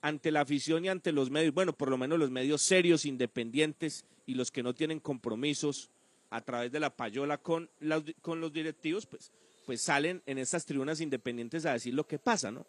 ante 0.01 0.30
la 0.30 0.41
afición 0.41 0.86
y 0.86 0.89
ante 0.89 1.11
los 1.11 1.32
medios, 1.32 1.55
bueno, 1.55 1.73
por 1.73 1.89
lo 1.89 1.97
menos 1.97 2.19
los 2.19 2.30
medios 2.30 2.61
serios, 2.61 3.03
independientes 3.03 4.05
y 4.28 4.36
los 4.36 4.51
que 4.51 4.61
no 4.61 4.75
tienen 4.75 4.99
compromisos 4.99 5.89
a 6.30 6.41
través 6.41 6.71
de 6.71 6.80
la 6.80 6.95
payola 6.95 7.39
con 7.39 7.67
los 7.80 8.53
directivos, 8.53 9.07
pues, 9.07 9.32
pues 9.68 9.82
salen 9.82 10.24
en 10.26 10.38
estas 10.38 10.65
tribunas 10.65 11.01
independientes 11.01 11.65
a 11.65 11.74
decir 11.74 11.93
lo 11.93 12.07
que 12.07 12.18
pasa, 12.18 12.51
¿no? 12.51 12.65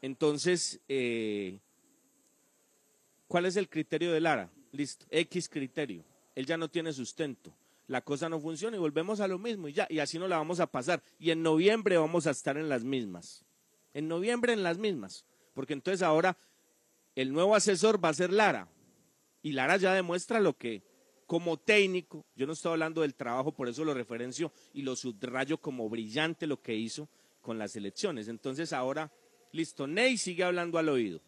Entonces, 0.00 0.80
eh, 0.88 1.60
¿cuál 3.28 3.44
es 3.44 3.56
el 3.56 3.68
criterio 3.68 4.10
de 4.10 4.22
Lara? 4.22 4.50
Listo, 4.72 5.04
X 5.10 5.50
criterio. 5.50 6.06
Él 6.34 6.46
ya 6.46 6.56
no 6.56 6.70
tiene 6.70 6.94
sustento. 6.94 7.54
La 7.86 8.00
cosa 8.00 8.30
no 8.30 8.40
funciona 8.40 8.78
y 8.78 8.80
volvemos 8.80 9.20
a 9.20 9.28
lo 9.28 9.38
mismo 9.38 9.68
y 9.68 9.74
ya, 9.74 9.86
y 9.90 9.98
así 9.98 10.18
no 10.18 10.26
la 10.26 10.38
vamos 10.38 10.58
a 10.58 10.66
pasar. 10.66 11.02
Y 11.18 11.32
en 11.32 11.42
noviembre 11.42 11.98
vamos 11.98 12.26
a 12.26 12.30
estar 12.30 12.56
en 12.56 12.70
las 12.70 12.82
mismas. 12.82 13.44
En 13.92 14.08
noviembre 14.08 14.54
en 14.54 14.62
las 14.62 14.78
mismas. 14.78 15.26
Porque 15.52 15.74
entonces 15.74 16.00
ahora 16.00 16.34
el 17.14 17.30
nuevo 17.30 17.54
asesor 17.54 18.02
va 18.02 18.08
a 18.08 18.14
ser 18.14 18.32
Lara. 18.32 18.68
Y 19.42 19.52
Lara 19.52 19.76
ya 19.76 19.92
demuestra 19.92 20.40
lo 20.40 20.56
que, 20.56 20.82
como 21.26 21.56
técnico, 21.56 22.24
yo 22.36 22.46
no 22.46 22.52
estoy 22.52 22.72
hablando 22.72 23.02
del 23.02 23.14
trabajo, 23.14 23.52
por 23.52 23.68
eso 23.68 23.84
lo 23.84 23.92
referencio 23.94 24.52
y 24.72 24.82
lo 24.82 24.94
subrayo 24.94 25.58
como 25.58 25.88
brillante 25.88 26.46
lo 26.46 26.62
que 26.62 26.74
hizo 26.74 27.08
con 27.40 27.58
las 27.58 27.74
elecciones. 27.76 28.28
Entonces 28.28 28.72
ahora, 28.72 29.12
listo, 29.52 29.86
Ney 29.86 30.16
sigue 30.16 30.44
hablando 30.44 30.78
al 30.78 30.88
oído. 30.88 31.20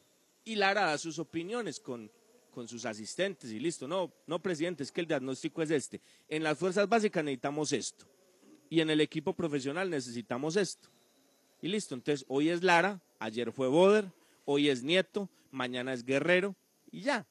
y 0.45 0.55
Lara 0.55 0.87
da 0.87 0.99
sus 0.99 1.19
opiniones 1.19 1.79
con, 1.81 2.11
con 2.51 2.69
sus 2.69 2.85
asistentes 2.87 3.51
y 3.51 3.59
listo. 3.59 3.87
No, 3.87 4.13
no, 4.27 4.41
presidente, 4.41 4.83
es 4.83 4.93
que 4.93 5.01
el 5.01 5.07
diagnóstico 5.07 5.63
es 5.63 5.71
este. 5.71 6.01
En 6.29 6.43
las 6.43 6.57
fuerzas 6.59 6.89
básicas 6.89 7.23
necesitamos 7.25 7.73
esto 7.73 8.07
y 8.71 8.81
en 8.81 8.91
el 8.91 9.01
equipo 9.01 9.35
profesional 9.35 9.91
necesitamos 9.91 10.57
esto. 10.57 10.89
Y 11.61 11.69
listo, 11.69 11.95
entonces 11.95 12.25
hoy 12.29 12.51
es 12.51 12.63
Lara, 12.63 13.01
ayer 13.19 13.53
fue 13.53 13.69
Boder, 13.69 14.13
hoy 14.45 14.69
es 14.69 14.83
Nieto, 14.83 15.29
mañana 15.51 15.93
es 15.93 16.05
Guerrero 16.05 16.55
y 16.91 17.03
ya. 17.03 17.27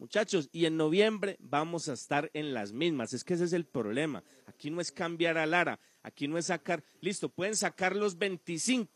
Muchachos, 0.00 0.48
y 0.50 0.64
en 0.64 0.78
noviembre 0.78 1.36
vamos 1.40 1.90
a 1.90 1.92
estar 1.92 2.30
en 2.32 2.54
las 2.54 2.72
mismas. 2.72 3.12
Es 3.12 3.22
que 3.22 3.34
ese 3.34 3.44
es 3.44 3.52
el 3.52 3.66
problema. 3.66 4.24
Aquí 4.46 4.70
no 4.70 4.80
es 4.80 4.90
cambiar 4.90 5.36
a 5.36 5.44
Lara, 5.44 5.78
aquí 6.02 6.26
no 6.26 6.38
es 6.38 6.46
sacar, 6.46 6.82
listo, 7.02 7.28
pueden 7.28 7.54
sacar 7.54 7.94
los 7.94 8.16
25, 8.16 8.90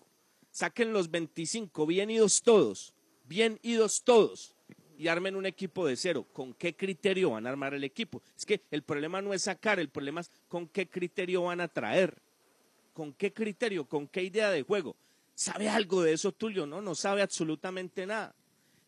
saquen 0.50 0.94
los 0.94 1.10
25, 1.10 1.84
bien 1.84 2.08
idos 2.08 2.40
todos, 2.40 2.94
bien 3.26 3.58
idos 3.60 4.02
todos, 4.02 4.56
y 4.96 5.08
armen 5.08 5.36
un 5.36 5.44
equipo 5.44 5.86
de 5.86 5.96
cero. 5.96 6.26
¿Con 6.32 6.54
qué 6.54 6.74
criterio 6.74 7.32
van 7.32 7.46
a 7.46 7.50
armar 7.50 7.74
el 7.74 7.84
equipo? 7.84 8.22
Es 8.34 8.46
que 8.46 8.62
el 8.70 8.82
problema 8.82 9.20
no 9.20 9.34
es 9.34 9.42
sacar, 9.42 9.78
el 9.78 9.90
problema 9.90 10.22
es 10.22 10.30
con 10.48 10.66
qué 10.68 10.88
criterio 10.88 11.42
van 11.42 11.60
a 11.60 11.68
traer. 11.68 12.16
¿Con 12.94 13.12
qué 13.12 13.30
criterio? 13.30 13.84
¿Con 13.86 14.08
qué 14.08 14.22
idea 14.22 14.50
de 14.50 14.62
juego? 14.62 14.96
¿Sabe 15.34 15.68
algo 15.68 16.00
de 16.00 16.14
eso, 16.14 16.32
Tulio? 16.32 16.64
No, 16.64 16.80
no 16.80 16.94
sabe 16.94 17.20
absolutamente 17.20 18.06
nada. 18.06 18.34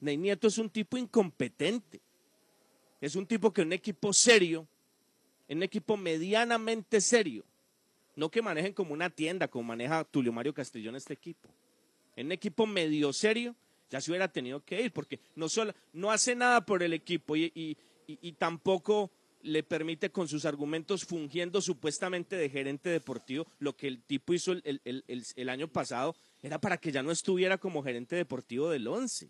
Ney 0.01 0.17
Nieto 0.17 0.49
es 0.49 0.57
un 0.57 0.71
tipo 0.71 0.97
incompetente. 0.97 2.06
Es 3.01 3.17
un 3.17 3.27
tipo 3.27 3.53
que 3.53 3.63
un 3.63 3.73
equipo 3.73 4.13
serio, 4.13 4.67
un 5.49 5.63
equipo 5.63 5.97
medianamente 5.97 7.01
serio, 7.01 7.45
no 8.17 8.31
que 8.31 8.43
manejen 8.43 8.73
como 8.73 8.95
una 8.95 9.11
tienda, 9.11 9.49
como 9.49 9.65
maneja 9.65 10.05
Tulio 10.05 10.33
Mario 10.33 10.55
Castellón 10.55 10.97
este 10.97 11.13
equipo. 11.13 11.49
En 12.17 12.27
un 12.27 12.33
equipo 12.33 12.67
medio 12.67 13.13
serio, 13.13 13.55
ya 13.91 14.01
se 14.01 14.11
hubiera 14.11 14.29
tenido 14.29 14.65
que 14.65 14.81
ir, 14.81 14.93
porque 14.93 15.21
no, 15.35 15.49
solo, 15.49 15.75
no 15.93 16.11
hace 16.11 16.35
nada 16.35 16.65
por 16.65 16.83
el 16.83 16.93
equipo 16.93 17.37
y, 17.37 17.77
tampoco 18.39 19.11
le 19.43 19.63
permite 19.63 20.11
con 20.11 20.27
sus 20.27 20.45
argumentos 20.45 21.05
fungiendo 21.05 21.61
supuestamente 21.61 22.37
de 22.37 22.49
gerente 22.49 22.89
deportivo, 22.89 23.47
lo 23.61 23.77
que 23.77 23.87
el 23.87 24.03
tipo 24.03 24.33
hizo 24.33 24.53
el, 24.53 24.81
el, 24.85 25.49
año 25.49 25.69
pasado 25.69 26.17
era 26.43 26.61
para 26.61 26.79
que 26.79 26.91
ya 26.91 27.03
no 27.03 27.13
estuviera 27.13 27.59
como 27.59 27.83
gerente 27.83 28.17
deportivo 28.17 28.71
del 28.71 28.89
once. 28.89 29.29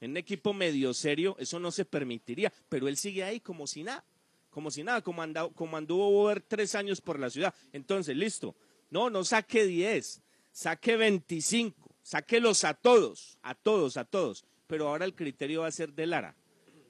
En 0.00 0.10
un 0.10 0.16
equipo 0.16 0.52
medio 0.52 0.92
serio 0.92 1.36
eso 1.38 1.58
no 1.58 1.70
se 1.70 1.84
permitiría, 1.84 2.52
pero 2.68 2.88
él 2.88 2.96
sigue 2.96 3.24
ahí 3.24 3.40
como 3.40 3.66
si 3.66 3.82
nada, 3.82 4.04
como 4.50 4.70
si 4.70 4.82
nada, 4.82 5.00
como, 5.02 5.22
como 5.54 5.76
anduvo 5.76 6.24
ver 6.26 6.42
tres 6.42 6.74
años 6.74 7.00
por 7.00 7.18
la 7.18 7.30
ciudad. 7.30 7.54
Entonces, 7.72 8.16
listo, 8.16 8.54
no, 8.90 9.10
no 9.10 9.24
saque 9.24 9.66
10, 9.66 10.22
saque 10.52 10.96
25, 10.96 11.94
sáquelos 12.02 12.64
a 12.64 12.74
todos, 12.74 13.38
a 13.42 13.54
todos, 13.54 13.96
a 13.96 14.04
todos, 14.04 14.44
pero 14.66 14.88
ahora 14.88 15.04
el 15.04 15.14
criterio 15.14 15.62
va 15.62 15.68
a 15.68 15.72
ser 15.72 15.92
de 15.92 16.06
Lara. 16.06 16.36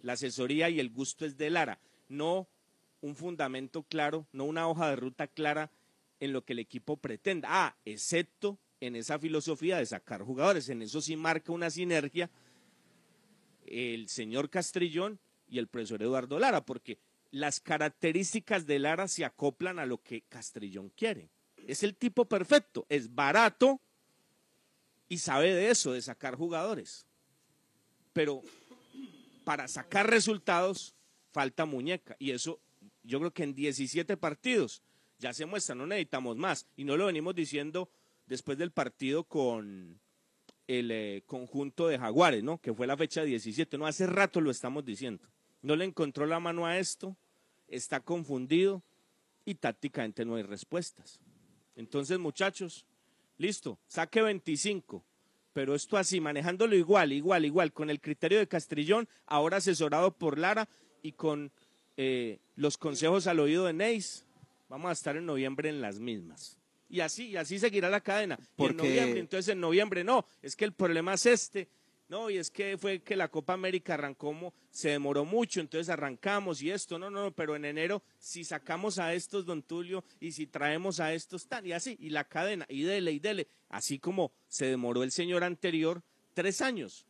La 0.02 0.12
asesoría 0.12 0.68
y 0.70 0.78
el 0.78 0.90
gusto 0.90 1.24
es 1.24 1.36
de 1.36 1.50
Lara, 1.50 1.80
no 2.09 2.48
un 3.00 3.16
fundamento 3.16 3.82
claro, 3.82 4.26
no 4.32 4.44
una 4.44 4.68
hoja 4.68 4.90
de 4.90 4.96
ruta 4.96 5.26
clara 5.26 5.70
en 6.20 6.32
lo 6.32 6.44
que 6.44 6.52
el 6.52 6.59
equipo 6.59 6.96
pretenda. 6.96 7.48
Ah, 7.50 7.76
excepto 7.84 8.59
en 8.80 8.96
esa 8.96 9.18
filosofía 9.18 9.78
de 9.78 9.86
sacar 9.86 10.22
jugadores, 10.22 10.68
en 10.68 10.82
eso 10.82 11.00
sí 11.00 11.16
marca 11.16 11.52
una 11.52 11.70
sinergia 11.70 12.30
el 13.68 14.08
señor 14.08 14.50
Castrillón 14.50 15.18
y 15.48 15.58
el 15.58 15.68
profesor 15.68 16.02
Eduardo 16.02 16.38
Lara, 16.38 16.64
porque 16.64 16.98
las 17.30 17.60
características 17.60 18.66
de 18.66 18.78
Lara 18.78 19.08
se 19.08 19.24
acoplan 19.24 19.78
a 19.78 19.86
lo 19.86 20.02
que 20.02 20.22
Castrillón 20.22 20.90
quiere. 20.96 21.28
Es 21.66 21.82
el 21.82 21.96
tipo 21.96 22.24
perfecto, 22.24 22.86
es 22.88 23.14
barato 23.14 23.80
y 25.08 25.18
sabe 25.18 25.54
de 25.54 25.70
eso, 25.70 25.92
de 25.92 26.02
sacar 26.02 26.36
jugadores. 26.36 27.06
Pero 28.12 28.42
para 29.44 29.68
sacar 29.68 30.08
resultados 30.08 30.94
falta 31.30 31.66
muñeca 31.66 32.16
y 32.18 32.30
eso 32.30 32.58
yo 33.02 33.18
creo 33.18 33.32
que 33.32 33.44
en 33.44 33.54
17 33.54 34.16
partidos 34.16 34.82
ya 35.18 35.32
se 35.32 35.46
muestra, 35.46 35.74
no 35.74 35.86
necesitamos 35.86 36.36
más 36.36 36.66
y 36.76 36.84
no 36.84 36.96
lo 36.96 37.06
venimos 37.06 37.34
diciendo 37.34 37.88
después 38.26 38.58
del 38.58 38.72
partido 38.72 39.24
con, 39.24 40.00
el 40.68 40.90
eh, 40.90 41.22
conjunto 41.26 41.88
de 41.88 41.98
Jaguares, 41.98 42.42
¿no? 42.42 42.58
Que 42.58 42.74
fue 42.74 42.86
la 42.86 42.96
fecha 42.96 43.22
17, 43.22 43.78
¿no? 43.78 43.86
Hace 43.86 44.06
rato 44.06 44.40
lo 44.40 44.50
estamos 44.50 44.84
diciendo. 44.84 45.24
No 45.62 45.76
le 45.76 45.84
encontró 45.84 46.26
la 46.26 46.40
mano 46.40 46.66
a 46.66 46.78
esto, 46.78 47.16
está 47.68 48.00
confundido 48.00 48.82
y 49.44 49.54
tácticamente 49.54 50.24
no 50.24 50.36
hay 50.36 50.42
respuestas. 50.42 51.20
Entonces, 51.76 52.18
muchachos, 52.18 52.86
listo, 53.38 53.78
saque 53.86 54.22
25, 54.22 55.04
pero 55.52 55.74
esto 55.74 55.96
así, 55.96 56.20
manejándolo 56.20 56.74
igual, 56.74 57.12
igual, 57.12 57.44
igual, 57.44 57.72
con 57.72 57.90
el 57.90 58.00
criterio 58.00 58.38
de 58.38 58.48
Castrillón, 58.48 59.08
ahora 59.26 59.58
asesorado 59.58 60.12
por 60.12 60.38
Lara 60.38 60.68
y 61.02 61.12
con 61.12 61.52
eh, 61.96 62.40
los 62.56 62.76
consejos 62.76 63.26
al 63.26 63.40
oído 63.40 63.64
de 63.64 63.72
Neis, 63.72 64.26
vamos 64.68 64.88
a 64.88 64.92
estar 64.92 65.16
en 65.16 65.26
noviembre 65.26 65.68
en 65.68 65.80
las 65.80 65.98
mismas. 65.98 66.58
Y 66.89 67.01
así, 67.01 67.28
y 67.28 67.37
así 67.37 67.59
seguirá 67.59 67.91
la 67.91 68.01
cadena. 68.01 68.39
Porque... 68.55 68.72
en 68.72 68.76
noviembre, 68.76 69.20
entonces 69.20 69.53
en 69.53 69.61
noviembre 69.61 70.05
no, 70.05 70.26
es 70.43 70.55
que 70.55 70.64
el 70.64 70.72
problema 70.72 71.14
es 71.14 71.26
este. 71.26 71.68
No, 72.09 72.30
y 72.30 72.37
es 72.37 72.51
que 72.51 72.78
fue 72.78 73.01
que 73.01 73.16
la 73.16 73.28
Copa 73.28 73.55
América 73.55 73.95
arrancó, 73.95 74.55
se 74.70 74.91
demoró 74.91 75.24
mucho, 75.24 75.61
entonces 75.61 75.89
arrancamos 75.89 76.62
y 76.62 76.70
esto, 76.70 77.01
no, 77.01 77.11
no, 77.11 77.24
no, 77.24 77.30
pero 77.32 77.57
en 77.57 77.64
enero, 77.64 78.01
si 78.20 78.45
sacamos 78.45 79.01
a 79.01 79.12
estos, 79.12 79.45
don 79.45 79.62
Tulio, 79.62 80.05
y 80.20 80.30
si 80.30 80.47
traemos 80.47 81.01
a 81.01 81.12
estos, 81.12 81.49
tan, 81.49 81.66
y 81.66 81.72
así, 81.72 81.97
y 81.99 82.11
la 82.11 82.22
cadena, 82.22 82.64
y 82.68 82.82
dele, 82.82 83.11
y 83.11 83.18
dele, 83.18 83.49
así 83.70 83.99
como 83.99 84.30
se 84.47 84.66
demoró 84.66 85.03
el 85.03 85.11
señor 85.11 85.43
anterior 85.43 86.01
tres 86.32 86.62
años, 86.62 87.07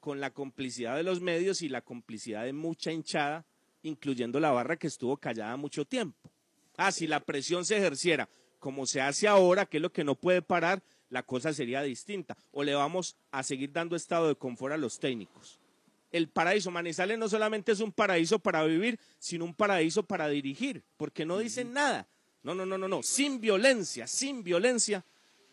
con 0.00 0.18
la 0.18 0.32
complicidad 0.32 0.96
de 0.96 1.02
los 1.02 1.20
medios 1.20 1.60
y 1.60 1.68
la 1.68 1.82
complicidad 1.82 2.44
de 2.44 2.54
mucha 2.54 2.90
hinchada, 2.90 3.44
incluyendo 3.82 4.40
la 4.40 4.50
barra 4.50 4.78
que 4.78 4.86
estuvo 4.86 5.18
callada 5.18 5.56
mucho 5.58 5.84
tiempo. 5.84 6.30
Ah, 6.78 6.92
si 6.92 7.06
la 7.06 7.20
presión 7.20 7.66
se 7.66 7.76
ejerciera 7.76 8.28
como 8.58 8.86
se 8.86 9.00
hace 9.00 9.28
ahora, 9.28 9.66
que 9.66 9.78
es 9.78 9.82
lo 9.82 9.92
que 9.92 10.04
no 10.04 10.14
puede 10.14 10.42
parar, 10.42 10.82
la 11.10 11.22
cosa 11.22 11.52
sería 11.52 11.82
distinta. 11.82 12.36
O 12.52 12.62
le 12.62 12.74
vamos 12.74 13.16
a 13.30 13.42
seguir 13.42 13.72
dando 13.72 13.96
estado 13.96 14.28
de 14.28 14.34
confort 14.34 14.74
a 14.74 14.76
los 14.76 14.98
técnicos. 14.98 15.58
El 16.10 16.28
paraíso 16.28 16.70
Manizales 16.70 17.18
no 17.18 17.28
solamente 17.28 17.72
es 17.72 17.80
un 17.80 17.92
paraíso 17.92 18.38
para 18.38 18.64
vivir, 18.64 18.98
sino 19.18 19.44
un 19.44 19.54
paraíso 19.54 20.02
para 20.02 20.28
dirigir, 20.28 20.82
porque 20.96 21.26
no 21.26 21.38
dicen 21.38 21.72
nada. 21.72 22.06
No, 22.42 22.54
no, 22.54 22.64
no, 22.64 22.78
no, 22.78 22.88
no. 22.88 23.02
Sin 23.02 23.40
violencia, 23.40 24.06
sin 24.06 24.42
violencia, 24.42 25.04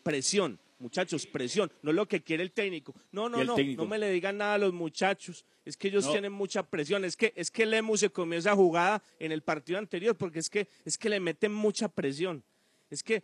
presión. 0.04 0.60
Muchachos, 0.80 1.26
presión. 1.26 1.72
No 1.82 1.92
es 1.92 1.96
lo 1.96 2.08
que 2.08 2.22
quiere 2.22 2.44
el 2.44 2.52
técnico. 2.52 2.94
No, 3.12 3.30
no, 3.30 3.44
no. 3.44 3.56
No 3.58 3.86
me 3.86 3.98
le 3.98 4.12
digan 4.12 4.38
nada 4.38 4.56
a 4.56 4.58
los 4.58 4.74
muchachos. 4.74 5.46
Es 5.64 5.78
que 5.78 5.88
ellos 5.88 6.10
tienen 6.10 6.32
mucha 6.32 6.64
presión. 6.64 7.06
Es 7.06 7.16
que, 7.16 7.34
es 7.36 7.50
que 7.50 7.66
Lemus 7.66 8.02
se 8.02 8.10
comió 8.10 8.38
esa 8.38 8.56
jugada 8.56 9.02
en 9.20 9.32
el 9.32 9.42
partido 9.42 9.80
anterior, 9.80 10.16
porque 10.16 10.40
es 10.40 10.50
que, 10.50 10.68
es 10.84 10.98
que 10.98 11.10
le 11.10 11.20
meten 11.20 11.54
mucha 11.54 11.88
presión. 11.88 12.44
Es 12.90 13.04
que, 13.04 13.24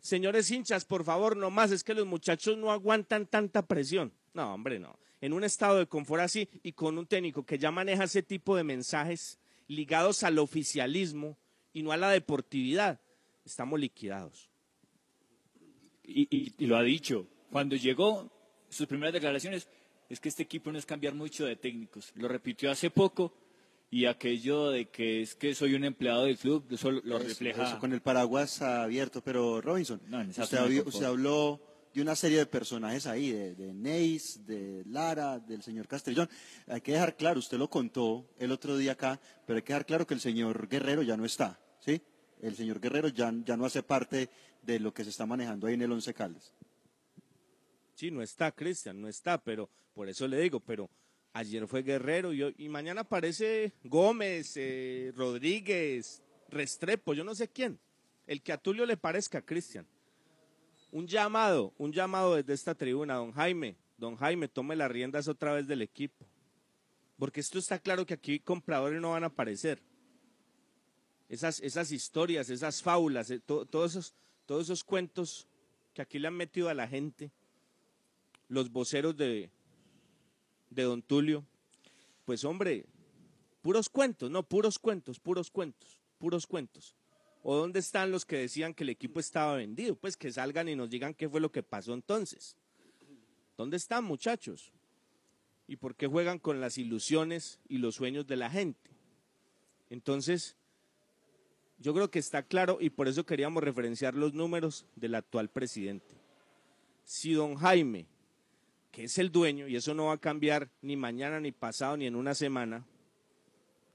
señores 0.00 0.50
hinchas, 0.50 0.84
por 0.84 1.04
favor, 1.04 1.36
no 1.36 1.50
más, 1.50 1.70
es 1.70 1.84
que 1.84 1.94
los 1.94 2.06
muchachos 2.06 2.56
no 2.56 2.70
aguantan 2.70 3.26
tanta 3.26 3.66
presión. 3.66 4.12
No, 4.34 4.54
hombre, 4.54 4.78
no. 4.78 4.98
En 5.20 5.32
un 5.32 5.44
estado 5.44 5.78
de 5.78 5.86
confort 5.86 6.22
así 6.22 6.48
y 6.62 6.72
con 6.72 6.96
un 6.98 7.06
técnico 7.06 7.44
que 7.44 7.58
ya 7.58 7.70
maneja 7.70 8.04
ese 8.04 8.22
tipo 8.22 8.54
de 8.56 8.64
mensajes 8.64 9.38
ligados 9.66 10.22
al 10.22 10.38
oficialismo 10.38 11.36
y 11.72 11.82
no 11.82 11.92
a 11.92 11.96
la 11.96 12.10
deportividad, 12.10 13.00
estamos 13.44 13.80
liquidados. 13.80 14.50
Y, 16.04 16.54
y 16.56 16.66
lo 16.66 16.76
ha 16.76 16.82
dicho, 16.82 17.26
cuando 17.50 17.76
llegó, 17.76 18.30
sus 18.68 18.86
primeras 18.86 19.12
declaraciones, 19.12 19.68
es 20.08 20.20
que 20.20 20.28
este 20.28 20.42
equipo 20.42 20.72
no 20.72 20.78
es 20.78 20.86
cambiar 20.86 21.14
mucho 21.14 21.44
de 21.44 21.56
técnicos. 21.56 22.12
Lo 22.14 22.28
repitió 22.28 22.70
hace 22.70 22.90
poco 22.90 23.32
y 23.90 24.04
aquello 24.04 24.70
de 24.70 24.88
que 24.88 25.22
es 25.22 25.34
que 25.34 25.54
soy 25.54 25.74
un 25.74 25.84
empleado 25.84 26.24
del 26.24 26.36
club, 26.36 26.66
eso 26.70 26.90
lo 26.90 27.18
refleja. 27.18 27.78
con 27.78 27.92
el 27.92 28.02
paraguas 28.02 28.60
abierto, 28.60 29.22
pero 29.22 29.60
Robinson, 29.60 30.00
usted, 30.38 31.04
habló 31.04 31.60
de 31.94 32.02
una 32.02 32.14
serie 32.14 32.38
de 32.38 32.46
personajes 32.46 33.06
ahí, 33.06 33.30
de, 33.30 33.54
de 33.54 33.72
Neis, 33.72 34.46
de 34.46 34.84
Lara, 34.86 35.38
del 35.38 35.62
señor 35.62 35.88
Castellón. 35.88 36.28
Hay 36.66 36.82
que 36.82 36.92
dejar 36.92 37.16
claro, 37.16 37.38
usted 37.38 37.56
lo 37.56 37.70
contó 37.70 38.28
el 38.38 38.52
otro 38.52 38.76
día 38.76 38.92
acá, 38.92 39.18
pero 39.46 39.56
hay 39.56 39.62
que 39.62 39.72
dejar 39.72 39.86
claro 39.86 40.06
que 40.06 40.14
el 40.14 40.20
señor 40.20 40.68
Guerrero 40.68 41.02
ya 41.02 41.16
no 41.16 41.24
está, 41.24 41.58
¿sí? 41.80 42.02
El 42.42 42.56
señor 42.56 42.80
Guerrero 42.80 43.08
ya, 43.08 43.32
ya 43.44 43.56
no 43.56 43.64
hace 43.64 43.82
parte 43.82 44.28
de 44.62 44.80
lo 44.80 44.92
que 44.92 45.02
se 45.02 45.10
está 45.10 45.24
manejando 45.24 45.66
ahí 45.66 45.74
en 45.74 45.82
el 45.82 45.92
Once 45.92 46.12
Caldas. 46.12 46.52
Sí, 47.94 48.10
no 48.10 48.22
está, 48.22 48.52
Cristian, 48.52 49.00
no 49.00 49.08
está, 49.08 49.42
pero 49.42 49.70
por 49.94 50.08
eso 50.08 50.28
le 50.28 50.38
digo, 50.40 50.60
pero 50.60 50.88
Ayer 51.38 51.68
fue 51.68 51.84
Guerrero 51.84 52.32
y, 52.32 52.68
mañana 52.68 53.02
aparece 53.02 53.72
Gómez, 53.84 54.54
eh, 54.56 55.12
Rodríguez, 55.14 56.20
Restrepo, 56.48 57.14
yo 57.14 57.22
no 57.22 57.32
sé 57.32 57.46
quién. 57.46 57.78
El 58.26 58.42
que 58.42 58.52
a 58.52 58.58
Tulio 58.58 58.84
le 58.84 58.96
parezca, 58.96 59.40
Cristian. 59.40 59.86
Un 60.90 61.06
llamado, 61.06 61.72
un 61.78 61.92
llamado 61.92 62.34
desde 62.34 62.54
esta 62.54 62.74
tribuna, 62.74 63.14
don 63.14 63.30
Jaime. 63.30 63.76
Don 63.98 64.16
Jaime, 64.16 64.48
tome 64.48 64.74
las 64.74 64.90
riendas 64.90 65.28
otra 65.28 65.52
vez 65.52 65.68
del 65.68 65.80
equipo. 65.80 66.26
Porque 67.16 67.38
esto 67.38 67.60
está 67.60 67.78
claro 67.78 68.04
que 68.04 68.14
aquí 68.14 68.40
compradores 68.40 69.00
no 69.00 69.12
van 69.12 69.22
a 69.22 69.28
aparecer. 69.28 69.80
Esas, 71.28 71.60
esas 71.60 71.92
historias, 71.92 72.50
esas 72.50 72.82
fábulas, 72.82 73.30
eh, 73.30 73.38
todos, 73.38 73.92
esos, 73.92 74.14
todos 74.44 74.64
esos 74.64 74.82
cuentos 74.82 75.46
que 75.94 76.02
aquí 76.02 76.18
le 76.18 76.26
han 76.26 76.34
metido 76.34 76.68
a 76.68 76.74
la 76.74 76.88
gente, 76.88 77.30
los 78.48 78.72
voceros 78.72 79.16
de, 79.16 79.52
de 80.70 80.82
don 80.82 81.02
Tulio, 81.02 81.44
pues 82.24 82.44
hombre, 82.44 82.86
puros 83.62 83.88
cuentos, 83.88 84.30
no, 84.30 84.42
puros 84.42 84.78
cuentos, 84.78 85.18
puros 85.20 85.50
cuentos, 85.50 86.00
puros 86.18 86.46
cuentos. 86.46 86.94
¿O 87.42 87.56
dónde 87.56 87.78
están 87.78 88.10
los 88.10 88.26
que 88.26 88.36
decían 88.36 88.74
que 88.74 88.84
el 88.84 88.90
equipo 88.90 89.20
estaba 89.20 89.56
vendido? 89.56 89.94
Pues 89.94 90.16
que 90.16 90.30
salgan 90.32 90.68
y 90.68 90.76
nos 90.76 90.90
digan 90.90 91.14
qué 91.14 91.28
fue 91.28 91.40
lo 91.40 91.50
que 91.50 91.62
pasó 91.62 91.94
entonces. 91.94 92.56
¿Dónde 93.56 93.76
están 93.76 94.04
muchachos? 94.04 94.72
¿Y 95.66 95.76
por 95.76 95.94
qué 95.94 96.06
juegan 96.06 96.38
con 96.38 96.60
las 96.60 96.78
ilusiones 96.78 97.60
y 97.68 97.78
los 97.78 97.94
sueños 97.94 98.26
de 98.26 98.36
la 98.36 98.50
gente? 98.50 98.90
Entonces, 99.90 100.56
yo 101.78 101.94
creo 101.94 102.10
que 102.10 102.18
está 102.18 102.42
claro 102.42 102.78
y 102.80 102.90
por 102.90 103.08
eso 103.08 103.24
queríamos 103.24 103.62
referenciar 103.62 104.14
los 104.14 104.34
números 104.34 104.86
del 104.96 105.14
actual 105.14 105.48
presidente. 105.48 106.16
Si 107.04 107.32
don 107.32 107.54
Jaime, 107.56 108.06
que 108.98 109.04
es 109.04 109.16
el 109.18 109.30
dueño, 109.30 109.68
y 109.68 109.76
eso 109.76 109.94
no 109.94 110.06
va 110.06 110.14
a 110.14 110.18
cambiar 110.18 110.70
ni 110.82 110.96
mañana, 110.96 111.38
ni 111.38 111.52
pasado, 111.52 111.96
ni 111.96 112.06
en 112.06 112.16
una 112.16 112.34
semana, 112.34 112.84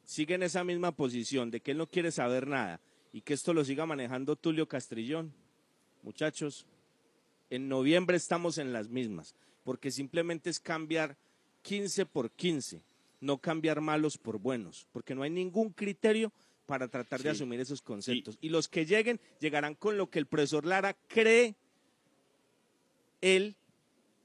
sigue 0.06 0.36
en 0.36 0.44
esa 0.44 0.64
misma 0.64 0.94
posición 0.94 1.52
de 1.52 1.60
que 1.60 1.72
él 1.72 1.78
no 1.78 1.88
quiere 1.88 2.10
saber 2.10 2.48
nada 2.48 2.80
y 3.12 3.20
que 3.20 3.34
esto 3.34 3.54
lo 3.54 3.66
siga 3.66 3.86
manejando 3.86 4.38
Tulio 4.38 4.66
Castrillón, 4.66 5.34
muchachos, 6.04 6.66
en 7.50 7.68
noviembre 7.68 8.16
estamos 8.16 8.58
en 8.58 8.72
las 8.72 8.88
mismas, 8.88 9.36
porque 9.66 9.92
simplemente 9.92 10.50
es 10.50 10.62
cambiar 10.62 11.18
15 11.64 12.06
por 12.06 12.32
15, 12.32 12.82
no 13.20 13.40
cambiar 13.40 13.82
malos 13.82 14.18
por 14.18 14.40
buenos, 14.40 14.88
porque 14.94 15.16
no 15.16 15.24
hay 15.24 15.32
ningún 15.32 15.72
criterio 15.72 16.32
para 16.66 16.88
tratar 16.88 17.22
de 17.22 17.32
asumir 17.32 17.60
esos 17.60 17.82
conceptos. 17.82 18.38
Y 18.40 18.48
los 18.48 18.70
que 18.70 18.86
lleguen, 18.86 19.20
llegarán 19.42 19.76
con 19.76 19.98
lo 19.98 20.10
que 20.10 20.20
el 20.20 20.28
profesor 20.28 20.66
Lara 20.66 20.96
cree 21.10 21.56
él 23.20 23.58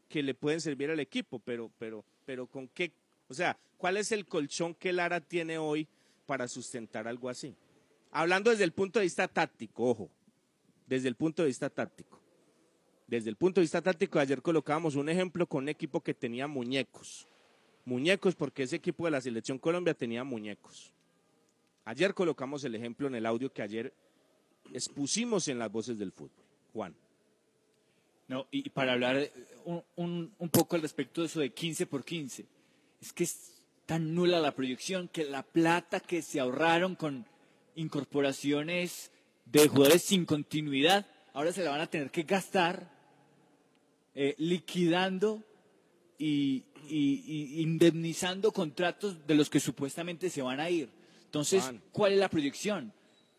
que 0.09 0.23
le 0.23 0.35
pueden 0.35 0.61
servir 0.61 0.91
al 0.91 1.01
equipo, 1.01 1.39
pero, 1.39 1.71
pero, 1.79 2.05
pero 2.25 2.47
con 2.47 2.69
qué, 2.69 2.93
o 3.29 3.35
sea, 3.35 3.59
¿cuál 3.77 3.97
es 3.97 4.13
el 4.13 4.27
colchón 4.27 4.75
que 4.75 4.93
Lara 4.93 5.21
tiene 5.21 5.59
hoy 5.59 5.87
para 6.27 6.49
sustentar 6.49 7.07
algo 7.07 7.29
así? 7.29 7.55
Hablando 8.11 8.51
desde 8.51 8.65
el 8.65 8.73
punto 8.73 8.99
de 8.99 9.05
vista 9.05 9.29
táctico, 9.29 9.91
ojo, 9.91 10.11
desde 10.87 11.09
el 11.09 11.15
punto 11.15 11.43
de 11.43 11.49
vista 11.49 11.69
táctico. 11.69 12.19
Desde 13.07 13.31
el 13.31 13.37
punto 13.37 13.61
de 13.61 13.65
vista 13.65 13.81
táctico, 13.81 14.19
ayer 14.19 14.43
colocábamos 14.43 14.95
un 14.95 15.09
ejemplo 15.09 15.47
con 15.47 15.65
un 15.65 15.69
equipo 15.71 16.03
que 16.03 16.15
tenía 16.15 16.47
muñecos. 16.47 17.27
Muñecos 17.85 18.35
porque 18.35 18.65
ese 18.65 18.77
equipo 18.77 19.07
de 19.07 19.11
la 19.11 19.21
Selección 19.21 19.59
Colombia 19.59 19.95
tenía 19.95 20.25
muñecos. 20.25 20.93
Ayer 21.87 22.13
colocamos 22.13 22.65
el 22.65 22.75
ejemplo 22.75 23.07
en 23.07 23.15
el 23.15 23.25
audio 23.25 23.51
que 23.51 23.63
ayer 23.63 23.95
expusimos 24.75 25.49
en 25.49 25.59
las 25.59 25.73
voces 25.73 25.99
del 25.99 26.13
fútbol. 26.13 26.45
Juan. 26.75 26.95
No, 28.29 28.47
y 28.51 28.69
para 28.69 28.93
hablar 28.93 29.31
un, 29.65 30.33
un, 30.39 30.49
poco 30.51 30.77
al 30.77 30.83
respecto 30.83 31.23
de 31.23 31.29
eso 31.29 31.41
de 31.41 31.51
15 31.51 31.87
por 31.87 32.05
15, 32.05 32.47
es 33.01 33.13
que 33.13 33.25
es 33.25 33.63
tan 33.87 34.15
nula 34.15 34.39
la 34.39 34.55
proyección 34.55 35.09
que 35.09 35.25
la 35.25 35.43
plata 35.43 36.01
que 36.01 36.21
se 36.21 36.39
ahorraron 36.39 36.95
con 36.95 37.25
incorporaciones 37.75 39.11
de 39.47 39.67
jugadores 39.69 40.03
sin 40.03 40.27
continuidad, 40.27 41.07
ahora 41.33 41.53
se 41.53 41.65
la 41.65 41.71
van 41.71 41.81
a 41.81 41.87
tener 41.87 42.11
que 42.11 42.25
gastar 42.25 42.91
eh, 44.15 44.35
liquidando 44.37 45.43
y, 46.19 46.65
indemnizando 46.91 48.53
contratos 48.53 49.27
de 49.27 49.35
los 49.35 49.49
que 49.49 49.61
supuestamente 49.61 50.29
se 50.29 50.43
van 50.43 50.61
a 50.61 50.69
ir. 50.69 50.91
Entonces, 51.25 51.71
¿cuál 51.93 52.13
es 52.13 52.19
la 52.19 52.29
proyección? 52.29 52.93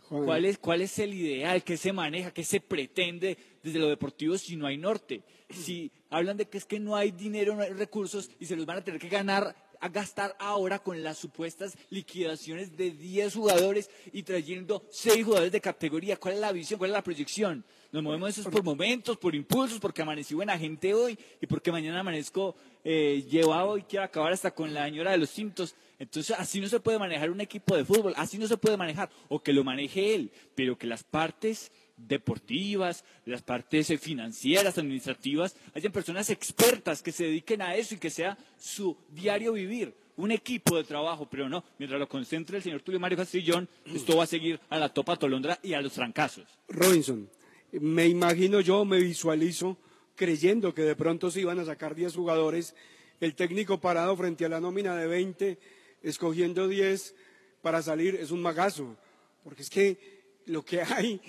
¿Cuál 0.09 0.45
es, 0.45 0.57
¿Cuál 0.57 0.81
es 0.81 0.97
el 0.97 1.13
ideal? 1.13 1.63
¿Qué 1.63 1.77
se 1.77 1.93
maneja? 1.93 2.31
¿Qué 2.31 2.43
se 2.43 2.59
pretende 2.59 3.37
desde 3.61 3.77
lo 3.77 3.87
deportivo 3.87 4.37
si 4.39 4.55
no 4.55 4.65
hay 4.65 4.77
norte? 4.77 5.21
Si 5.51 5.91
hablan 6.09 6.37
de 6.37 6.45
que 6.45 6.57
es 6.57 6.65
que 6.65 6.79
no 6.79 6.95
hay 6.95 7.11
dinero, 7.11 7.55
no 7.55 7.61
hay 7.61 7.73
recursos 7.73 8.31
y 8.39 8.47
se 8.47 8.55
los 8.55 8.65
van 8.65 8.77
a 8.77 8.83
tener 8.83 8.99
que 8.99 9.09
ganar 9.09 9.55
a 9.81 9.87
gastar 9.87 10.35
ahora 10.39 10.79
con 10.79 11.01
las 11.03 11.17
supuestas 11.17 11.77
liquidaciones 11.89 12.75
de 12.75 12.91
10 12.91 13.33
jugadores 13.33 13.89
y 14.11 14.23
trayendo 14.23 14.83
6 14.89 15.23
jugadores 15.23 15.51
de 15.51 15.61
categoría. 15.61 16.17
¿Cuál 16.17 16.33
es 16.35 16.39
la 16.41 16.51
visión? 16.51 16.77
¿Cuál 16.77 16.91
es 16.91 16.95
la 16.95 17.03
proyección? 17.03 17.63
Nos 17.91 18.03
movemos 18.03 18.29
esos 18.29 18.51
por 18.51 18.63
momentos, 18.63 19.17
por 19.17 19.33
impulsos, 19.35 19.79
porque 19.79 20.01
amanecí 20.01 20.33
buena 20.33 20.57
gente 20.57 20.93
hoy 20.93 21.17
y 21.41 21.47
porque 21.47 21.71
mañana 21.71 22.01
amanezco 22.01 22.55
eh, 22.83 23.25
llevado 23.29 23.77
y 23.77 23.83
quiero 23.83 24.05
acabar 24.05 24.33
hasta 24.33 24.51
con 24.51 24.73
la 24.73 24.85
señora 24.85 25.11
de 25.11 25.17
los 25.17 25.29
cintos. 25.29 25.75
Entonces, 25.99 26.33
así 26.39 26.61
no 26.61 26.69
se 26.69 26.79
puede 26.79 26.97
manejar 26.97 27.29
un 27.29 27.41
equipo 27.41 27.75
de 27.75 27.83
fútbol, 27.83 28.13
así 28.15 28.37
no 28.37 28.47
se 28.47 28.55
puede 28.55 28.77
manejar, 28.77 29.09
o 29.27 29.43
que 29.43 29.51
lo 29.51 29.65
maneje 29.65 30.15
él, 30.15 30.31
pero 30.55 30.77
que 30.77 30.87
las 30.87 31.03
partes 31.03 31.73
deportivas, 31.97 33.03
las 33.25 33.41
partes 33.41 33.93
financieras, 33.99 34.77
administrativas, 34.77 35.57
hayan 35.73 35.91
personas 35.91 36.29
expertas 36.29 37.01
que 37.01 37.11
se 37.11 37.25
dediquen 37.25 37.61
a 37.61 37.75
eso 37.75 37.95
y 37.95 37.97
que 37.97 38.09
sea 38.09 38.37
su 38.57 38.95
diario 39.09 39.51
vivir, 39.51 39.93
un 40.15 40.31
equipo 40.31 40.77
de 40.77 40.85
trabajo, 40.85 41.27
pero 41.29 41.49
no, 41.49 41.65
mientras 41.77 41.99
lo 41.99 42.07
concentre 42.07 42.57
el 42.57 42.63
señor 42.63 42.81
Tulio 42.81 42.99
Mario 43.01 43.17
Castillón, 43.17 43.67
esto 43.85 44.15
va 44.15 44.23
a 44.23 44.27
seguir 44.27 44.57
a 44.69 44.79
la 44.79 44.93
topa 44.93 45.17
tolondra 45.17 45.59
y 45.61 45.73
a 45.73 45.81
los 45.81 45.93
trancazos. 45.93 46.45
Robinson, 46.69 47.29
me 47.73 48.07
imagino 48.07 48.61
yo, 48.61 48.85
me 48.85 48.99
visualizo 48.99 49.77
creyendo 50.15 50.73
que 50.73 50.81
de 50.83 50.95
pronto 50.95 51.29
se 51.29 51.41
iban 51.41 51.59
a 51.59 51.65
sacar 51.65 51.95
10 51.95 52.15
jugadores, 52.15 52.75
el 53.19 53.35
técnico 53.35 53.81
parado 53.81 54.15
frente 54.15 54.45
a 54.45 54.49
la 54.49 54.61
nómina 54.61 54.95
de 54.95 55.07
20 55.07 55.59
escogiendo 56.01 56.67
10 56.67 57.15
para 57.61 57.81
salir 57.81 58.15
es 58.15 58.31
un 58.31 58.41
magazo, 58.41 58.95
porque 59.43 59.63
es 59.63 59.69
que 59.69 60.19
lo 60.45 60.63
que 60.63 60.81
hay 60.81 61.21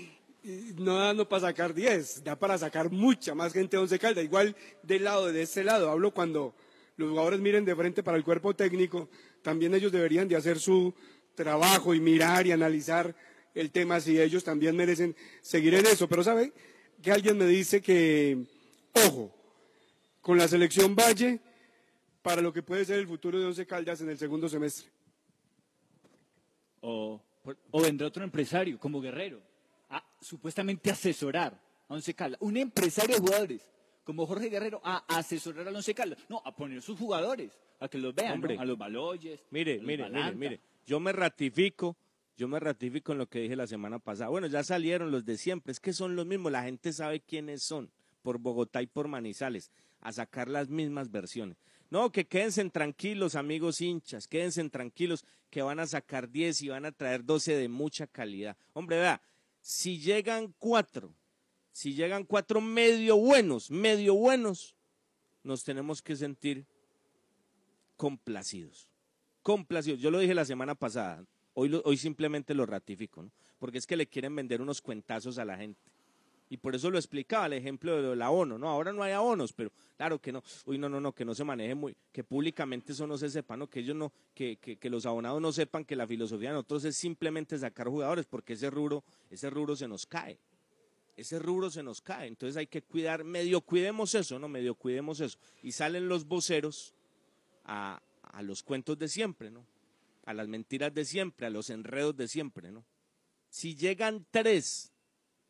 no 0.77 0.97
da 0.97 1.13
no 1.13 1.29
para 1.29 1.49
sacar 1.49 1.75
10, 1.75 2.25
da 2.25 2.37
para 2.37 2.57
sacar 2.57 2.91
mucha 2.91 3.35
más 3.35 3.53
gente 3.53 3.77
de 3.77 3.83
Once 3.83 3.99
Caldas. 3.99 4.25
Igual 4.25 4.57
del 4.83 5.05
lado, 5.05 5.31
de 5.33 5.43
este 5.43 5.65
lado, 5.65 5.91
hablo 5.91 6.13
cuando 6.13 6.55
los 6.97 7.11
jugadores 7.11 7.41
miren 7.41 7.65
de 7.65 7.75
frente 7.75 8.03
para 8.03 8.17
el 8.17 8.25
cuerpo 8.25 8.55
técnico, 8.55 9.09
también 9.43 9.75
ellos 9.75 9.93
deberían 9.93 10.29
de 10.29 10.37
hacer 10.37 10.59
su 10.59 10.95
trabajo 11.35 11.95
y 11.95 12.01
mirar 12.01 12.47
y 12.47 12.53
analizar 12.53 13.15
el 13.55 13.71
tema 13.71 14.01
si 14.01 14.21
ellos 14.21 14.45
también 14.45 14.77
merecen 14.77 15.17
seguir 15.41 15.75
en 15.75 15.87
eso. 15.87 16.09
Pero 16.09 16.23
sabe 16.23 16.53
que 17.03 17.11
alguien 17.11 17.39
me 17.39 17.47
dice 17.47 17.81
que, 17.81 18.39
ojo, 19.07 19.35
con 20.21 20.39
la 20.39 20.49
selección 20.49 20.95
Valle 20.95 21.41
para 22.23 22.43
lo 22.43 22.53
que 22.53 22.63
puede 22.63 22.85
ser 22.85 22.99
el 22.99 23.07
futuro 23.07 23.39
de 23.39 23.47
Once 23.47 23.67
Caldas 23.67 24.01
en 24.01 24.11
el 24.11 24.19
segundo 24.19 24.49
semestre. 24.49 24.91
O, 26.81 27.21
vendrá 27.83 28.07
otro 28.07 28.25
empresario 28.25 28.79
como 28.79 29.01
Guerrero 29.01 29.43
a 29.89 30.05
supuestamente 30.21 30.91
asesorar 30.91 31.59
a 31.89 31.95
Once 31.95 32.15
Caldas. 32.15 32.41
Un 32.43 32.57
empresario 32.57 33.17
de 33.17 33.21
jugadores 33.21 33.71
como 34.05 34.27
Jorge 34.27 34.49
Guerrero 34.49 34.81
a 34.85 35.05
asesorar 35.09 35.67
a 35.69 35.71
Once 35.71 35.95
Caldas. 35.95 36.19
No, 36.29 36.43
a 36.45 36.55
poner 36.55 36.83
sus 36.83 36.99
jugadores, 36.99 37.59
a 37.81 37.89
que 37.89 37.99
los 37.99 38.15
vean, 38.15 38.43
a 38.59 38.65
los 38.65 38.79
Baloyes. 38.79 39.41
Mire, 39.51 39.81
mire, 39.81 40.09
mire, 40.11 40.33
mire. 40.33 40.61
Yo 40.87 41.01
me 41.01 41.13
ratifico, 41.13 41.97
yo 42.37 42.49
me 42.49 42.59
ratifico 42.59 43.13
en 43.13 43.19
lo 43.19 43.29
que 43.29 43.41
dije 43.41 43.57
la 43.57 43.67
semana 43.67 43.99
pasada. 43.99 44.31
Bueno, 44.31 44.47
ya 44.47 44.65
salieron 44.65 45.11
los 45.11 45.25
de 45.25 45.37
siempre, 45.37 45.73
es 45.73 45.81
que 45.81 45.93
son 45.93 46.17
los 46.17 46.27
mismos, 46.27 46.53
la 46.53 46.63
gente 46.63 46.93
sabe 46.93 47.21
quiénes 47.21 47.63
son, 47.63 47.91
por 48.23 48.39
Bogotá 48.39 48.83
y 48.83 48.87
por 48.87 49.09
Manizales, 49.09 49.71
a 50.01 50.13
sacar 50.13 50.49
las 50.49 50.69
mismas 50.69 51.11
versiones. 51.11 51.57
No, 51.91 52.13
que 52.13 52.25
quédense 52.25 52.65
tranquilos, 52.71 53.35
amigos 53.35 53.81
hinchas, 53.81 54.29
quédense 54.29 54.67
tranquilos, 54.71 55.25
que 55.51 55.61
van 55.63 55.81
a 55.81 55.87
sacar 55.87 56.31
10 56.31 56.63
y 56.63 56.69
van 56.69 56.85
a 56.87 56.93
traer 56.93 57.25
12 57.25 57.57
de 57.57 57.69
mucha 57.69 58.07
calidad. 58.07 58.57
Hombre, 58.73 58.99
vea, 58.99 59.21
si 59.61 59.99
llegan 59.99 60.55
cuatro, 60.59 61.13
si 61.73 61.95
llegan 61.95 62.25
cuatro 62.25 62.61
medio 62.61 63.17
buenos, 63.17 63.71
medio 63.71 64.15
buenos, 64.15 64.77
nos 65.43 65.65
tenemos 65.65 66.01
que 66.01 66.15
sentir 66.15 66.65
complacidos. 67.97 68.89
Complacidos. 69.43 70.01
Yo 70.01 70.13
lo 70.13 70.21
dije 70.21 70.35
la 70.35 70.45
semana 70.45 70.77
pasada, 70.77 71.25
hoy, 71.55 71.81
hoy 71.85 71.97
simplemente 71.97 72.55
lo 72.55 72.67
ratifico, 72.67 73.25
¿no? 73.25 73.33
porque 73.59 73.79
es 73.79 73.87
que 73.87 73.97
le 73.97 74.07
quieren 74.07 74.35
vender 74.35 74.63
unos 74.63 74.81
cuentazos 74.81 75.39
a 75.39 75.45
la 75.45 75.57
gente. 75.57 75.81
Y 76.53 76.57
por 76.57 76.75
eso 76.75 76.91
lo 76.91 76.99
explicaba 76.99 77.47
el 77.47 77.53
ejemplo 77.53 78.11
de 78.11 78.17
la 78.17 78.31
ONU, 78.31 78.59
¿no? 78.59 78.69
Ahora 78.69 78.93
no 78.93 79.05
hay 79.05 79.13
abonos, 79.13 79.53
pero 79.53 79.71
claro 79.97 80.21
que 80.21 80.33
no, 80.33 80.43
uy, 80.67 80.79
no, 80.79 80.89
no, 80.89 81.01
no, 81.01 81.13
que 81.13 81.25
no 81.25 81.33
se 81.33 81.45
maneje 81.45 81.77
muy, 81.77 81.97
que 82.13 82.25
públicamente 82.25 82.91
eso 82.91 83.07
no 83.07 83.17
se 83.17 83.31
sepa, 83.31 83.57
¿no? 83.57 83.71
Que 83.71 83.81
ellos 83.81 83.95
no, 83.95 84.13
que, 84.35 84.57
que, 84.57 84.91
los 84.91 85.07
abonados 85.07 85.41
no 85.41 85.53
sepan 85.53 85.85
que 85.85 85.95
la 85.95 86.09
filosofía 86.09 86.49
de 86.49 86.55
nosotros 86.55 86.85
es 86.87 86.97
simplemente 86.97 87.57
sacar 87.57 87.87
jugadores, 87.87 88.27
porque 88.27 88.55
ese 88.55 88.69
rubro, 88.69 89.05
ese 89.31 89.49
rubro 89.49 89.77
se 89.77 89.87
nos 89.87 90.07
cae. 90.07 90.41
Ese 91.17 91.39
rubro 91.39 91.71
se 91.71 91.85
nos 91.85 92.01
cae. 92.01 92.27
Entonces 92.27 92.57
hay 92.57 92.67
que 92.67 92.83
cuidar, 92.83 93.23
medio 93.23 93.61
cuidemos 93.61 94.17
eso, 94.17 94.41
¿no? 94.41 94.49
Medio 94.49 94.75
cuidemos 94.75 95.21
eso. 95.21 95.39
Y 95.63 95.71
salen 95.71 96.09
los 96.09 96.27
voceros 96.27 96.95
a, 97.65 98.03
a 98.23 98.43
los 98.43 98.65
cuentos 98.65 98.99
de 98.99 99.07
siempre, 99.07 99.53
¿no? 99.53 99.65
A 100.25 100.35
las 100.35 100.49
mentiras 100.49 100.93
de 100.93 101.05
siempre, 101.05 101.47
a 101.47 101.51
los 101.51 101.71
enredos 101.71 102.17
de 102.17 102.27
siempre, 102.27 102.73
¿no? 102.73 102.85
Si 103.51 103.77
llegan 103.77 104.27
tres 104.33 104.91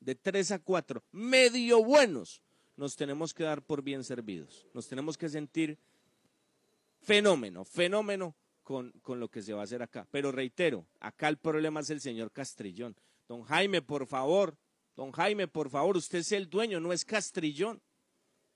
de 0.01 0.15
tres 0.15 0.51
a 0.51 0.59
cuatro, 0.59 1.05
medio 1.13 1.85
buenos, 1.85 2.43
nos 2.77 2.97
tenemos 2.97 3.35
que 3.35 3.45
dar 3.45 3.63
por 3.63 3.83
bien 3.83 4.03
servidos. 4.05 4.67
Nos 4.73 4.89
tenemos 4.89 5.19
que 5.19 5.29
sentir 5.29 5.79
fenómeno, 7.03 7.65
fenómeno 7.65 8.35
con, 8.63 8.91
con, 9.03 9.21
lo 9.21 9.29
que 9.29 9.43
se 9.43 9.53
va 9.53 9.61
a 9.61 9.65
hacer 9.65 9.83
acá. 9.83 10.07
Pero 10.11 10.33
reitero, 10.33 10.87
acá 10.99 11.29
el 11.29 11.37
problema 11.37 11.81
es 11.81 11.91
el 11.91 12.01
señor 12.01 12.33
Castrillón. 12.33 12.97
Don 13.29 13.43
Jaime, 13.43 13.83
por 13.83 14.07
favor, 14.07 14.57
don 14.97 15.13
Jaime, 15.13 15.47
por 15.47 15.69
favor, 15.69 15.97
usted 15.97 16.21
es 16.21 16.33
el 16.33 16.49
dueño, 16.49 16.81
no 16.81 16.93
es 16.93 17.05
Castrillón. 17.05 17.83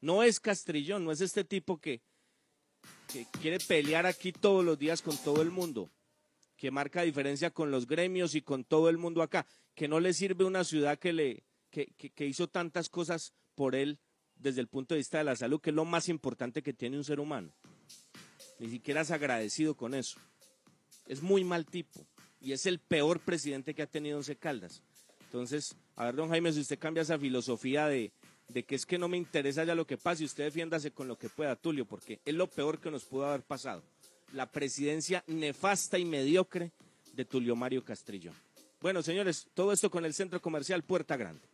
No 0.00 0.22
es 0.22 0.40
Castrillón, 0.40 1.04
no 1.04 1.12
es 1.12 1.20
este 1.20 1.44
tipo 1.44 1.78
que, 1.78 2.02
que 3.12 3.26
quiere 3.40 3.58
pelear 3.58 4.04
aquí 4.04 4.32
todos 4.32 4.64
los 4.64 4.78
días 4.78 5.00
con 5.00 5.16
todo 5.16 5.40
el 5.40 5.50
mundo, 5.50 5.90
que 6.56 6.70
marca 6.70 7.02
diferencia 7.02 7.50
con 7.50 7.70
los 7.70 7.86
gremios 7.86 8.34
y 8.34 8.42
con 8.42 8.64
todo 8.64 8.88
el 8.88 8.98
mundo 8.98 9.22
acá, 9.22 9.46
que 9.74 9.88
no 9.88 10.00
le 10.00 10.12
sirve 10.12 10.44
una 10.44 10.64
ciudad 10.64 10.98
que, 10.98 11.12
le, 11.12 11.44
que, 11.70 12.26
hizo 12.26 12.48
tantas 12.48 12.88
cosas 12.88 13.32
por 13.54 13.74
él 13.74 13.98
desde 14.36 14.60
el 14.60 14.68
punto 14.68 14.94
de 14.94 14.98
vista 14.98 15.18
de 15.18 15.24
la 15.24 15.36
salud, 15.36 15.60
que 15.60 15.70
es 15.70 15.76
lo 15.76 15.84
más 15.84 16.08
importante 16.08 16.62
que 16.62 16.72
tiene 16.72 16.96
un 16.96 17.04
ser 17.04 17.20
humano. 17.20 17.52
Ni 18.58 18.68
siquiera 18.68 19.00
es 19.00 19.10
agradecido 19.10 19.76
con 19.76 19.94
eso. 19.94 20.18
Es 21.06 21.22
muy 21.22 21.44
mal 21.44 21.66
tipo 21.66 22.06
y 22.40 22.52
es 22.52 22.66
el 22.66 22.78
peor 22.78 23.20
presidente 23.20 23.74
que 23.74 23.82
ha 23.82 23.86
tenido 23.86 24.18
Once 24.18 24.36
Caldas. 24.36 24.82
Entonces, 25.24 25.76
a 25.96 26.06
ver, 26.06 26.14
don 26.14 26.28
Jaime, 26.28 26.52
si 26.52 26.60
usted 26.60 26.78
cambia 26.78 27.02
esa 27.02 27.18
filosofía 27.18 27.88
de, 27.88 28.12
de 28.48 28.64
que 28.64 28.74
es 28.74 28.86
que 28.86 28.98
no 28.98 29.08
me 29.08 29.16
interesa 29.16 29.64
ya 29.64 29.74
lo 29.74 29.86
que 29.86 29.96
pase, 29.96 30.24
usted 30.24 30.44
defiéndase 30.44 30.92
con 30.92 31.08
lo 31.08 31.18
que 31.18 31.28
pueda, 31.28 31.56
Tulio, 31.56 31.86
porque 31.86 32.20
es 32.24 32.34
lo 32.34 32.48
peor 32.48 32.80
que 32.80 32.90
nos 32.90 33.04
pudo 33.04 33.26
haber 33.26 33.42
pasado. 33.42 33.82
La 34.34 34.50
presidencia 34.50 35.22
nefasta 35.28 35.96
y 35.96 36.04
mediocre 36.04 36.72
de 37.12 37.24
Tulio 37.24 37.54
Mario 37.54 37.84
Castrillón. 37.84 38.34
Bueno, 38.80 39.00
señores, 39.00 39.46
todo 39.54 39.72
esto 39.72 39.88
con 39.90 40.04
el 40.04 40.12
Centro 40.12 40.42
Comercial 40.42 40.82
Puerta 40.82 41.16
Grande. 41.16 41.46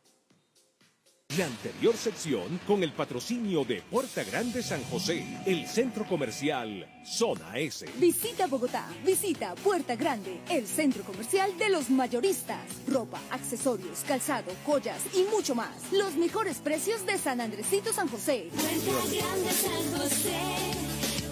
La 1.37 1.47
anterior 1.47 1.97
sección 1.97 2.59
con 2.67 2.83
el 2.83 2.93
patrocinio 2.93 3.65
de 3.65 3.83
Puerta 3.83 4.25
Grande 4.25 4.63
San 4.63 4.83
José, 4.85 5.25
el 5.47 5.65
centro 5.69 6.05
comercial 6.05 6.89
Zona 7.05 7.57
S. 7.57 7.87
Visita 7.99 8.49
Bogotá, 8.49 8.89
visita 9.07 9.55
Puerta 9.55 9.95
Grande, 9.95 10.41
el 10.49 10.67
centro 10.67 11.05
comercial 11.05 11.57
de 11.57 11.69
los 11.69 11.89
mayoristas. 11.89 12.67
Ropa, 12.89 13.21
accesorios, 13.31 14.01
calzado, 14.09 14.51
joyas 14.65 15.03
y 15.15 15.23
mucho 15.31 15.55
más. 15.55 15.93
Los 15.93 16.17
mejores 16.17 16.59
precios 16.59 17.07
de 17.07 17.17
San 17.17 17.41
Andresito 17.41 17.93
San 17.93 18.09
José. 18.09 18.49
Puerta 18.53 19.27
Grande 19.27 19.51
San 19.53 20.01
José, 20.01 20.39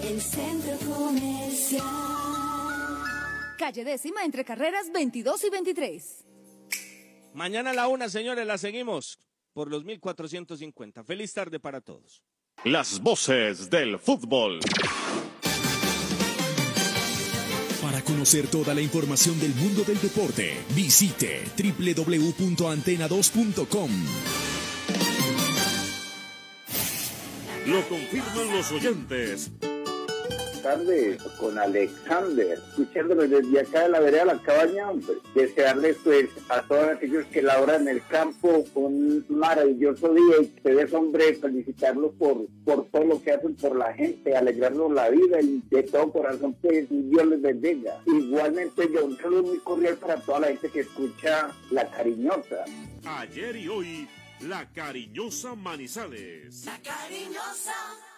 el 0.03 0.21
centro 0.21 0.77
comercial. 0.87 1.83
Calle 3.57 3.83
décima 3.83 4.23
entre 4.23 4.45
carreras 4.45 4.91
22 4.91 5.43
y 5.43 5.49
23. 5.49 6.25
Mañana 7.33 7.71
a 7.71 7.73
la 7.73 7.87
una, 7.87 8.09
señores, 8.09 8.45
la 8.47 8.57
seguimos 8.57 9.19
por 9.53 9.69
los 9.69 9.85
1450. 9.85 11.03
Feliz 11.03 11.33
tarde 11.33 11.59
para 11.59 11.81
todos. 11.81 12.23
Las 12.63 13.01
voces 13.01 13.69
del 13.69 13.99
fútbol. 13.99 14.59
Para 17.81 18.01
conocer 18.01 18.47
toda 18.47 18.73
la 18.73 18.81
información 18.81 19.37
del 19.39 19.53
mundo 19.55 19.83
del 19.83 20.01
deporte, 20.01 20.57
visite 20.75 21.43
www.antena2.com. 21.57 23.91
Lo 27.65 27.87
confirman 27.87 28.51
los 28.51 28.71
oyentes. 28.71 29.51
Con 31.39 31.57
Alexander, 31.57 32.57
escuchándolo 32.69 33.27
desde 33.27 33.59
acá 33.59 33.83
de 33.83 33.89
la 33.89 33.99
vereda 33.99 34.25
de 34.25 34.33
la 34.33 34.41
cabaña, 34.41 34.89
hombre. 34.89 35.15
Desearles 35.33 35.97
pues 36.03 36.29
a 36.49 36.61
todos 36.61 36.89
aquellos 36.89 37.25
que 37.27 37.41
laboran 37.41 37.81
en 37.83 37.95
el 37.95 38.05
campo 38.07 38.63
un 38.75 39.25
maravilloso 39.29 40.13
día 40.13 40.35
y 40.39 40.45
ustedes, 40.45 40.93
hombre, 40.93 41.35
felicitarlos 41.35 42.13
por, 42.19 42.47
por 42.65 42.85
todo 42.87 43.03
lo 43.03 43.21
que 43.21 43.31
hacen 43.31 43.55
por 43.55 43.75
la 43.75 43.93
gente, 43.93 44.35
alegrarnos 44.35 44.91
la 44.91 45.09
vida 45.09 45.41
y 45.41 45.61
de 45.69 45.83
todo 45.83 46.11
corazón, 46.11 46.55
pues 46.61 46.87
Dios 46.89 47.25
les 47.25 47.41
bendiga. 47.41 48.01
Igualmente 48.05 48.89
yo 48.93 49.05
un 49.05 49.17
saludo 49.17 49.43
muy 49.43 49.59
cordial 49.59 49.95
para 49.95 50.17
toda 50.17 50.41
la 50.41 50.47
gente 50.47 50.69
que 50.69 50.81
escucha 50.81 51.51
La 51.71 51.89
Cariñosa. 51.89 52.65
Ayer 53.05 53.55
y 53.55 53.67
hoy, 53.67 54.07
la 54.41 54.65
cariñosa 54.71 55.55
Manizales. 55.55 56.65
La 56.65 56.77
cariñosa. 56.81 58.08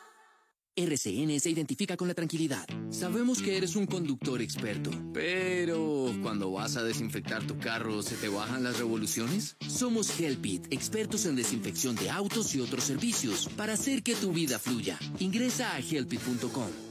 RCN 0.82 1.40
se 1.40 1.50
identifica 1.50 1.96
con 1.96 2.08
la 2.08 2.14
tranquilidad. 2.14 2.68
Sabemos 2.90 3.42
que 3.42 3.58
eres 3.58 3.76
un 3.76 3.86
conductor 3.86 4.42
experto, 4.42 4.92
pero 5.14 6.14
cuando 6.22 6.52
vas 6.52 6.76
a 6.76 6.84
desinfectar 6.84 7.46
tu 7.46 7.58
carro, 7.58 8.02
¿se 8.02 8.16
te 8.16 8.30
bajan 8.30 8.64
las 8.64 8.78
revoluciones? 8.78 9.56
Somos 9.68 10.20
Helpit, 10.20 10.72
expertos 10.72 11.26
en 11.26 11.36
desinfección 11.36 11.96
de 11.96 12.10
autos 12.10 12.54
y 12.56 12.60
otros 12.60 12.84
servicios, 12.84 13.50
para 13.56 13.74
hacer 13.74 14.04
que 14.04 14.16
tu 14.16 14.32
vida 14.32 14.60
fluya. 14.60 14.98
Ingresa 15.20 15.76
a 15.76 15.80
helpit.com. 15.80 16.91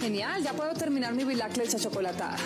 Genial, 0.00 0.44
ya 0.44 0.52
puedo 0.52 0.74
terminar 0.74 1.12
mi 1.12 1.24
Bilac 1.24 1.56
leche 1.56 1.76
chocolatada. 1.78 2.36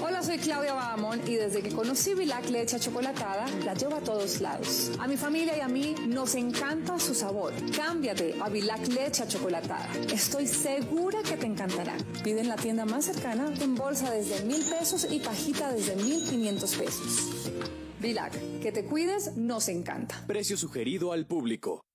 Hola, 0.00 0.22
soy 0.22 0.38
Claudia 0.38 0.74
Bahamón 0.74 1.20
y 1.26 1.34
desde 1.34 1.60
que 1.60 1.70
conocí 1.70 2.14
Bilac 2.14 2.48
leche 2.50 2.78
chocolatada, 2.78 3.48
la 3.64 3.74
llevo 3.74 3.96
a 3.96 4.00
todos 4.00 4.40
lados. 4.40 4.92
A 5.00 5.08
mi 5.08 5.16
familia 5.16 5.56
y 5.56 5.60
a 5.60 5.66
mí 5.66 5.96
nos 6.06 6.36
encanta 6.36 7.00
su 7.00 7.14
sabor. 7.14 7.52
Cámbiate 7.74 8.36
a 8.40 8.48
Bilac 8.48 8.86
leche 8.88 9.26
chocolatada. 9.26 9.88
Estoy 10.12 10.46
segura 10.46 11.18
que 11.22 11.36
te 11.36 11.46
encantará. 11.46 11.96
Pide 12.22 12.42
en 12.42 12.48
la 12.48 12.56
tienda 12.56 12.84
más 12.84 13.06
cercana 13.06 13.52
en 13.60 13.74
bolsa 13.74 14.10
desde 14.12 14.44
mil 14.44 14.62
pesos 14.64 15.08
y 15.10 15.18
pajita 15.18 15.72
desde 15.72 15.96
mil 15.96 16.22
quinientos 16.28 16.76
pesos. 16.76 17.50
Bilac, 17.98 18.60
que 18.60 18.70
te 18.70 18.84
cuides, 18.84 19.36
nos 19.36 19.68
encanta. 19.68 20.22
Precio 20.26 20.56
sugerido 20.56 21.12
al 21.12 21.26
público. 21.26 21.85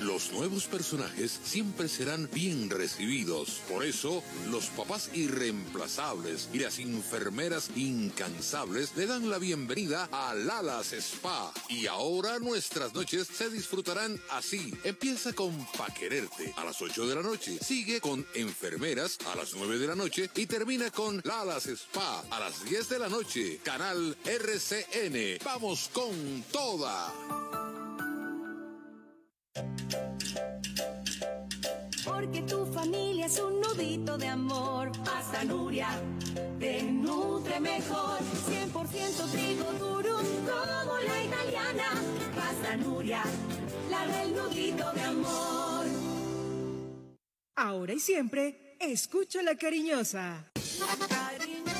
Los 0.00 0.32
nuevos 0.32 0.64
personajes 0.64 1.40
siempre 1.44 1.86
serán 1.86 2.30
bien 2.32 2.70
recibidos. 2.70 3.60
Por 3.68 3.84
eso, 3.84 4.22
los 4.48 4.66
papás 4.68 5.10
irreemplazables 5.12 6.48
y 6.54 6.58
las 6.60 6.78
enfermeras 6.78 7.68
incansables 7.76 8.96
le 8.96 9.06
dan 9.06 9.28
la 9.28 9.38
bienvenida 9.38 10.08
a 10.10 10.34
Lalas 10.34 10.94
Spa. 10.94 11.52
Y 11.68 11.86
ahora 11.86 12.38
nuestras 12.38 12.94
noches 12.94 13.28
se 13.28 13.50
disfrutarán 13.50 14.18
así. 14.30 14.72
Empieza 14.84 15.34
con 15.34 15.54
Pa' 15.76 15.92
Quererte 15.92 16.54
a 16.56 16.64
las 16.64 16.80
8 16.80 17.06
de 17.06 17.14
la 17.14 17.22
noche. 17.22 17.58
Sigue 17.62 18.00
con 18.00 18.26
Enfermeras 18.34 19.18
a 19.30 19.36
las 19.36 19.54
9 19.54 19.78
de 19.78 19.86
la 19.86 19.94
noche. 19.94 20.30
Y 20.34 20.46
termina 20.46 20.90
con 20.90 21.20
Lalas 21.24 21.66
Spa 21.66 22.24
a 22.30 22.40
las 22.40 22.64
10 22.64 22.88
de 22.88 22.98
la 22.98 23.10
noche. 23.10 23.60
Canal 23.62 24.16
RCN. 24.24 25.44
Vamos 25.44 25.90
con 25.92 26.42
toda. 26.50 27.59
Porque 32.20 32.42
tu 32.42 32.66
familia 32.66 33.24
es 33.24 33.38
un 33.38 33.62
nudito 33.62 34.18
de 34.18 34.28
amor. 34.28 34.92
Pasta 35.06 35.42
Nuria, 35.42 35.88
te 36.58 36.82
nutre 36.82 37.58
mejor. 37.60 38.18
100% 38.46 39.30
trigo 39.32 39.72
durum 39.78 40.26
como 40.44 40.98
la 40.98 41.24
italiana. 41.24 41.88
Pasta 42.36 42.76
Nuria, 42.76 43.22
la 43.88 44.06
del 44.06 44.36
nudito 44.36 44.92
de 44.92 45.00
amor. 45.00 45.86
Ahora 47.56 47.94
y 47.94 48.00
siempre, 48.00 48.76
escucho 48.78 49.40
la 49.40 49.54
cariñosa. 49.54 50.52
La 50.78 51.06
cariñosa. 51.06 51.79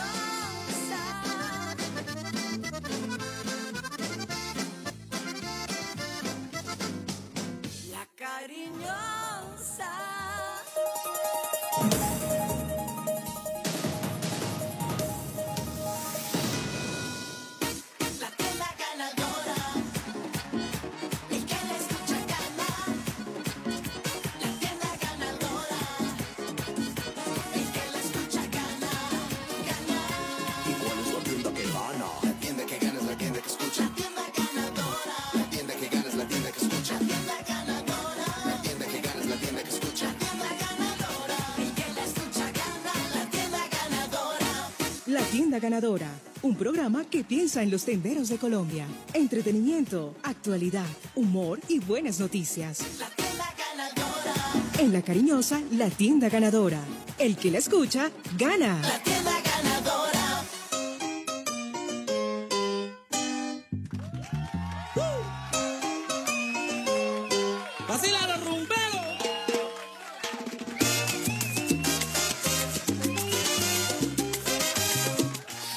La 45.11 45.23
tienda 45.23 45.59
ganadora, 45.59 46.07
un 46.43 46.55
programa 46.55 47.05
que 47.05 47.25
piensa 47.25 47.65
en 47.65 47.71
los 47.73 47.85
tenderos 47.85 48.29
de 48.29 48.39
Colombia. 48.39 48.87
Entretenimiento, 49.13 50.15
actualidad, 50.23 50.87
humor 51.17 51.59
y 51.67 51.81
buenas 51.81 52.21
noticias. 52.21 52.79
La 53.01 53.11
tienda 53.11 53.45
ganadora. 53.59 54.35
En 54.79 54.93
la 54.93 55.03
cariñosa, 55.03 55.63
la 55.73 55.91
tienda 55.91 56.29
ganadora. 56.29 56.79
El 57.19 57.37
que 57.37 57.51
la 57.51 57.59
escucha, 57.59 58.09
gana. 58.39 58.81
La 58.83 59.03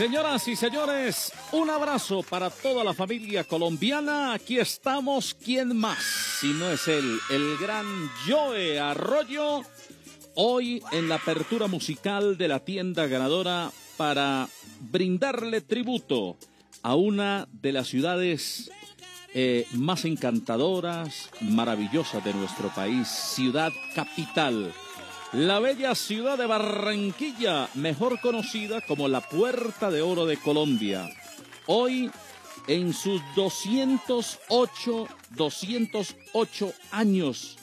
Señoras 0.04 0.50
y 0.50 0.58
señores, 0.58 1.32
un 1.54 1.70
abrazo 1.70 2.24
para 2.24 2.50
toda 2.50 2.84
la 2.84 2.94
familia 2.94 3.46
colombiana. 3.46 4.34
Aquí 4.34 4.60
estamos, 4.60 5.34
¿quién 5.34 5.78
más? 5.78 6.04
Si 6.42 6.52
no 6.52 6.70
es 6.70 6.90
él, 6.90 7.20
el 7.30 7.56
gran 7.58 7.86
Joe 8.28 8.82
Arroyo, 8.82 9.62
hoy 10.36 10.84
en 10.92 11.08
la 11.08 11.16
apertura 11.16 11.68
musical 11.68 12.38
de 12.38 12.50
la 12.50 12.60
tienda 12.60 13.08
ganadora 13.08 13.72
para 13.96 14.50
brindarle 14.82 15.62
tributo 15.62 16.36
a 16.82 16.96
una 16.96 17.48
de 17.54 17.72
las 17.72 17.88
ciudades 17.88 18.72
eh, 19.34 19.66
más 19.72 20.04
encantadoras, 20.04 21.30
maravillosas 21.40 22.22
de 22.26 22.34
nuestro 22.34 22.68
país, 22.76 23.08
ciudad 23.08 23.72
capital. 23.96 24.74
La 25.34 25.60
bella 25.60 25.96
ciudad 25.96 26.38
de 26.38 26.46
Barranquilla, 26.46 27.68
mejor 27.74 28.22
conocida 28.22 28.82
como 28.82 29.08
la 29.08 29.20
Puerta 29.22 29.90
de 29.90 30.04
Oro 30.04 30.28
de 30.28 30.38
Colombia. 30.38 31.10
Hoy, 31.66 32.12
en 32.68 32.94
sus 32.94 33.20
208, 33.36 35.08
208 35.32 36.74
años 36.92 37.58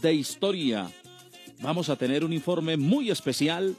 de 0.00 0.14
historia, 0.14 0.90
vamos 1.60 1.90
a 1.90 1.96
tener 1.96 2.24
un 2.24 2.32
informe 2.32 2.78
muy 2.78 3.10
especial 3.10 3.76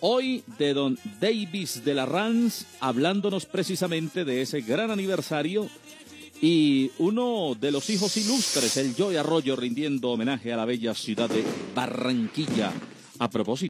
hoy 0.00 0.42
de 0.58 0.72
don 0.72 0.98
Davis 1.20 1.84
de 1.84 1.92
la 1.92 2.06
Rans, 2.06 2.64
hablándonos 2.80 3.44
precisamente 3.44 4.24
de 4.24 4.40
ese 4.40 4.62
gran 4.62 4.90
aniversario 4.90 5.68
y 6.40 6.90
uno 6.98 7.56
de 7.58 7.72
los 7.72 7.90
hijos 7.90 8.16
ilustres, 8.16 8.76
el 8.76 8.94
Joy 8.94 9.16
Arroyo, 9.16 9.56
rindiendo 9.56 10.10
homenaje 10.10 10.52
a 10.52 10.56
la 10.56 10.64
bella 10.64 10.94
ciudad 10.94 11.28
de 11.28 11.44
Barranquilla. 11.74 12.72
A 13.20 13.28
propósito, 13.28 13.66